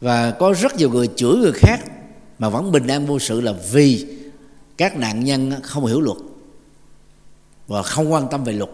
Và 0.00 0.30
có 0.30 0.54
rất 0.60 0.76
nhiều 0.76 0.90
người 0.90 1.08
chửi 1.16 1.36
người 1.36 1.52
khác 1.54 1.78
mà 2.38 2.48
vẫn 2.48 2.72
bình 2.72 2.86
an 2.86 3.06
vô 3.06 3.18
sự 3.18 3.40
là 3.40 3.52
vì 3.72 4.06
các 4.76 4.96
nạn 4.96 5.24
nhân 5.24 5.52
không 5.62 5.86
hiểu 5.86 6.00
luật 6.00 6.18
và 7.68 7.82
không 7.82 8.12
quan 8.12 8.28
tâm 8.30 8.44
về 8.44 8.52
luật, 8.52 8.70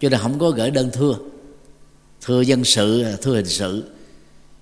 cho 0.00 0.08
nên 0.08 0.20
không 0.20 0.38
có 0.38 0.50
gửi 0.50 0.70
đơn 0.70 0.90
thưa 0.92 1.14
thưa 2.28 2.40
dân 2.40 2.64
sự 2.64 3.04
thưa 3.22 3.34
hình 3.34 3.46
sự. 3.46 3.90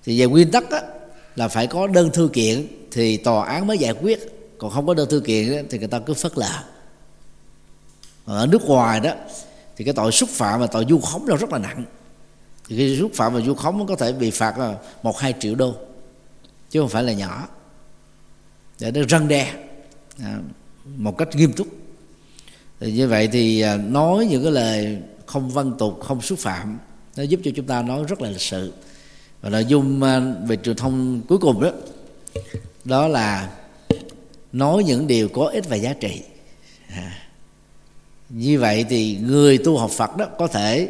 Thì 0.05 0.19
về 0.19 0.25
nguyên 0.25 0.51
tắc 0.51 0.71
á, 0.71 0.81
là 1.35 1.47
phải 1.47 1.67
có 1.67 1.87
đơn 1.87 2.09
thư 2.13 2.29
kiện 2.33 2.67
thì 2.91 3.17
tòa 3.17 3.45
án 3.45 3.67
mới 3.67 3.77
giải 3.77 3.93
quyết. 3.93 4.19
Còn 4.57 4.71
không 4.71 4.87
có 4.87 4.93
đơn 4.93 5.09
thư 5.09 5.19
kiện 5.19 5.67
thì 5.69 5.79
người 5.79 5.87
ta 5.87 5.99
cứ 5.99 6.13
phớt 6.13 6.37
lờ. 6.37 6.63
Ở 8.25 8.47
nước 8.47 8.65
ngoài 8.65 8.99
đó 8.99 9.11
thì 9.75 9.85
cái 9.85 9.93
tội 9.93 10.11
xúc 10.11 10.29
phạm 10.29 10.59
và 10.59 10.67
tội 10.67 10.85
du 10.89 10.99
khống 10.99 11.27
là 11.27 11.35
rất 11.35 11.51
là 11.51 11.57
nặng. 11.57 11.85
Thì 12.67 12.77
khi 12.77 12.97
xúc 12.99 13.11
phạm 13.13 13.33
và 13.33 13.41
du 13.41 13.53
khống 13.53 13.87
có 13.87 13.95
thể 13.95 14.11
bị 14.11 14.31
phạt 14.31 14.57
là 14.57 14.75
một 15.03 15.19
hai 15.19 15.33
triệu 15.39 15.55
đô 15.55 15.75
chứ 16.69 16.79
không 16.79 16.89
phải 16.89 17.03
là 17.03 17.13
nhỏ. 17.13 17.47
Để 18.79 18.91
nó 18.91 19.01
răng 19.09 19.27
đe 19.27 19.53
à, 20.23 20.39
một 20.97 21.17
cách 21.17 21.35
nghiêm 21.35 21.53
túc. 21.53 21.67
Thì 22.79 22.91
như 22.91 23.07
vậy 23.07 23.29
thì 23.31 23.61
à, 23.61 23.77
nói 23.77 24.25
những 24.25 24.43
cái 24.43 24.51
lời 24.51 24.97
không 25.25 25.49
văn 25.49 25.71
tục 25.79 25.99
không 26.03 26.21
xúc 26.21 26.39
phạm 26.39 26.77
nó 27.17 27.23
giúp 27.23 27.39
cho 27.43 27.51
chúng 27.55 27.65
ta 27.65 27.81
nói 27.81 28.03
rất 28.07 28.21
là 28.21 28.29
lịch 28.29 28.41
sự. 28.41 28.73
Và 29.41 29.49
nội 29.49 29.65
dung 29.65 30.03
à, 30.03 30.19
về 30.47 30.57
truyền 30.63 30.75
thông 30.75 31.21
cuối 31.27 31.37
cùng 31.37 31.61
đó 31.61 31.71
đó 32.83 33.07
là 33.07 33.49
nói 34.51 34.83
những 34.83 35.07
điều 35.07 35.29
có 35.29 35.45
ích 35.45 35.69
và 35.69 35.75
giá 35.75 35.93
trị. 35.93 36.21
À. 36.89 37.27
như 38.29 38.59
vậy 38.59 38.85
thì 38.89 39.17
người 39.21 39.57
tu 39.57 39.77
học 39.77 39.91
phật 39.91 40.17
đó 40.17 40.25
có 40.37 40.47
thể 40.47 40.89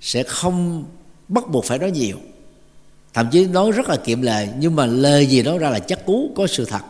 sẽ 0.00 0.22
không 0.22 0.84
bắt 1.28 1.44
buộc 1.48 1.64
phải 1.64 1.78
nói 1.78 1.90
nhiều. 1.90 2.16
Thậm 3.14 3.28
chí 3.32 3.46
nói 3.46 3.72
rất 3.72 3.88
là 3.88 3.96
kiệm 3.96 4.22
lời 4.22 4.48
nhưng 4.58 4.76
mà 4.76 4.86
lời 4.86 5.26
gì 5.26 5.42
nói 5.42 5.58
ra 5.58 5.70
là 5.70 5.78
chắc 5.78 6.06
cú 6.06 6.30
có 6.36 6.46
sự 6.46 6.64
thật. 6.64 6.82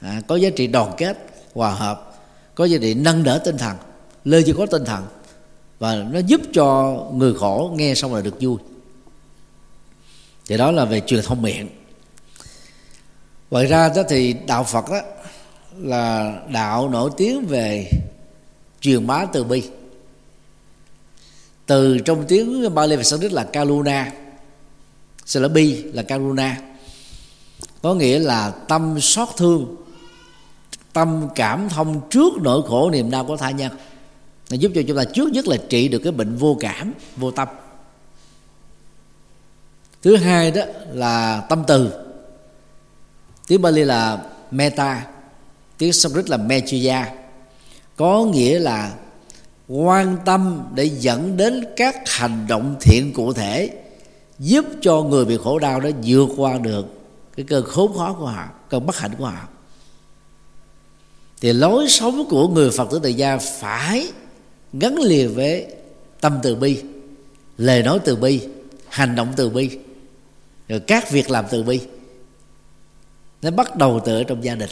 À, 0.00 0.22
có 0.28 0.36
giá 0.36 0.50
trị 0.50 0.66
đoàn 0.66 0.94
kết 0.96 1.16
hòa 1.54 1.70
hợp 1.70 2.20
có 2.54 2.64
giá 2.64 2.78
trị 2.80 2.94
nâng 2.94 3.22
đỡ 3.24 3.40
tinh 3.44 3.58
thần. 3.58 3.76
Lời 4.24 4.44
gì 4.44 4.52
có 4.56 4.66
tinh 4.66 4.84
thần 4.84 5.04
và 5.80 5.94
nó 6.10 6.18
giúp 6.18 6.40
cho 6.52 6.96
người 7.14 7.34
khổ 7.34 7.72
nghe 7.76 7.94
xong 7.94 8.14
là 8.14 8.20
được 8.20 8.34
vui. 8.40 8.56
Thì 10.46 10.56
đó 10.56 10.72
là 10.72 10.84
về 10.84 11.00
truyền 11.06 11.24
thông 11.24 11.42
miệng. 11.42 11.68
Ngoài 13.50 13.66
ra 13.66 13.88
đó 13.96 14.02
thì 14.08 14.36
đạo 14.46 14.64
phật 14.64 14.84
đó 14.90 15.00
là 15.78 16.34
đạo 16.48 16.88
nổi 16.88 17.10
tiếng 17.16 17.46
về 17.46 17.90
truyền 18.80 19.06
bá 19.06 19.24
từ 19.24 19.44
bi. 19.44 19.62
Từ 21.66 21.98
trong 21.98 22.24
tiếng 22.28 22.74
Bali 22.74 22.96
và 22.96 23.02
Sanskrit 23.02 23.32
là 23.32 23.44
Kaluna 23.44 24.12
sẽ 25.26 25.40
là 25.40 25.48
bi, 25.48 25.82
là 25.82 26.02
Karuna. 26.02 26.60
Có 27.82 27.94
nghĩa 27.94 28.18
là 28.18 28.50
tâm 28.50 29.00
xót 29.00 29.28
thương, 29.36 29.76
tâm 30.92 31.28
cảm 31.34 31.68
thông 31.68 32.00
trước 32.10 32.32
nỗi 32.40 32.62
khổ 32.68 32.90
niềm 32.90 33.10
đau 33.10 33.24
của 33.24 33.36
tha 33.36 33.50
nhân 33.50 33.72
nó 34.50 34.56
giúp 34.56 34.72
cho 34.74 34.82
chúng 34.88 34.96
ta 34.96 35.04
trước 35.04 35.32
nhất 35.32 35.48
là 35.48 35.56
trị 35.68 35.88
được 35.88 35.98
cái 35.98 36.12
bệnh 36.12 36.36
vô 36.36 36.56
cảm, 36.60 36.92
vô 37.16 37.30
tâm. 37.30 37.48
Thứ 40.02 40.16
hai 40.16 40.50
đó 40.50 40.62
là 40.92 41.40
tâm 41.48 41.64
từ. 41.66 41.92
Tiếng 43.46 43.62
Bali 43.62 43.84
là 43.84 44.18
meta, 44.50 45.06
tiếng 45.78 45.92
Sanskrit 45.92 46.30
là 46.30 46.36
mechiya 46.36 47.14
có 47.96 48.24
nghĩa 48.24 48.58
là 48.58 48.94
quan 49.68 50.16
tâm 50.24 50.62
để 50.74 50.84
dẫn 50.84 51.36
đến 51.36 51.64
các 51.76 51.96
hành 52.06 52.46
động 52.48 52.76
thiện 52.80 53.12
cụ 53.12 53.32
thể, 53.32 53.70
giúp 54.38 54.64
cho 54.80 55.02
người 55.02 55.24
bị 55.24 55.38
khổ 55.44 55.58
đau 55.58 55.80
đó 55.80 55.90
vượt 56.04 56.28
qua 56.36 56.58
được 56.58 56.86
cái 57.36 57.46
cơn 57.48 57.64
khốn 57.64 57.92
khó 57.96 58.12
của 58.12 58.26
họ, 58.26 58.44
cơn 58.68 58.86
bất 58.86 58.96
hạnh 58.96 59.10
của 59.18 59.26
họ. 59.26 59.48
Thì 61.40 61.52
lối 61.52 61.88
sống 61.88 62.24
của 62.30 62.48
người 62.48 62.70
phật 62.70 62.88
tử 62.90 63.00
tại 63.02 63.14
gia 63.14 63.38
phải 63.38 64.12
gắn 64.72 64.98
liền 64.98 65.34
với 65.34 65.66
tâm 66.20 66.38
từ 66.42 66.54
bi 66.54 66.82
lời 67.58 67.82
nói 67.82 67.98
từ 68.04 68.16
bi 68.16 68.48
hành 68.88 69.14
động 69.14 69.32
từ 69.36 69.48
bi 69.48 69.78
rồi 70.68 70.80
các 70.80 71.10
việc 71.10 71.30
làm 71.30 71.44
từ 71.50 71.62
bi. 71.62 71.80
Nó 73.42 73.50
bắt 73.50 73.76
đầu 73.76 74.00
từ 74.04 74.16
ở 74.16 74.24
trong 74.24 74.44
gia 74.44 74.54
đình. 74.54 74.70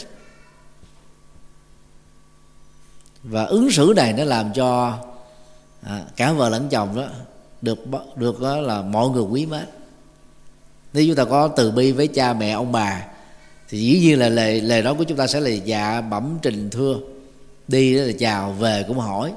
Và 3.22 3.44
ứng 3.44 3.70
xử 3.70 3.92
này 3.96 4.12
nó 4.12 4.24
làm 4.24 4.52
cho 4.52 4.98
à, 5.82 6.04
cả 6.16 6.32
vợ 6.32 6.48
lẫn 6.48 6.68
chồng 6.68 6.96
đó 6.96 7.08
được 7.62 7.78
được 8.16 8.40
đó 8.40 8.60
là 8.60 8.82
mọi 8.82 9.08
người 9.08 9.22
quý 9.22 9.46
mến. 9.46 9.64
Nếu 10.92 11.04
chúng 11.06 11.16
ta 11.16 11.24
có 11.24 11.48
từ 11.48 11.70
bi 11.70 11.92
với 11.92 12.08
cha 12.08 12.32
mẹ 12.32 12.50
ông 12.50 12.72
bà 12.72 13.04
thì 13.68 13.78
dĩ 13.78 14.00
nhiên 14.00 14.18
là 14.18 14.28
lời 14.28 14.60
lời 14.60 14.82
nói 14.82 14.94
của 14.94 15.04
chúng 15.04 15.18
ta 15.18 15.26
sẽ 15.26 15.40
là 15.40 15.50
dạ 15.50 16.00
bẩm 16.00 16.38
trình 16.42 16.70
thưa. 16.70 16.98
Đi 17.68 17.96
đó 17.96 18.02
là 18.02 18.12
chào 18.18 18.52
về 18.52 18.84
cũng 18.88 18.98
hỏi 18.98 19.32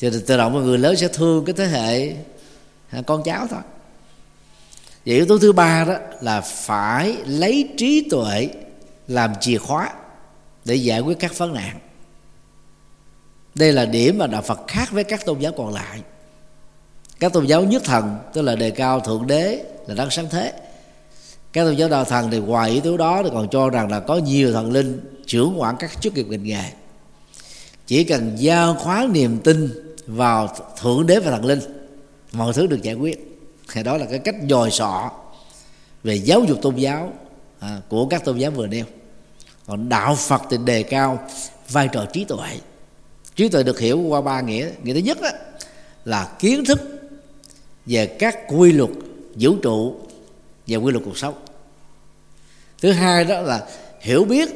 thì 0.00 0.10
tự 0.26 0.36
động 0.36 0.52
mọi 0.52 0.62
người 0.62 0.78
lớn 0.78 0.96
sẽ 0.96 1.08
thương 1.08 1.44
cái 1.44 1.54
thế 1.58 1.66
hệ 1.66 2.14
à, 2.90 3.02
con 3.06 3.22
cháu 3.22 3.46
thôi. 3.50 3.60
Và 5.06 5.14
yếu 5.14 5.26
tố 5.26 5.38
thứ 5.38 5.52
ba 5.52 5.84
đó 5.84 5.94
là 6.20 6.40
phải 6.40 7.16
lấy 7.26 7.68
trí 7.76 8.08
tuệ 8.10 8.48
làm 9.08 9.32
chìa 9.40 9.58
khóa 9.58 9.92
để 10.64 10.74
giải 10.74 11.00
quyết 11.00 11.18
các 11.18 11.38
vấn 11.38 11.54
nạn. 11.54 11.78
Đây 13.54 13.72
là 13.72 13.84
điểm 13.84 14.18
mà 14.18 14.26
đạo 14.26 14.42
phật 14.42 14.60
khác 14.68 14.92
với 14.92 15.04
các 15.04 15.26
tôn 15.26 15.38
giáo 15.38 15.52
còn 15.56 15.74
lại. 15.74 16.00
Các 17.20 17.32
tôn 17.32 17.46
giáo 17.46 17.64
nhất 17.64 17.82
thần, 17.84 18.16
tức 18.32 18.42
là 18.42 18.56
đề 18.56 18.70
cao 18.70 19.00
thượng 19.00 19.26
đế, 19.26 19.64
là 19.86 19.94
đấng 19.94 20.10
sáng 20.10 20.28
thế. 20.30 20.52
Các 21.52 21.64
tôn 21.64 21.76
giáo 21.76 21.88
đạo 21.88 22.04
thần 22.04 22.30
thì 22.30 22.38
ngoài 22.38 22.70
yếu 22.70 22.80
tố 22.80 22.96
đó 22.96 23.22
thì 23.22 23.30
còn 23.32 23.48
cho 23.48 23.70
rằng 23.70 23.90
là 23.90 24.00
có 24.00 24.16
nhiều 24.16 24.52
thần 24.52 24.72
linh 24.72 25.00
trưởng 25.26 25.60
quản 25.60 25.76
các 25.78 26.00
chức 26.00 26.14
nghiệp 26.14 26.26
ngành 26.28 26.44
nghề 26.44 26.64
chỉ 27.86 28.04
cần 28.04 28.34
giao 28.38 28.74
khóa 28.74 29.06
niềm 29.10 29.38
tin 29.38 29.70
vào 30.06 30.56
thượng 30.80 31.06
đế 31.06 31.20
và 31.20 31.30
thần 31.30 31.44
linh 31.44 31.60
mọi 32.32 32.52
thứ 32.52 32.66
được 32.66 32.82
giải 32.82 32.94
quyết. 32.94 33.40
Thì 33.72 33.82
đó 33.82 33.96
là 33.96 34.06
cái 34.06 34.18
cách 34.18 34.34
dòi 34.48 34.70
sọ 34.70 35.10
về 36.04 36.14
giáo 36.14 36.44
dục 36.44 36.58
tôn 36.62 36.76
giáo 36.76 37.12
à, 37.60 37.80
của 37.88 38.06
các 38.06 38.24
tôn 38.24 38.38
giáo 38.38 38.50
vừa 38.50 38.66
nêu. 38.66 38.84
Còn 39.66 39.88
đạo 39.88 40.14
phật 40.14 40.42
thì 40.50 40.56
đề 40.64 40.82
cao 40.82 41.28
vai 41.70 41.88
trò 41.92 42.06
trí 42.12 42.24
tuệ. 42.24 42.58
Trí 43.36 43.48
tuệ 43.48 43.62
được 43.62 43.78
hiểu 43.78 43.98
qua 43.98 44.20
ba 44.20 44.40
nghĩa. 44.40 44.70
Nghĩa 44.82 44.94
thứ 44.94 45.00
nhất 45.00 45.18
đó, 45.22 45.28
là 46.04 46.36
kiến 46.38 46.64
thức 46.64 46.80
về 47.86 48.06
các 48.06 48.38
quy 48.48 48.72
luật 48.72 48.90
vũ 49.34 49.54
trụ 49.62 49.96
và 50.66 50.78
quy 50.78 50.92
luật 50.92 51.04
cuộc 51.04 51.18
sống. 51.18 51.34
Thứ 52.82 52.92
hai 52.92 53.24
đó 53.24 53.40
là 53.40 53.66
hiểu 54.00 54.24
biết 54.24 54.48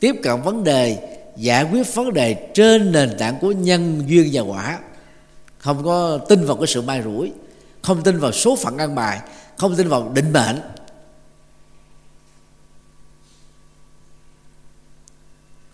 tiếp 0.00 0.14
cận 0.22 0.42
vấn 0.42 0.64
đề 0.64 1.19
giải 1.40 1.64
quyết 1.64 1.94
vấn 1.94 2.12
đề 2.12 2.50
trên 2.54 2.92
nền 2.92 3.18
tảng 3.18 3.38
của 3.40 3.52
nhân 3.52 4.02
duyên 4.06 4.30
và 4.32 4.42
quả. 4.42 4.78
Không 5.58 5.84
có 5.84 6.18
tin 6.18 6.44
vào 6.44 6.56
cái 6.56 6.66
sự 6.66 6.82
may 6.82 7.02
rủi 7.02 7.32
không 7.82 8.02
tin 8.02 8.18
vào 8.18 8.32
số 8.32 8.56
phận 8.56 8.78
ăn 8.78 8.94
bài 8.94 9.20
không 9.56 9.76
tin 9.76 9.88
vào 9.88 10.12
định 10.14 10.32
mệnh. 10.32 10.60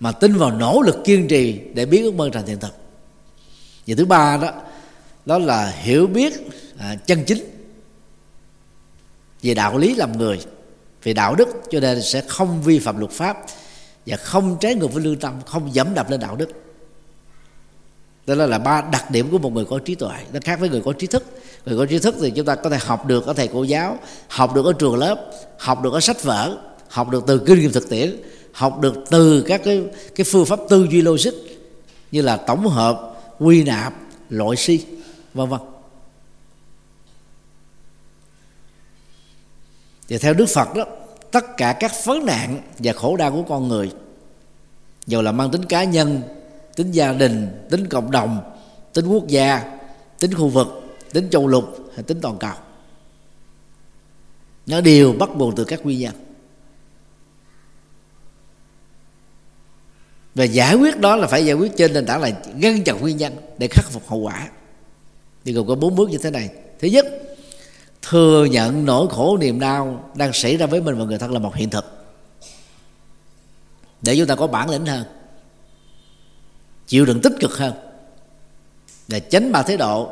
Mà 0.00 0.12
tin 0.12 0.36
vào 0.36 0.50
nỗ 0.50 0.82
lực 0.82 0.96
kiên 1.04 1.28
trì 1.28 1.60
để 1.74 1.86
biến 1.86 2.02
ước 2.04 2.14
mơ 2.14 2.30
thành 2.32 2.46
hiện 2.46 2.58
thực. 2.58 2.74
Và 3.86 3.94
thứ 3.98 4.04
ba 4.04 4.36
đó 4.36 4.52
đó 5.26 5.38
là 5.38 5.70
hiểu 5.70 6.06
biết 6.06 6.32
à, 6.78 6.96
chân 7.06 7.24
chính 7.26 7.38
về 9.42 9.54
đạo 9.54 9.78
lý 9.78 9.94
làm 9.94 10.18
người 10.18 10.40
về 11.02 11.12
đạo 11.12 11.34
đức 11.34 11.48
cho 11.70 11.80
nên 11.80 12.02
sẽ 12.02 12.20
không 12.28 12.62
vi 12.62 12.78
phạm 12.78 12.98
luật 12.98 13.12
pháp 13.12 13.36
và 14.06 14.16
không 14.16 14.56
trái 14.60 14.74
ngược 14.74 14.92
với 14.92 15.04
lương 15.04 15.16
tâm 15.16 15.40
không 15.46 15.74
dẫm 15.74 15.94
đạp 15.94 16.10
lên 16.10 16.20
đạo 16.20 16.36
đức. 16.36 16.48
Đó 18.26 18.34
là, 18.34 18.46
là 18.46 18.58
ba 18.58 18.80
đặc 18.80 19.10
điểm 19.10 19.30
của 19.30 19.38
một 19.38 19.52
người 19.52 19.64
có 19.64 19.78
trí 19.78 19.94
tuệ. 19.94 20.16
Nó 20.32 20.40
khác 20.44 20.60
với 20.60 20.68
người 20.68 20.82
có 20.84 20.92
trí 20.92 21.06
thức. 21.06 21.24
Người 21.66 21.78
có 21.78 21.86
trí 21.86 21.98
thức 21.98 22.14
thì 22.20 22.30
chúng 22.30 22.46
ta 22.46 22.54
có 22.54 22.70
thể 22.70 22.78
học 22.80 23.06
được 23.06 23.26
ở 23.26 23.32
thầy 23.32 23.48
cô 23.48 23.62
giáo 23.62 23.98
học 24.28 24.54
được 24.54 24.66
ở 24.66 24.72
trường 24.72 24.96
lớp 24.96 25.30
học 25.58 25.82
được 25.82 25.92
ở 25.92 26.00
sách 26.00 26.22
vở 26.22 26.58
học 26.88 27.10
được 27.10 27.24
từ 27.26 27.38
kinh 27.46 27.60
nghiệm 27.60 27.72
thực 27.72 27.88
tiễn 27.90 28.16
học 28.52 28.80
được 28.80 28.94
từ 29.10 29.44
các 29.48 29.60
cái 29.64 29.84
cái 30.14 30.24
phương 30.24 30.46
pháp 30.46 30.58
tư 30.68 30.86
duy 30.90 31.02
logic 31.02 31.32
như 32.10 32.22
là 32.22 32.36
tổng 32.36 32.68
hợp 32.68 33.14
quy 33.38 33.64
nạp 33.64 33.94
loại 34.30 34.56
si 34.56 34.84
vân 35.34 35.48
vân. 35.48 35.60
Thì 40.08 40.18
theo 40.18 40.34
đức 40.34 40.46
phật 40.46 40.74
đó 40.74 40.84
tất 41.36 41.56
cả 41.56 41.76
các 41.80 41.92
vấn 42.04 42.26
nạn 42.26 42.60
và 42.78 42.92
khổ 42.92 43.16
đau 43.16 43.32
của 43.32 43.42
con 43.42 43.68
người. 43.68 43.92
Dù 45.06 45.22
là 45.22 45.32
mang 45.32 45.50
tính 45.50 45.64
cá 45.64 45.84
nhân, 45.84 46.22
tính 46.76 46.90
gia 46.90 47.12
đình, 47.12 47.66
tính 47.70 47.86
cộng 47.86 48.10
đồng, 48.10 48.40
tính 48.92 49.06
quốc 49.06 49.26
gia, 49.28 49.78
tính 50.18 50.34
khu 50.34 50.48
vực, 50.48 50.66
tính 51.12 51.28
châu 51.30 51.46
lục 51.46 51.64
hay 51.94 52.02
tính 52.02 52.18
toàn 52.22 52.38
cầu. 52.38 52.54
Nó 54.66 54.80
đều 54.80 55.12
bắt 55.12 55.28
nguồn 55.36 55.54
từ 55.56 55.64
các 55.64 55.84
nguyên 55.84 55.98
nhân. 55.98 56.14
Và 60.34 60.44
giải 60.44 60.74
quyết 60.74 61.00
đó 61.00 61.16
là 61.16 61.26
phải 61.26 61.46
giải 61.46 61.54
quyết 61.54 61.76
trên 61.76 61.92
nền 61.92 62.06
tảng 62.06 62.20
là 62.20 62.30
ngăn 62.54 62.84
chặn 62.84 63.00
nguyên 63.00 63.16
nhân 63.16 63.36
để 63.58 63.68
khắc 63.70 63.84
phục 63.90 64.08
hậu 64.08 64.18
quả. 64.18 64.48
Thì 65.44 65.52
gồm 65.52 65.66
có 65.66 65.74
bốn 65.74 65.96
bước 65.96 66.10
như 66.10 66.18
thế 66.18 66.30
này. 66.30 66.50
Thứ 66.78 66.88
nhất 66.88 67.06
thừa 68.08 68.44
nhận 68.44 68.84
nỗi 68.84 69.08
khổ 69.10 69.36
niềm 69.36 69.60
đau 69.60 70.10
đang 70.14 70.32
xảy 70.32 70.56
ra 70.56 70.66
với 70.66 70.80
mình 70.80 70.98
và 70.98 71.04
người 71.04 71.18
thân 71.18 71.32
là 71.32 71.38
một 71.38 71.54
hiện 71.54 71.70
thực. 71.70 71.84
Để 74.02 74.16
chúng 74.16 74.26
ta 74.26 74.34
có 74.34 74.46
bản 74.46 74.70
lĩnh 74.70 74.86
hơn, 74.86 75.04
chịu 76.86 77.06
đựng 77.06 77.20
tích 77.22 77.32
cực 77.40 77.58
hơn, 77.58 77.74
để 79.08 79.20
tránh 79.20 79.52
ba 79.52 79.62
thái 79.62 79.76
độ 79.76 80.10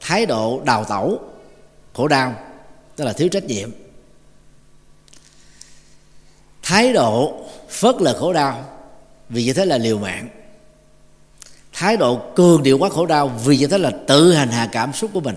thái 0.00 0.26
độ 0.26 0.60
đào 0.64 0.84
tẩu, 0.84 1.20
khổ 1.94 2.08
đau 2.08 2.34
tức 2.96 3.04
là 3.04 3.12
thiếu 3.12 3.28
trách 3.28 3.44
nhiệm. 3.44 3.70
Thái 6.62 6.92
độ 6.92 7.44
phớt 7.68 7.94
lờ 8.00 8.18
khổ 8.18 8.32
đau 8.32 8.64
vì 9.28 9.44
như 9.44 9.52
thế 9.52 9.64
là 9.64 9.78
liều 9.78 9.98
mạng. 9.98 10.28
Thái 11.72 11.96
độ 11.96 12.20
cường 12.34 12.62
điệu 12.62 12.78
quá 12.78 12.88
khổ 12.88 13.06
đau 13.06 13.28
vì 13.44 13.56
như 13.56 13.66
thế 13.66 13.78
là 13.78 13.90
tự 14.06 14.32
hành 14.32 14.48
hạ 14.48 14.68
cảm 14.72 14.92
xúc 14.92 15.10
của 15.14 15.20
mình. 15.20 15.36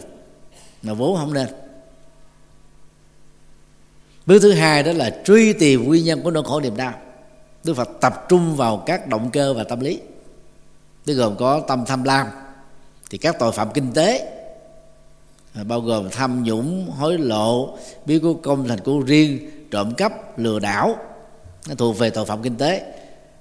Mà 0.82 0.94
vốn 0.94 1.18
không 1.18 1.34
nên 1.34 1.48
bước 4.30 4.40
thứ 4.42 4.52
hai 4.52 4.84
đó 4.84 4.92
là 4.92 5.22
truy 5.26 5.54
tìm 5.54 5.84
nguyên 5.84 6.06
nhân 6.06 6.22
của 6.24 6.32
nỗi 6.32 6.44
khổ 6.44 6.60
niềm 6.60 6.78
đau. 6.78 6.94
Đức 7.64 7.74
phật 7.74 7.90
tập 8.02 8.26
trung 8.30 8.56
vào 8.56 8.84
các 8.86 9.08
động 9.08 9.30
cơ 9.34 9.54
và 9.54 9.64
tâm 9.64 9.80
lý. 9.80 10.00
Tức 11.06 11.14
gồm 11.14 11.36
có 11.38 11.60
tâm 11.60 11.84
tham 11.88 12.04
lam, 12.04 12.28
thì 13.10 13.18
các 13.18 13.40
tội 13.40 13.52
phạm 13.52 13.72
kinh 13.74 13.94
tế 13.94 14.32
à, 15.54 15.64
bao 15.64 15.82
gồm 15.82 16.10
tham 16.10 16.44
nhũng, 16.44 16.92
hối 16.92 17.18
lộ 17.18 17.78
biến 18.06 18.22
của 18.22 18.34
công 18.34 18.68
thành 18.68 18.80
của 18.80 19.00
riêng, 19.00 19.50
trộm 19.72 19.94
cắp, 19.94 20.40
lừa 20.40 20.60
đảo, 20.60 20.96
nó 21.68 21.76
thuộc 21.76 21.98
về 21.98 22.10
tội 22.10 22.26
phạm 22.26 22.42
kinh 22.42 22.56
tế, 22.56 22.94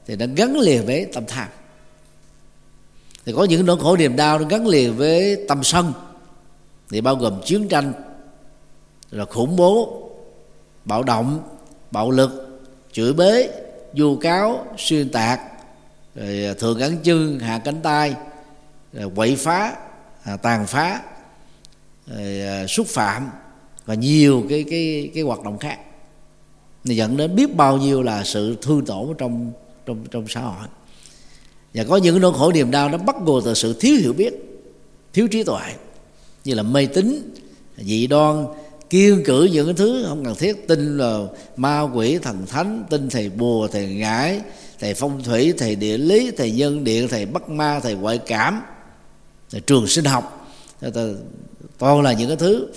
thì 0.06 0.16
nó 0.16 0.26
gắn 0.36 0.58
liền 0.58 0.86
với 0.86 1.06
tâm 1.14 1.24
tham. 1.26 1.48
Thì 3.24 3.32
có 3.36 3.44
những 3.44 3.66
nỗi 3.66 3.78
khổ 3.80 3.96
niềm 3.96 4.16
đau 4.16 4.38
nó 4.38 4.48
gắn 4.48 4.66
liền 4.66 4.96
với 4.96 5.44
tâm 5.48 5.64
sân, 5.64 5.92
thì 6.90 7.00
bao 7.00 7.16
gồm 7.16 7.40
chiến 7.44 7.68
tranh, 7.68 7.92
rồi 9.10 9.26
khủng 9.26 9.56
bố 9.56 10.04
bạo 10.88 11.02
động, 11.02 11.40
bạo 11.90 12.10
lực, 12.10 12.60
chửi 12.92 13.12
bới 13.12 13.48
vu 13.96 14.16
cáo, 14.16 14.66
xuyên 14.78 15.08
tạc, 15.08 15.40
rồi 16.14 16.44
à, 16.44 16.54
thường 16.58 16.78
gắn 16.78 16.96
chân, 17.02 17.38
hạ 17.38 17.60
cánh 17.64 17.80
tay, 17.82 18.14
rồi 18.92 19.10
quậy 19.16 19.36
phá 19.36 19.76
à, 20.22 20.36
tàn 20.36 20.66
phá, 20.66 21.02
rồi 22.06 22.40
à, 22.40 22.66
xúc 22.66 22.86
phạm 22.86 23.30
và 23.86 23.94
nhiều 23.94 24.44
cái 24.48 24.64
cái 24.70 25.10
cái 25.14 25.22
hoạt 25.22 25.42
động 25.42 25.58
khác. 25.58 25.78
Thì 26.84 26.96
dẫn 26.96 27.16
đến 27.16 27.36
biết 27.36 27.56
bao 27.56 27.76
nhiêu 27.76 28.02
là 28.02 28.24
sự 28.24 28.56
thương 28.62 28.84
tổn 28.84 29.14
trong 29.18 29.52
trong 29.86 30.04
trong 30.10 30.28
xã 30.28 30.40
hội. 30.40 30.66
Và 31.74 31.84
có 31.84 31.96
những 31.96 32.20
nỗi 32.20 32.32
khổ 32.32 32.52
niềm 32.52 32.70
đau 32.70 32.88
nó 32.88 32.98
bắt 32.98 33.16
nguồn 33.22 33.44
từ 33.44 33.54
sự 33.54 33.76
thiếu 33.80 33.96
hiểu 34.00 34.12
biết, 34.12 34.34
thiếu 35.12 35.28
trí 35.28 35.44
tuệ, 35.44 35.74
như 36.44 36.54
là 36.54 36.62
mê 36.62 36.86
tín 36.86 37.34
dị 37.76 38.06
đoan 38.06 38.46
kiên 38.90 39.22
cử 39.24 39.48
những 39.52 39.66
cái 39.66 39.74
thứ 39.74 40.04
không 40.08 40.24
cần 40.24 40.34
thiết. 40.34 40.68
Tin 40.68 40.98
là 40.98 41.18
ma 41.56 41.80
quỷ, 41.80 42.18
thần 42.18 42.46
thánh, 42.46 42.84
tin 42.90 43.10
thầy 43.10 43.28
bùa, 43.28 43.68
thầy 43.68 43.86
ngải, 43.86 44.40
thầy 44.78 44.94
phong 44.94 45.22
thủy, 45.22 45.54
thầy 45.58 45.76
địa 45.76 45.98
lý, 45.98 46.30
thầy 46.30 46.50
nhân 46.50 46.84
điện, 46.84 47.08
thầy 47.08 47.26
bắt 47.26 47.48
ma, 47.48 47.80
thầy 47.80 47.94
ngoại 47.94 48.18
cảm, 48.18 48.62
thầy 49.50 49.60
trường 49.60 49.86
sinh 49.86 50.04
học. 50.04 50.50
Toàn 51.78 52.02
là 52.02 52.12
những 52.12 52.28
cái 52.28 52.36
thứ 52.36 52.68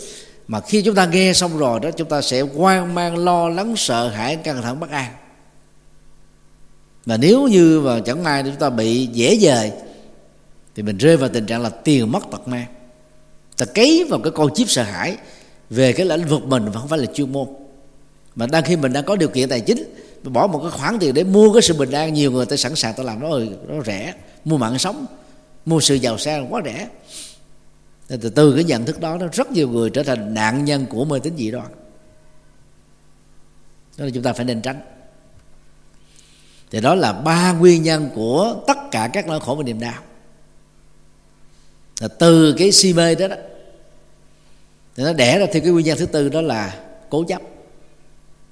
mà 0.47 0.59
khi 0.59 0.82
chúng 0.82 0.95
ta 0.95 1.05
nghe 1.05 1.34
xong 1.34 1.57
rồi 1.57 1.80
đó, 1.80 1.91
chúng 1.91 2.09
ta 2.09 2.22
sẽ 2.22 2.41
hoang 2.41 2.95
mang, 2.95 3.18
lo 3.18 3.49
lắng, 3.49 3.74
sợ 3.78 4.07
hãi, 4.07 4.36
căng 4.36 4.62
thẳng, 4.62 4.80
bất 4.80 4.89
an. 4.89 5.12
Và 7.05 7.18
nếu 7.18 7.47
như 7.47 7.82
mà 7.86 7.99
chẳng 8.05 8.24
may 8.24 8.43
chúng 8.43 8.55
ta 8.55 8.70
bị 8.70 9.05
dễ 9.05 9.38
dời, 9.38 9.72
thì 10.76 10.84
mình 10.84 10.97
rơi 10.97 11.18
vào 11.18 11.30
tình 11.30 11.45
trạng 11.45 11.62
là 11.62 11.70
tiền 11.70 12.12
mất 12.12 12.24
tật 12.32 12.47
mang. 12.47 12.66
Ta 13.57 13.66
cấy 13.66 14.05
vào 14.09 14.20
cái 14.20 14.32
con 14.32 14.53
chip 14.53 14.70
sợ 14.70 14.84
hãi 14.84 15.18
về 15.72 15.93
cái 15.93 16.05
lĩnh 16.05 16.28
vực 16.28 16.43
mình 16.43 16.65
và 16.65 16.80
không 16.80 16.89
phải 16.89 16.99
là 16.99 17.05
chuyên 17.05 17.32
môn. 17.32 17.47
Mà 18.36 18.47
đang 18.47 18.63
khi 18.63 18.76
mình 18.76 18.93
đang 18.93 19.03
có 19.05 19.15
điều 19.15 19.30
kiện 19.30 19.49
tài 19.49 19.61
chính 19.61 19.84
bỏ 20.24 20.47
một 20.47 20.59
cái 20.59 20.72
khoản 20.72 20.99
tiền 20.99 21.13
để 21.13 21.24
mua 21.24 21.53
cái 21.53 21.61
sự 21.61 21.74
bình 21.74 21.91
an, 21.91 22.13
nhiều 22.13 22.32
người 22.32 22.45
ta 22.45 22.55
sẵn 22.55 22.76
sàng 22.76 22.93
ta 22.93 23.03
làm 23.03 23.19
nó 23.19 23.30
ừ, 23.30 23.47
nó 23.67 23.84
rẻ. 23.84 24.13
Mua 24.45 24.57
mạng 24.57 24.80
sống, 24.80 25.05
mua 25.65 25.80
sự 25.80 25.95
giàu 25.95 26.17
sang 26.17 26.53
quá 26.53 26.61
rẻ. 26.65 26.88
Từ 28.07 28.30
từ 28.30 28.53
cái 28.55 28.63
nhận 28.63 28.86
thức 28.86 28.99
đó, 28.99 29.17
nó 29.17 29.28
rất 29.34 29.51
nhiều 29.51 29.69
người 29.69 29.89
trở 29.89 30.03
thành 30.03 30.34
nạn 30.34 30.65
nhân 30.65 30.86
của 30.86 31.05
mê 31.05 31.19
tín 31.19 31.34
dị 31.38 31.51
đoan. 31.51 31.67
Đó 33.97 34.05
là 34.05 34.11
chúng 34.13 34.24
ta 34.24 34.34
phải 34.34 34.45
nên 34.45 34.61
tránh. 34.61 34.82
Thì 36.72 36.82
đó 36.82 36.95
là 36.95 37.13
ba 37.13 37.51
nguyên 37.51 37.84
nhân 37.84 38.09
của 38.15 38.55
tất 38.67 38.78
cả 38.91 39.09
các 39.13 39.28
nỗi 39.28 39.39
khổ 39.39 39.55
và 39.55 39.63
niềm 39.63 39.80
đau. 39.80 40.01
Là 41.99 42.07
từ 42.07 42.55
cái 42.57 42.72
si 42.72 42.93
mê 42.93 43.15
đó 43.15 43.28
đó 43.28 43.36
thì 44.95 45.03
nó 45.03 45.13
đẻ 45.13 45.39
ra 45.39 45.45
theo 45.53 45.61
cái 45.61 45.71
nguyên 45.71 45.85
nhân 45.85 45.97
thứ 45.97 46.05
tư 46.05 46.29
đó 46.29 46.41
là 46.41 46.79
cố 47.09 47.23
chấp. 47.23 47.41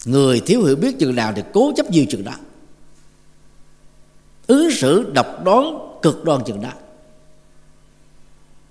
Người 0.05 0.41
thiếu 0.45 0.63
hiểu 0.63 0.75
biết 0.75 0.99
chừng 0.99 1.15
nào 1.15 1.33
thì 1.35 1.41
cố 1.53 1.73
chấp 1.75 1.91
nhiều 1.91 2.05
chừng 2.09 2.23
đó. 2.23 2.33
Ứng 4.47 4.71
xử 4.71 5.11
độc 5.13 5.43
đoán 5.43 5.79
cực 6.01 6.23
đoan 6.23 6.41
chừng 6.45 6.61
đó. 6.61 6.71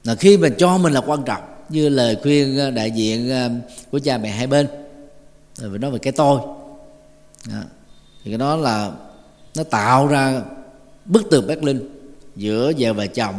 Là 0.04 0.14
khi 0.14 0.36
mình 0.36 0.54
cho 0.58 0.78
mình 0.78 0.92
là 0.92 1.00
quan 1.00 1.22
trọng, 1.24 1.42
như 1.68 1.88
lời 1.88 2.16
khuyên 2.22 2.58
ờ, 2.58 2.70
đại 2.70 2.90
diện 2.90 3.30
ờ, 3.30 3.50
của 3.90 3.98
cha 3.98 4.18
mẹ 4.18 4.30
hai 4.30 4.46
bên. 4.46 4.68
Rồi 5.56 5.78
nói 5.78 5.90
về 5.90 5.98
cái 5.98 6.12
tôi. 6.12 6.40
Đó. 7.46 7.62
thì 8.24 8.30
cái 8.30 8.38
đó 8.38 8.56
là 8.56 8.92
nó 9.56 9.62
tạo 9.62 10.06
ra 10.06 10.42
bức 11.04 11.30
tường 11.30 11.46
Berlin 11.46 11.88
giữa 12.36 12.72
vợ 12.78 12.92
và 12.92 13.06
chồng, 13.06 13.34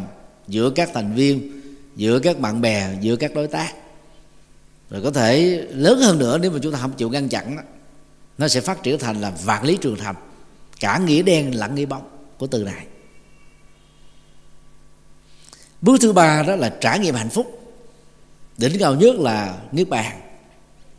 giữa 0.48 0.70
các 0.70 0.90
thành 0.94 1.14
viên, 1.16 1.62
giữa 1.96 2.20
các 2.20 2.40
bạn 2.40 2.62
bè, 2.62 2.90
giữa 3.02 3.16
các 3.16 3.34
đối 3.36 3.48
tác 3.48 3.74
rồi 4.90 5.02
có 5.04 5.12
thể 5.12 5.42
lớn 5.72 6.02
hơn 6.02 6.20
nữa 6.20 6.38
nếu 6.38 6.52
mà 6.52 6.60
chúng 6.62 6.74
ta 6.74 6.80
không 6.80 6.94
chịu 6.94 7.10
ngăn 7.10 7.30
chặn 7.30 7.56
đó, 7.56 7.62
nó 8.38 8.48
sẽ 8.48 8.62
phát 8.62 8.84
triển 8.84 9.00
thành 9.00 9.22
là 9.22 9.32
vạn 9.44 9.64
lý 9.64 9.78
trường 9.82 9.96
thành. 9.96 10.16
Cả 10.80 10.98
nghĩa 10.98 11.22
đen 11.22 11.56
lẫn 11.56 11.76
nghĩa 11.76 11.86
bóng 11.86 12.10
của 12.38 12.48
từ 12.48 12.64
này. 12.64 12.86
Bước 15.82 15.98
thứ 16.02 16.14
ba 16.14 16.44
đó 16.44 16.56
là 16.56 16.70
trải 16.82 17.00
nghiệm 17.00 17.16
hạnh 17.16 17.30
phúc. 17.30 17.76
Đỉnh 18.58 18.80
cao 18.80 18.96
nhất 18.96 19.16
là 19.16 19.58
niết 19.72 19.90
bàn. 19.90 20.22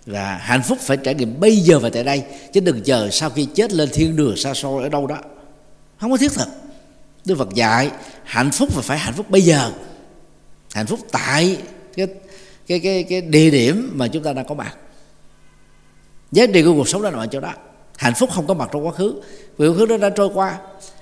Và 0.07 0.37
hạnh 0.37 0.63
phúc 0.69 0.79
phải 0.81 0.97
trải 0.97 1.15
nghiệm 1.15 1.41
bây 1.41 1.57
giờ 1.57 1.79
và 1.79 1.91
tại 1.91 2.05
đây 2.05 2.25
chứ 2.53 2.61
đừng 2.61 2.83
chờ 2.83 3.11
sau 3.11 3.31
khi 3.31 3.45
chết 3.55 3.73
lên 3.73 3.89
thiên 3.93 4.17
đường 4.17 4.37
xa 4.37 4.55
xôi 4.55 4.83
ở 4.83 4.89
đâu 4.89 5.07
đó. 5.07 5.19
Không 6.01 6.11
có 6.11 6.17
thiết 6.17 6.33
thực. 6.33 6.49
Đức 7.25 7.35
phật 7.39 7.55
dạy 7.55 7.91
hạnh 8.25 8.51
phúc 8.51 8.69
và 8.75 8.83
phải 8.83 8.99
hạnh 8.99 9.15
phúc 9.15 9.31
bây 9.31 9.43
giờ. 9.43 9.73
Hạnh 10.73 10.87
phúc 10.87 11.01
tại 11.13 11.59
cái 11.97 12.07
cái 12.71 12.81
cái 12.81 13.03
cái 13.03 13.21
địa 13.21 13.51
điểm 13.51 13.91
mà 13.95 14.09
chúng 14.09 14.23
ta 14.23 14.33
đang 14.33 14.47
có 14.47 14.55
mặt. 14.55 14.77
Giá 16.33 16.47
trị 16.47 16.63
của 16.63 16.73
cuộc 16.73 16.89
sống 16.89 17.03
đó 17.03 17.11
nằm 17.11 17.21
ở 17.21 17.27
chỗ 17.27 17.41
đó. 17.41 17.53
Hạnh 17.97 18.15
phúc 18.19 18.31
không 18.33 18.47
có 18.47 18.55
mặt 18.55 18.69
trong 18.73 18.87
quá 18.87 18.93
khứ. 18.93 19.21
Vì 19.59 19.69
quá 19.69 19.75
khứ 19.79 19.87
nó 19.89 19.97
đã 19.97 20.11
trôi 20.11 20.31
qua. 20.35 20.59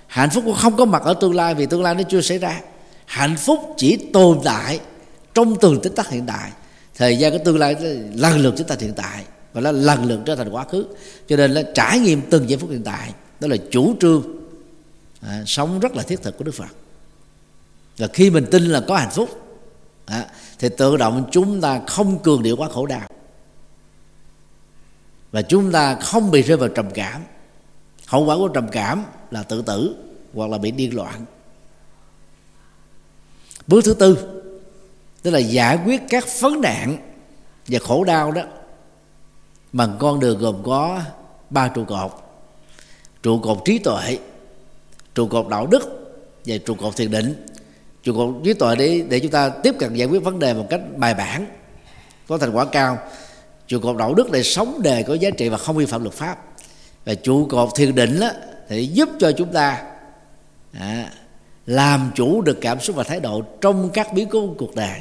Hạnh 0.06 0.30
phúc 0.34 0.44
cũng 0.46 0.54
không 0.54 0.76
có 0.76 0.84
mặt 0.84 1.02
ở 1.02 1.14
tương 1.14 1.34
lai 1.34 1.54
vì 1.54 1.66
tương 1.66 1.82
lai 1.82 1.94
nó 1.94 2.02
chưa 2.02 2.20
xảy 2.20 2.38
ra. 2.38 2.60
Hạnh 3.06 3.36
phúc 3.36 3.74
chỉ 3.76 3.96
tồn 4.12 4.40
tại 4.44 4.80
trong 5.34 5.56
từng 5.60 5.80
tích 5.80 5.92
tắc 5.96 6.08
hiện 6.08 6.26
tại. 6.26 6.50
Thời 6.94 7.16
gian 7.16 7.32
cái 7.32 7.40
tương 7.44 7.58
lai 7.58 7.76
lần 8.14 8.38
lượt 8.38 8.54
chúng 8.58 8.66
ta 8.66 8.76
hiện 8.80 8.94
tại 8.96 9.24
và 9.52 9.60
nó 9.60 9.72
lần 9.72 10.04
lượt 10.04 10.20
trở 10.26 10.36
thành 10.36 10.50
quá 10.50 10.64
khứ. 10.64 10.86
Cho 11.28 11.36
nên 11.36 11.50
là 11.50 11.62
trải 11.74 11.98
nghiệm 11.98 12.20
từng 12.30 12.48
giây 12.48 12.58
phút 12.58 12.70
hiện 12.70 12.82
tại 12.84 13.12
đó 13.40 13.48
là 13.48 13.56
chủ 13.70 13.94
trương 14.00 14.22
à, 15.20 15.42
sống 15.46 15.80
rất 15.80 15.96
là 15.96 16.02
thiết 16.02 16.22
thực 16.22 16.38
của 16.38 16.44
đức 16.44 16.54
phật. 16.54 16.74
Và 17.98 18.06
khi 18.06 18.30
mình 18.30 18.46
tin 18.50 18.64
là 18.64 18.80
có 18.88 18.96
hạnh 18.96 19.10
phúc 19.10 19.28
à, 20.06 20.26
thì 20.58 20.68
tự 20.68 20.96
động 20.96 21.28
chúng 21.30 21.60
ta 21.60 21.80
không 21.86 22.18
cường 22.18 22.42
điệu 22.42 22.56
quá 22.56 22.68
khổ 22.68 22.86
đau. 22.86 23.08
Và 25.32 25.42
chúng 25.42 25.72
ta 25.72 25.94
không 25.94 26.30
bị 26.30 26.42
rơi 26.42 26.56
vào 26.56 26.68
trầm 26.68 26.90
cảm. 26.94 27.22
Hậu 28.06 28.24
quả 28.24 28.36
của 28.36 28.48
trầm 28.48 28.68
cảm 28.72 29.04
là 29.30 29.42
tự 29.42 29.62
tử 29.62 29.96
hoặc 30.34 30.50
là 30.50 30.58
bị 30.58 30.70
điên 30.70 30.96
loạn. 30.96 31.24
Bước 33.66 33.84
thứ 33.84 33.94
tư, 33.94 34.40
tức 35.22 35.30
là 35.30 35.38
giải 35.38 35.78
quyết 35.84 36.02
các 36.08 36.24
vấn 36.40 36.60
nạn 36.60 36.96
và 37.66 37.78
khổ 37.78 38.04
đau 38.04 38.32
đó. 38.32 38.42
Bằng 39.72 39.96
con 39.98 40.20
đường 40.20 40.38
gồm 40.38 40.62
có 40.62 41.00
ba 41.50 41.68
trụ 41.68 41.84
cột. 41.84 42.12
Trụ 43.22 43.40
cột 43.40 43.58
trí 43.64 43.78
tuệ, 43.78 44.18
trụ 45.14 45.28
cột 45.28 45.48
đạo 45.48 45.66
đức 45.66 46.10
và 46.46 46.56
trụ 46.66 46.74
cột 46.74 46.96
thiền 46.96 47.10
định 47.10 47.46
trụ 48.02 48.14
cột 48.14 48.34
trí 48.44 48.52
tuệ 48.52 48.76
để 48.76 49.04
để 49.08 49.20
chúng 49.20 49.30
ta 49.30 49.48
tiếp 49.48 49.74
cận 49.78 49.94
giải 49.94 50.08
quyết 50.08 50.18
vấn 50.18 50.38
đề 50.38 50.54
một 50.54 50.66
cách 50.70 50.80
bài 50.96 51.14
bản 51.14 51.46
có 52.28 52.38
thành 52.38 52.52
quả 52.52 52.64
cao. 52.64 52.98
Trụ 53.66 53.80
cột 53.80 53.96
đạo 53.96 54.14
đức 54.14 54.30
để 54.30 54.42
sống 54.42 54.80
đề 54.82 55.02
có 55.02 55.14
giá 55.14 55.30
trị 55.30 55.48
và 55.48 55.56
không 55.56 55.76
vi 55.76 55.86
phạm 55.86 56.02
luật 56.02 56.14
pháp. 56.14 56.38
Và 57.04 57.14
trụ 57.14 57.46
cột 57.46 57.68
thiền 57.74 57.94
định 57.94 58.20
đó, 58.20 58.30
thì 58.68 58.86
giúp 58.86 59.08
cho 59.18 59.32
chúng 59.32 59.52
ta 59.52 59.82
à, 60.72 61.10
làm 61.66 62.10
chủ 62.14 62.42
được 62.42 62.58
cảm 62.60 62.80
xúc 62.80 62.96
và 62.96 63.04
thái 63.04 63.20
độ 63.20 63.42
trong 63.60 63.90
các 63.90 64.12
biến 64.12 64.28
cố 64.28 64.54
cuộc 64.58 64.74
đời. 64.74 65.00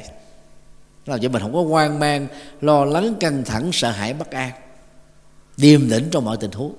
Làm 1.06 1.20
cho 1.20 1.28
mình 1.28 1.42
không 1.42 1.54
có 1.54 1.62
hoang 1.62 1.98
mang 1.98 2.26
lo 2.60 2.84
lắng 2.84 3.14
căng 3.20 3.44
thẳng 3.44 3.70
sợ 3.72 3.90
hãi 3.90 4.14
bất 4.14 4.30
an 4.30 4.52
điềm 5.56 5.90
tĩnh 5.90 6.08
trong 6.10 6.24
mọi 6.24 6.36
tình 6.36 6.52
huống. 6.52 6.74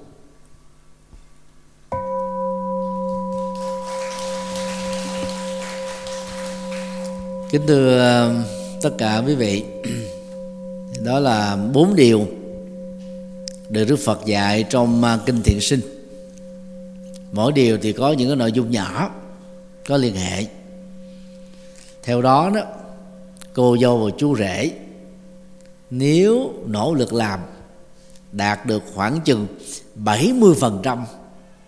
Kính 7.51 7.67
thưa 7.67 7.99
ờ, 7.99 8.35
tất 8.81 8.89
cả 8.97 9.23
quý 9.27 9.35
vị 9.35 9.63
đó 11.03 11.19
là 11.19 11.55
bốn 11.73 11.95
điều 11.95 12.27
được 13.69 13.85
đức 13.89 13.99
phật 14.05 14.25
dạy 14.25 14.63
trong 14.69 15.03
ờ, 15.03 15.19
kinh 15.25 15.41
thiện 15.43 15.61
sinh. 15.61 15.79
Mỗi 17.31 17.51
điều 17.51 17.77
thì 17.77 17.93
có 17.93 18.11
những 18.11 18.29
cái 18.29 18.35
nội 18.35 18.51
dung 18.51 18.71
nhỏ 18.71 19.11
có 19.87 19.97
liên 19.97 20.15
hệ. 20.15 20.45
Theo 22.03 22.21
đó 22.21 22.51
đó 22.55 22.61
cô 23.53 23.77
dâu 23.81 23.97
và 23.97 24.11
chú 24.17 24.37
rể 24.37 24.71
nếu 25.89 26.53
nỗ 26.65 26.93
lực 26.93 27.13
làm 27.13 27.39
đạt 28.31 28.65
được 28.65 28.83
khoảng 28.93 29.19
chừng 29.25 29.47
70% 30.03 31.03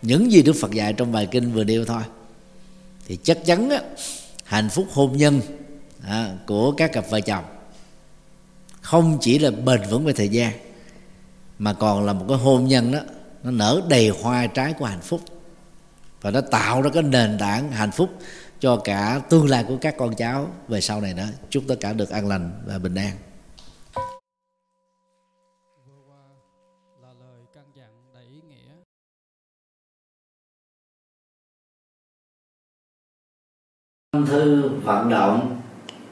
những 0.02 0.32
gì 0.32 0.42
Đức 0.42 0.54
Phật 0.62 0.72
dạy 0.72 0.94
trong 0.94 1.12
bài 1.12 1.28
kinh 1.32 1.52
vừa 1.52 1.64
nêu 1.64 1.86
thôi 1.86 2.02
thì 3.08 3.18
chắc 3.24 3.46
chắn 3.46 3.70
á, 3.70 3.82
hạnh 4.44 4.70
phúc 4.70 4.88
hôn 4.92 5.18
nhân 5.18 5.42
à, 6.04 6.38
của 6.48 6.72
các 6.72 6.94
cặp 6.94 7.10
vợ 7.10 7.22
chồng. 7.22 7.46
Không 8.82 9.18
chỉ 9.22 9.40
là 9.40 9.52
bền 9.52 9.82
vững 9.90 10.06
về 10.06 10.14
thời 10.14 10.30
gian 10.30 10.54
mà 11.60 11.74
còn 11.74 12.06
là 12.06 12.14
một 12.14 12.26
cái 12.30 12.38
hôn 12.38 12.66
nhân 12.66 12.92
đó 12.92 13.00
nó 13.44 13.52
nở 13.52 13.82
đầy 13.90 14.10
hoa 14.10 14.48
trái 14.48 14.74
của 14.74 14.86
hạnh 14.86 15.02
phúc. 15.02 15.22
Và 16.22 16.32
nó 16.32 16.42
tạo 16.42 16.82
ra 16.82 16.90
cái 16.94 17.04
nền 17.04 17.38
tảng 17.40 17.72
hạnh 17.72 17.92
phúc 17.92 18.10
cho 18.60 18.82
cả 18.84 19.22
tương 19.30 19.50
lai 19.50 19.66
của 19.68 19.78
các 19.82 19.96
con 19.98 20.16
cháu 20.16 20.48
về 20.68 20.82
sau 20.82 21.02
này 21.02 21.14
đó 21.14 21.26
chúc 21.50 21.64
tất 21.68 21.76
cả 21.80 21.94
được 21.94 22.10
an 22.10 22.28
lành 22.28 22.62
và 22.66 22.80
bình 22.80 22.96
an. 22.96 23.18
Thư 34.28 34.70
vận 34.84 35.10
động 35.10 35.61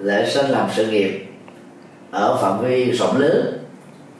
lễ 0.00 0.30
sanh 0.30 0.50
làm 0.50 0.68
sự 0.72 0.86
nghiệp 0.90 1.26
ở 2.10 2.38
phạm 2.42 2.58
vi 2.64 2.92
rộng 2.92 3.16
lớn 3.16 3.58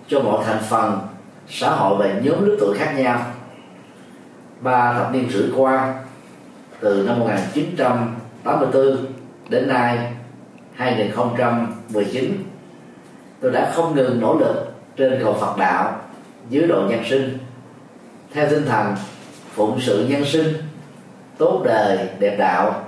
cho 0.09 0.21
mọi 0.21 0.45
thành 0.45 0.63
phần 0.69 1.01
xã 1.49 1.71
hội 1.71 1.97
và 1.99 2.21
nhóm 2.23 2.45
lứa 2.45 2.57
tuổi 2.61 2.79
khác 2.79 2.93
nhau. 2.97 3.27
Ba 4.61 4.93
thập 4.93 5.13
niên 5.13 5.31
rưỡi 5.31 5.49
qua, 5.57 5.95
từ 6.81 7.05
năm 7.07 7.19
1984 7.19 9.07
đến 9.49 9.69
nay 9.69 10.13
2019 10.75 12.45
tôi 13.41 13.51
đã 13.51 13.73
không 13.75 13.97
ngừng 13.97 14.21
nỗ 14.21 14.39
lực 14.39 14.73
trên 14.97 15.21
cầu 15.23 15.37
Phật 15.41 15.57
đạo, 15.59 16.01
dưới 16.51 16.67
độ 16.67 16.83
nhân 16.89 17.05
sinh. 17.11 17.39
Theo 18.33 18.51
tinh 18.51 18.65
thần 18.67 18.95
phụng 19.55 19.81
sự 19.81 20.07
nhân 20.09 20.25
sinh, 20.25 20.55
tốt 21.39 21.63
đời 21.65 22.09
đẹp 22.19 22.37
đạo, 22.39 22.85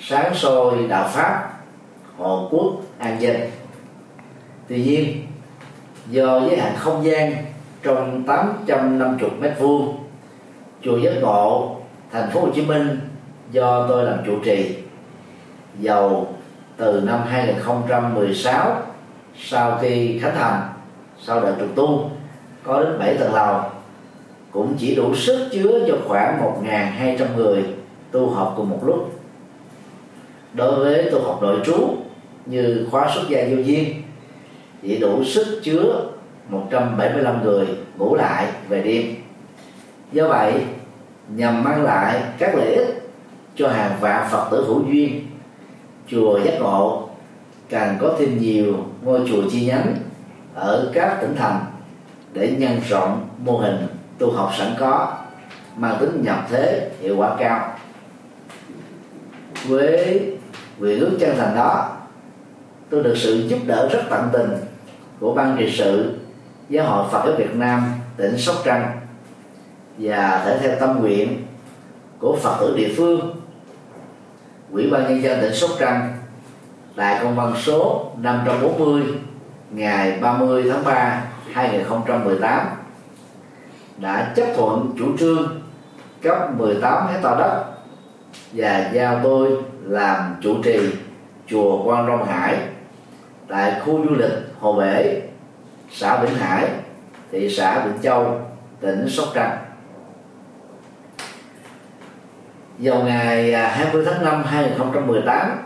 sáng 0.00 0.34
soi 0.34 0.86
đạo 0.88 1.08
pháp 1.12 1.57
hộ 2.18 2.48
quốc 2.50 2.72
an 2.98 3.20
dân 3.20 3.36
tuy 4.68 4.84
nhiên, 4.84 5.26
do 6.10 6.40
giới 6.40 6.56
hạn 6.56 6.72
không 6.76 7.04
gian 7.04 7.32
trong 7.82 8.22
850 8.26 9.30
mét 9.40 9.52
vuông, 9.58 9.96
chùa 10.82 10.98
giác 10.98 11.12
ngộ, 11.20 11.76
thành 12.12 12.30
phố 12.30 12.40
Hồ 12.40 12.48
Chí 12.54 12.62
Minh 12.62 12.98
do 13.50 13.86
tôi 13.88 14.04
làm 14.04 14.18
chủ 14.26 14.32
trì, 14.44 14.76
giàu 15.80 16.26
từ 16.76 17.02
năm 17.04 17.20
2016 17.28 18.82
sau 19.36 19.78
khi 19.80 20.18
khánh 20.18 20.34
thành, 20.34 20.68
sau 21.22 21.40
đợt 21.40 21.54
trùng 21.58 21.72
tu, 21.74 22.10
có 22.62 22.82
đến 22.82 22.98
7 22.98 23.14
tầng 23.14 23.34
lầu, 23.34 23.60
cũng 24.50 24.74
chỉ 24.78 24.94
đủ 24.94 25.14
sức 25.14 25.48
chứa 25.52 25.84
cho 25.88 25.94
khoảng 26.08 26.62
1.200 26.64 27.36
người 27.36 27.64
tu 28.10 28.30
học 28.30 28.54
cùng 28.56 28.70
một 28.70 28.80
lúc. 28.86 29.20
Đối 30.52 30.74
với 30.74 31.10
tu 31.12 31.22
học 31.22 31.38
nội 31.42 31.60
trú 31.64 31.96
như 32.48 32.86
khóa 32.90 33.10
xuất 33.14 33.28
gia 33.28 33.44
vô 33.50 33.62
duyên. 33.62 34.02
Chỉ 34.82 34.98
đủ 34.98 35.24
sức 35.24 35.60
chứa 35.64 36.10
175 36.48 37.44
người 37.44 37.66
ngủ 37.96 38.14
lại 38.14 38.46
về 38.68 38.82
đêm. 38.82 39.14
Do 40.12 40.28
vậy, 40.28 40.52
nhằm 41.28 41.64
mang 41.64 41.82
lại 41.82 42.22
các 42.38 42.54
lợi 42.54 42.74
ích 42.74 43.10
cho 43.56 43.68
hàng 43.68 43.96
vạn 44.00 44.28
phật 44.30 44.48
tử 44.50 44.64
hữu 44.66 44.84
duyên, 44.92 45.26
chùa 46.06 46.40
giác 46.44 46.54
ngộ 46.60 47.08
càng 47.68 47.98
có 48.00 48.16
thêm 48.18 48.38
nhiều 48.38 48.86
ngôi 49.02 49.20
chùa 49.28 49.42
chi 49.50 49.66
nhánh 49.66 49.96
ở 50.54 50.90
các 50.94 51.18
tỉnh 51.20 51.36
thành 51.36 51.60
để 52.32 52.54
nhân 52.58 52.80
rộng 52.88 53.28
mô 53.38 53.58
hình 53.58 53.86
tu 54.18 54.32
học 54.32 54.52
sẵn 54.58 54.74
có, 54.78 55.16
mang 55.76 55.96
tính 56.00 56.22
nhập 56.22 56.46
thế 56.50 56.90
hiệu 57.00 57.16
quả 57.16 57.36
cao. 57.38 57.74
Với 59.66 60.20
nguyện 60.78 61.00
ước 61.00 61.16
chân 61.20 61.36
thành 61.36 61.54
đó 61.54 61.97
tôi 62.90 63.02
được 63.02 63.14
sự 63.16 63.48
giúp 63.48 63.58
đỡ 63.66 63.88
rất 63.92 64.02
tận 64.10 64.28
tình 64.32 64.50
của 65.20 65.34
ban 65.34 65.56
trị 65.58 65.72
sự 65.76 66.18
giáo 66.68 66.86
hội 66.86 67.06
Phật 67.10 67.22
giáo 67.24 67.34
Việt 67.38 67.54
Nam, 67.54 67.92
tỉnh 68.16 68.38
Sóc 68.38 68.56
Trăng 68.64 69.00
và 69.98 70.42
thể 70.44 70.58
theo 70.58 70.76
tâm 70.80 71.00
nguyện 71.00 71.46
của 72.18 72.36
Phật 72.42 72.56
tử 72.60 72.74
địa 72.76 72.92
phương, 72.96 73.36
Ủy 74.72 74.90
ban 74.90 75.02
nhân 75.02 75.22
dân 75.22 75.40
tỉnh 75.40 75.54
Sóc 75.54 75.70
Trăng 75.78 76.18
tại 76.96 77.20
công 77.22 77.36
văn 77.36 77.54
số 77.62 78.10
540 78.18 79.02
ngày 79.70 80.18
30 80.20 80.70
tháng 80.70 80.84
3 80.84 81.24
2018 81.52 82.66
đã 83.98 84.32
chấp 84.36 84.46
thuận 84.56 84.94
chủ 84.98 85.16
trương 85.18 85.60
cấp 86.22 86.54
18 86.56 87.06
hecta 87.06 87.34
đất 87.34 87.64
và 88.52 88.90
giao 88.92 89.20
tôi 89.22 89.50
làm 89.82 90.36
chủ 90.42 90.62
trì 90.62 90.78
chùa 91.46 91.82
Quan 91.84 92.06
Long 92.06 92.24
Hải 92.24 92.58
tại 93.48 93.80
khu 93.84 94.04
du 94.08 94.14
lịch 94.14 94.32
Hồ 94.60 94.72
Bể, 94.72 95.22
xã 95.92 96.22
Vĩnh 96.22 96.34
Hải, 96.34 96.68
thị 97.32 97.50
xã 97.50 97.86
Vĩnh 97.86 98.02
Châu, 98.02 98.40
tỉnh 98.80 99.08
Sóc 99.08 99.28
Trăng. 99.34 99.58
Vào 102.78 103.02
ngày 103.02 103.52
à, 103.52 103.68
20 103.68 104.04
tháng 104.06 104.24
5 104.24 104.42
2018, 104.44 105.58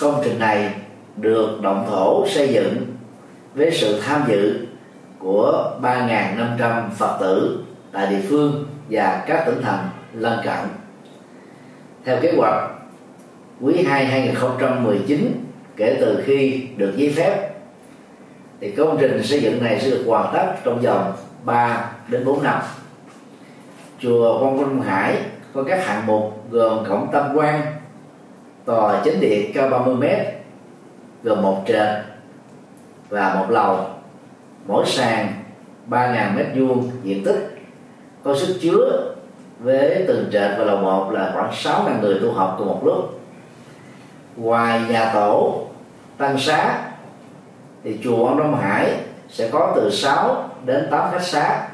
công 0.00 0.20
trình 0.24 0.38
này 0.38 0.74
được 1.16 1.60
động 1.62 1.86
thổ 1.90 2.26
xây 2.28 2.48
dựng 2.48 2.86
với 3.54 3.70
sự 3.70 4.00
tham 4.00 4.22
dự 4.28 4.66
của 5.18 5.70
3.500 5.82 6.90
Phật 6.90 7.18
tử 7.20 7.64
tại 7.92 8.06
địa 8.06 8.20
phương 8.28 8.66
và 8.90 9.24
các 9.26 9.42
tỉnh 9.46 9.62
thành 9.62 9.88
lân 10.12 10.38
cận 10.44 10.58
theo 12.04 12.18
kế 12.22 12.32
hoạch 12.36 12.70
quý 13.60 13.82
2 13.82 14.06
2019 14.06 15.51
kể 15.76 15.98
từ 16.00 16.22
khi 16.24 16.66
được 16.76 16.92
giấy 16.96 17.12
phép, 17.16 17.50
thì 18.60 18.70
công 18.70 18.96
trình 19.00 19.22
xây 19.22 19.40
dựng 19.40 19.64
này 19.64 19.80
sẽ 19.80 19.90
được 19.90 20.04
hoàn 20.06 20.34
tất 20.34 20.54
trong 20.64 20.80
vòng 20.80 21.12
3 21.44 21.92
đến 22.08 22.24
4 22.24 22.42
năm. 22.42 22.60
Chùa 23.98 24.40
Quang 24.40 24.56
Minh 24.56 24.82
Hải 24.82 25.16
có 25.52 25.62
các 25.62 25.86
hạng 25.86 26.06
mục 26.06 26.44
gồm 26.50 26.84
cổng 26.88 27.08
tam 27.12 27.36
quan, 27.36 27.62
tòa 28.64 29.00
chính 29.04 29.20
điện 29.20 29.52
cao 29.54 29.68
30 29.68 29.94
m 29.94 30.04
gồm 31.22 31.42
một 31.42 31.62
trệt 31.66 31.88
và 33.08 33.34
một 33.34 33.46
lầu. 33.50 33.86
Mỗi 34.66 34.86
sàn 34.86 35.28
3.000 35.90 36.36
mét 36.36 36.46
vuông 36.54 36.90
diện 37.02 37.24
tích, 37.24 37.56
có 38.24 38.36
sức 38.36 38.58
chứa 38.60 39.14
với 39.58 40.04
từng 40.08 40.28
trệt 40.32 40.50
và 40.58 40.64
lầu 40.64 40.76
một 40.76 41.10
là 41.10 41.30
khoảng 41.34 41.50
6.000 41.50 42.00
người 42.00 42.18
tu 42.22 42.32
học 42.32 42.54
cùng 42.58 42.68
một 42.68 42.80
lúc. 42.84 43.20
Ngoài 44.36 44.80
nhà 44.88 45.10
tổ 45.14 45.61
tăng 46.22 46.38
xá, 46.38 46.78
thì 47.84 47.98
chùa 48.04 48.26
Ông 48.26 48.38
Đông 48.38 48.60
Hải 48.60 49.00
sẽ 49.28 49.48
có 49.52 49.72
từ 49.76 49.90
6 49.90 50.50
đến 50.64 50.88
8 50.90 51.10
khách 51.12 51.22
xá, 51.22 51.68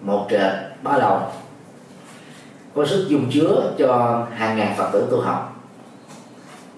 một 0.00 0.26
trệt, 0.30 0.52
ba 0.82 0.98
lầu. 0.98 1.20
Có 2.74 2.86
sức 2.86 3.06
dung 3.08 3.30
chứa 3.30 3.72
cho 3.78 4.22
hàng 4.34 4.56
ngàn 4.56 4.74
phật 4.76 4.90
tử 4.92 5.08
tu 5.10 5.20
học. 5.20 5.62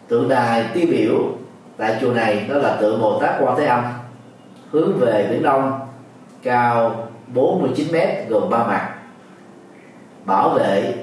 Tượng 0.08 0.28
đài 0.28 0.64
tiêu 0.74 0.86
biểu 0.90 1.14
tại 1.76 1.98
chùa 2.00 2.12
này 2.12 2.46
đó 2.48 2.54
là 2.54 2.76
tượng 2.76 3.00
bồ 3.00 3.20
tát 3.20 3.34
quan 3.40 3.56
thế 3.56 3.66
âm, 3.66 3.84
hướng 4.70 4.98
về 4.98 5.26
biển 5.30 5.42
đông, 5.42 5.80
cao 6.42 7.08
49 7.34 7.92
mét, 7.92 8.28
gồm 8.28 8.50
ba 8.50 8.66
mặt, 8.66 8.94
bảo 10.24 10.48
vệ 10.50 10.94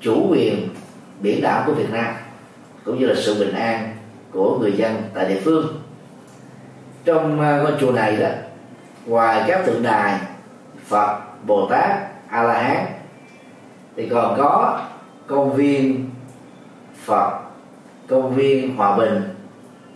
chủ 0.00 0.26
quyền 0.30 0.68
biển 1.20 1.40
đảo 1.42 1.62
của 1.66 1.72
Việt 1.72 1.90
Nam, 1.90 2.14
cũng 2.84 2.98
như 2.98 3.06
là 3.06 3.14
sự 3.18 3.44
bình 3.44 3.54
an 3.54 3.99
của 4.32 4.58
người 4.58 4.72
dân 4.72 5.02
tại 5.14 5.28
địa 5.28 5.40
phương. 5.44 5.82
Trong 7.04 7.40
ờ, 7.40 7.62
ngôi 7.62 7.72
chùa 7.80 7.92
này 7.92 8.16
đó, 8.16 8.28
ngoài 9.06 9.44
các 9.46 9.66
tượng 9.66 9.82
đài 9.82 10.20
Phật, 10.86 11.18
Bồ 11.46 11.66
Tát 11.70 11.90
A 12.28 12.42
La 12.42 12.62
Hán 12.62 12.86
thì 13.96 14.08
còn 14.08 14.34
có 14.38 14.80
công 15.26 15.54
viên 15.54 16.10
Phật, 17.04 17.40
công 18.08 18.34
viên 18.34 18.76
Hòa 18.76 18.96
Bình, 18.96 19.22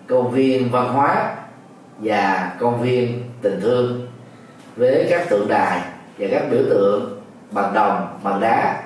công 0.06 0.30
viên 0.30 0.70
văn 0.70 0.88
hóa 0.88 1.36
và 1.98 2.52
công 2.60 2.82
viên 2.82 3.22
tình 3.42 3.60
thương 3.60 4.06
với 4.76 5.06
các 5.10 5.28
tượng 5.28 5.48
đài 5.48 5.80
và 6.18 6.26
các 6.30 6.42
biểu 6.50 6.62
tượng 6.70 7.20
bằng 7.50 7.74
đồng 7.74 8.18
bằng 8.22 8.40
đá 8.40 8.82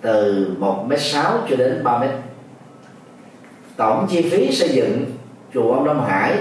từ 0.00 0.48
một 0.58 0.84
m 0.88 0.92
sáu 0.98 1.38
cho 1.50 1.56
đến 1.56 1.84
ba 1.84 1.98
m 1.98 2.02
tổng 3.82 4.06
chi 4.10 4.30
phí 4.30 4.52
xây 4.52 4.68
dựng 4.68 5.04
chùa 5.54 5.72
ông 5.72 5.84
Đông 5.84 6.04
Hải 6.04 6.38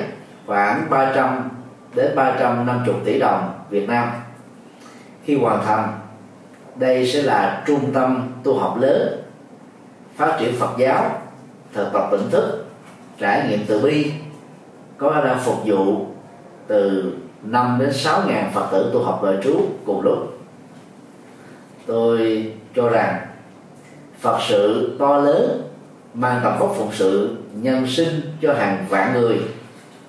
khoảng 0.48 0.90
300 0.90 1.50
đến 1.96 2.16
350 2.16 2.96
tỷ 3.06 3.20
đồng 3.20 3.54
Việt 3.70 3.90
Nam. 3.90 4.10
Khi 5.24 5.36
hoàn 5.36 5.66
thành, 5.66 6.00
đây 6.76 7.08
sẽ 7.08 7.22
là 7.22 7.64
trung 7.68 7.94
tâm 7.94 8.32
tu 8.44 8.60
học 8.60 8.78
lớn, 8.82 9.24
phát 10.16 10.38
triển 10.40 10.56
Phật 10.60 10.70
giáo, 10.78 11.22
thực 11.74 11.94
tập 11.94 12.08
tỉnh 12.12 12.30
thức, 12.30 12.66
trải 13.20 13.48
nghiệm 13.50 13.60
từ 13.68 13.82
bi, 13.82 14.12
có 14.98 15.12
khả 15.12 15.24
năng 15.24 15.40
phục 15.40 15.66
vụ 15.66 16.06
từ 16.68 17.14
5 17.44 17.78
đến 17.80 17.94
6 17.94 18.22
ngàn 18.28 18.52
Phật 18.54 18.68
tử 18.72 18.90
tu 18.94 19.04
học 19.04 19.22
đời 19.24 19.38
trú 19.44 19.66
cùng 19.86 20.02
lúc. 20.02 20.40
Tôi 21.86 22.46
cho 22.76 22.90
rằng 22.90 23.20
Phật 24.20 24.40
sự 24.48 24.96
to 25.00 25.18
lớn 25.18 25.71
mang 26.14 26.40
tầm 26.44 26.60
vóc 26.60 26.76
phụng 26.78 26.92
sự, 26.94 27.38
nhân 27.54 27.88
sinh 27.88 28.22
cho 28.42 28.54
hàng 28.54 28.86
vạn 28.90 29.14
người 29.14 29.42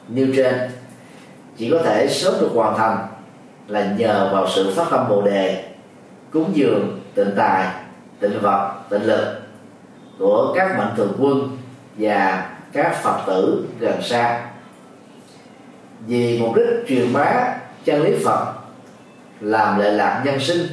như 0.09 0.33
trên. 0.37 0.55
Chỉ 1.57 1.71
có 1.71 1.79
thể 1.85 2.09
sớm 2.09 2.35
được 2.41 2.51
hoàn 2.55 2.79
thành 2.79 3.07
là 3.69 3.95
nhờ 3.99 4.31
vào 4.33 4.49
sự 4.49 4.75
phát 4.77 4.87
tâm 4.91 5.09
bồ 5.09 5.23
đề, 5.23 5.65
cúng 6.31 6.51
dường, 6.55 7.01
tịnh 7.15 7.31
tài, 7.37 7.69
tịnh 8.21 8.41
vật, 8.41 8.73
tịnh 8.91 9.03
lực 9.03 9.41
của 10.19 10.53
các 10.57 10.79
mạnh 10.79 10.93
thường 10.97 11.13
quân 11.19 11.59
và 11.99 12.51
các 12.73 13.03
phật 13.03 13.19
tử 13.27 13.69
gần 13.81 14.03
xa. 14.03 14.47
Vì 16.07 16.39
mục 16.39 16.57
đích 16.57 16.89
truyền 16.89 17.13
bá 17.13 17.55
chân 17.85 18.03
lý 18.03 18.25
phật, 18.25 18.53
làm 19.41 19.79
lệ 19.79 19.91
lạc 19.91 20.23
nhân 20.25 20.41
sinh, 20.41 20.67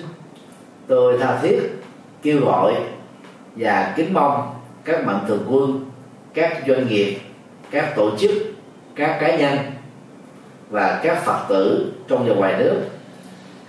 tôi 0.88 1.18
tha 1.22 1.40
thiết 1.42 1.60
kêu 2.22 2.46
gọi 2.46 2.74
và 3.56 3.94
kính 3.96 4.14
mong 4.14 4.59
các 4.90 5.06
mạnh 5.06 5.26
thường 5.28 5.46
quân, 5.50 5.86
các 6.34 6.64
doanh 6.68 6.88
nghiệp, 6.88 7.20
các 7.72 7.94
tổ 7.96 8.18
chức, 8.18 8.32
các 8.96 9.18
cá 9.22 9.36
nhân 9.36 9.58
và 10.70 11.00
các 11.04 11.24
phật 11.26 11.46
tử 11.50 11.92
trong 12.08 12.28
và 12.28 12.36
ngoài 12.36 12.56
nước, 12.60 12.82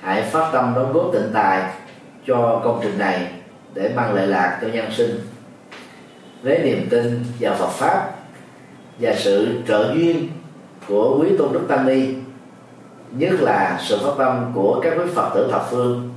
hãy 0.01 0.23
phát 0.23 0.51
tâm 0.53 0.73
đóng 0.75 0.93
góp 0.93 1.11
tịnh 1.13 1.31
tài 1.35 1.71
cho 2.27 2.61
công 2.65 2.81
trình 2.83 2.99
này 2.99 3.29
để 3.75 3.93
mang 3.97 4.15
lợi 4.15 4.27
lạc 4.27 4.59
cho 4.63 4.69
nhân 4.69 4.91
sinh. 4.97 5.21
Với 6.43 6.59
niềm 6.59 6.87
tin 6.91 7.25
vào 7.41 7.55
Phật 7.55 7.71
pháp 7.71 8.11
và 8.99 9.15
sự 9.15 9.63
trợ 9.69 9.93
duyên 9.95 10.29
của 10.89 11.19
quý 11.21 11.29
tôn 11.39 11.53
đức 11.53 11.67
tăng 11.69 11.87
ni, 11.87 12.15
nhất 13.11 13.33
là 13.41 13.79
sự 13.83 13.99
phát 14.05 14.13
tâm 14.19 14.53
của 14.55 14.81
các 14.83 14.93
quý 14.99 15.05
phật 15.15 15.31
tử 15.35 15.49
thập 15.53 15.67
phương, 15.71 16.11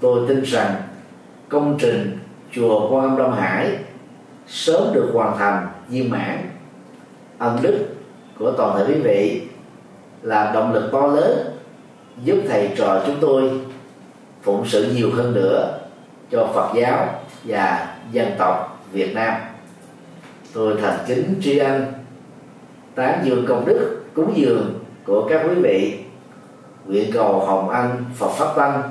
tôi 0.00 0.28
tin 0.28 0.42
rằng 0.42 0.74
công 1.48 1.78
trình 1.80 2.18
chùa 2.52 2.88
quan 2.90 3.02
âm 3.04 3.16
đông 3.16 3.32
hải 3.32 3.76
sớm 4.46 4.94
được 4.94 5.10
hoàn 5.14 5.38
thành 5.38 5.68
viên 5.88 6.10
mãn. 6.10 6.50
Ân 7.38 7.58
đức 7.62 7.86
của 8.38 8.52
toàn 8.52 8.78
thể 8.78 8.94
quý 8.94 9.00
vị 9.00 9.42
là 10.22 10.50
động 10.54 10.72
lực 10.72 10.88
to 10.92 11.06
lớn 11.06 11.58
giúp 12.24 12.36
thầy 12.48 12.70
trò 12.76 13.02
chúng 13.06 13.16
tôi 13.20 13.60
phụng 14.42 14.66
sự 14.66 14.92
nhiều 14.94 15.10
hơn 15.14 15.34
nữa 15.34 15.78
cho 16.30 16.48
Phật 16.54 16.74
giáo 16.74 17.08
và 17.44 17.96
dân 18.12 18.30
tộc 18.38 18.84
Việt 18.92 19.14
Nam. 19.14 19.34
Tôi 20.52 20.76
thành 20.82 20.98
kính 21.06 21.34
tri 21.42 21.58
ân 21.58 21.92
tán 22.94 23.20
dương 23.24 23.46
công 23.48 23.64
đức, 23.66 24.04
cúng 24.14 24.32
dường 24.36 24.84
của 25.04 25.28
các 25.28 25.40
quý 25.48 25.54
vị, 25.62 25.98
nguyện 26.86 27.10
cầu 27.12 27.40
hồng 27.40 27.68
ân 27.68 28.04
Phật 28.16 28.28
pháp 28.28 28.56
tăng 28.56 28.82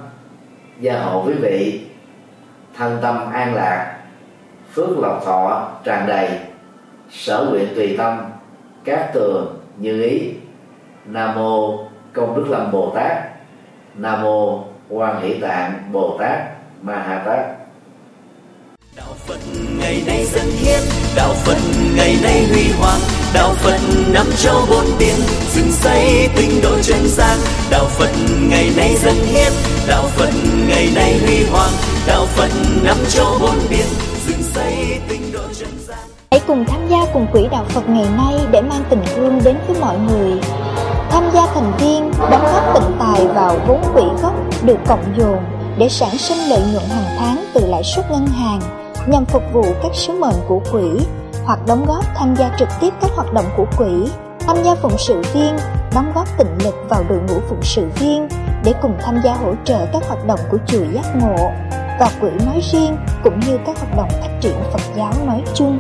gia 0.80 1.00
hộ 1.00 1.24
quý 1.28 1.34
vị 1.34 1.82
thân 2.78 2.98
tâm 3.02 3.32
an 3.32 3.56
lạc 3.56 3.93
phước 4.76 5.00
lộc 5.00 5.26
thọ 5.26 5.68
tràn 5.84 6.08
đầy 6.08 6.30
sở 7.12 7.46
nguyện 7.50 7.68
tùy 7.76 7.96
tâm, 7.98 8.18
các 8.84 9.12
tường 9.14 9.60
như 9.78 10.04
ý. 10.04 10.32
Nam 11.06 11.36
mô 11.36 11.78
công 12.14 12.36
đức 12.36 12.46
lâm 12.50 12.72
bồ 12.72 12.92
tát. 12.96 13.18
Nam 13.96 14.22
mô 14.22 14.64
quan 14.90 15.22
hỷ 15.22 15.34
tạng 15.34 15.74
bồ 15.92 16.18
tát 16.20 16.40
ma 16.82 16.96
ha 16.96 17.24
tát. 17.26 17.46
Đạo 18.96 19.14
phật 19.28 19.40
ngày 19.80 20.04
nay 20.08 20.26
dân 20.26 20.46
hiến, 20.46 20.80
đạo 21.16 21.34
phật 21.34 21.58
ngày 21.96 22.16
nay 22.24 22.46
huy 22.52 22.72
hoàng, 22.80 23.00
đạo 23.34 23.54
phật 23.54 23.80
năm 24.14 24.26
châu 24.38 24.62
bốn 24.70 24.86
biển, 25.00 25.16
dựng 25.50 25.72
xây 25.72 26.30
tinh 26.36 26.62
độ 26.64 26.82
chân 26.82 27.00
gian. 27.08 27.38
Đạo 27.72 27.86
phật 27.86 28.12
ngày 28.50 28.72
nay 28.78 28.96
dân 28.96 29.16
hiến, 29.16 29.52
đạo 29.88 30.04
phật 30.04 30.30
ngày 30.68 30.90
nay 30.96 31.20
huy 31.26 31.44
hoàng, 31.52 31.72
đạo 32.08 32.26
phật 32.26 32.50
năm 32.84 32.98
châu 33.10 33.38
bốn 33.42 33.56
biển 33.70 34.13
hãy 36.32 36.42
cùng 36.48 36.66
tham 36.68 36.88
gia 36.90 37.06
cùng 37.14 37.28
quỹ 37.32 37.48
đạo 37.52 37.66
phật 37.70 37.90
ngày 37.90 38.08
nay 38.18 38.34
để 38.52 38.62
mang 38.62 38.84
tình 38.90 39.04
thương 39.16 39.40
đến 39.44 39.58
với 39.68 39.82
mọi 39.82 39.98
người. 39.98 40.40
Tham 41.10 41.24
gia 41.34 41.46
thành 41.46 41.72
viên, 41.78 42.12
đóng 42.32 42.44
góp 42.54 42.74
tịnh 42.74 42.98
tài 43.00 43.28
vào 43.28 43.60
vốn 43.68 43.82
quỹ 43.94 44.04
gốc 44.22 44.34
được 44.64 44.78
cộng 44.88 45.14
dồn 45.18 45.44
để 45.78 45.90
sản 45.90 46.18
sinh 46.18 46.38
lợi 46.50 46.62
nhuận 46.72 46.84
hàng 46.90 47.16
tháng 47.18 47.46
từ 47.54 47.66
lãi 47.68 47.84
suất 47.84 48.12
ngân 48.12 48.28
hàng 48.28 48.60
nhằm 49.08 49.26
phục 49.26 49.44
vụ 49.54 49.64
các 49.84 49.92
sứ 49.94 50.14
mệnh 50.14 50.36
của 50.48 50.60
quỹ 50.72 51.06
hoặc 51.46 51.60
đóng 51.68 51.86
góp 51.86 52.06
tham 52.16 52.36
gia 52.36 52.56
trực 52.60 52.70
tiếp 52.82 52.94
các 53.02 53.12
hoạt 53.16 53.34
động 53.34 53.46
của 53.58 53.66
quỹ. 53.78 54.12
Tham 54.40 54.58
gia 54.64 54.76
phụng 54.76 54.98
sự 54.98 55.22
viên, 55.34 55.58
đóng 55.96 56.12
góp 56.16 56.38
tịnh 56.38 56.58
lực 56.64 56.76
vào 56.90 57.04
đội 57.10 57.20
ngũ 57.20 57.40
phụng 57.50 57.64
sự 57.64 57.88
viên 58.00 58.28
để 58.64 58.74
cùng 58.82 58.94
tham 59.02 59.22
gia 59.24 59.34
hỗ 59.34 59.54
trợ 59.66 59.86
các 59.94 60.04
hoạt 60.08 60.26
động 60.26 60.40
của 60.52 60.58
chùa 60.68 60.84
giác 60.94 61.16
ngộ 61.16 61.52
và 62.00 62.12
quỹ 62.22 62.30
nói 62.46 62.60
riêng 62.72 62.98
cũng 63.24 63.40
như 63.40 63.58
các 63.66 63.78
hoạt 63.78 63.98
động 63.98 64.10
phát 64.10 64.30
triển 64.42 64.56
phật 64.74 64.82
giáo 64.96 65.14
nói 65.26 65.44
chung. 65.56 65.80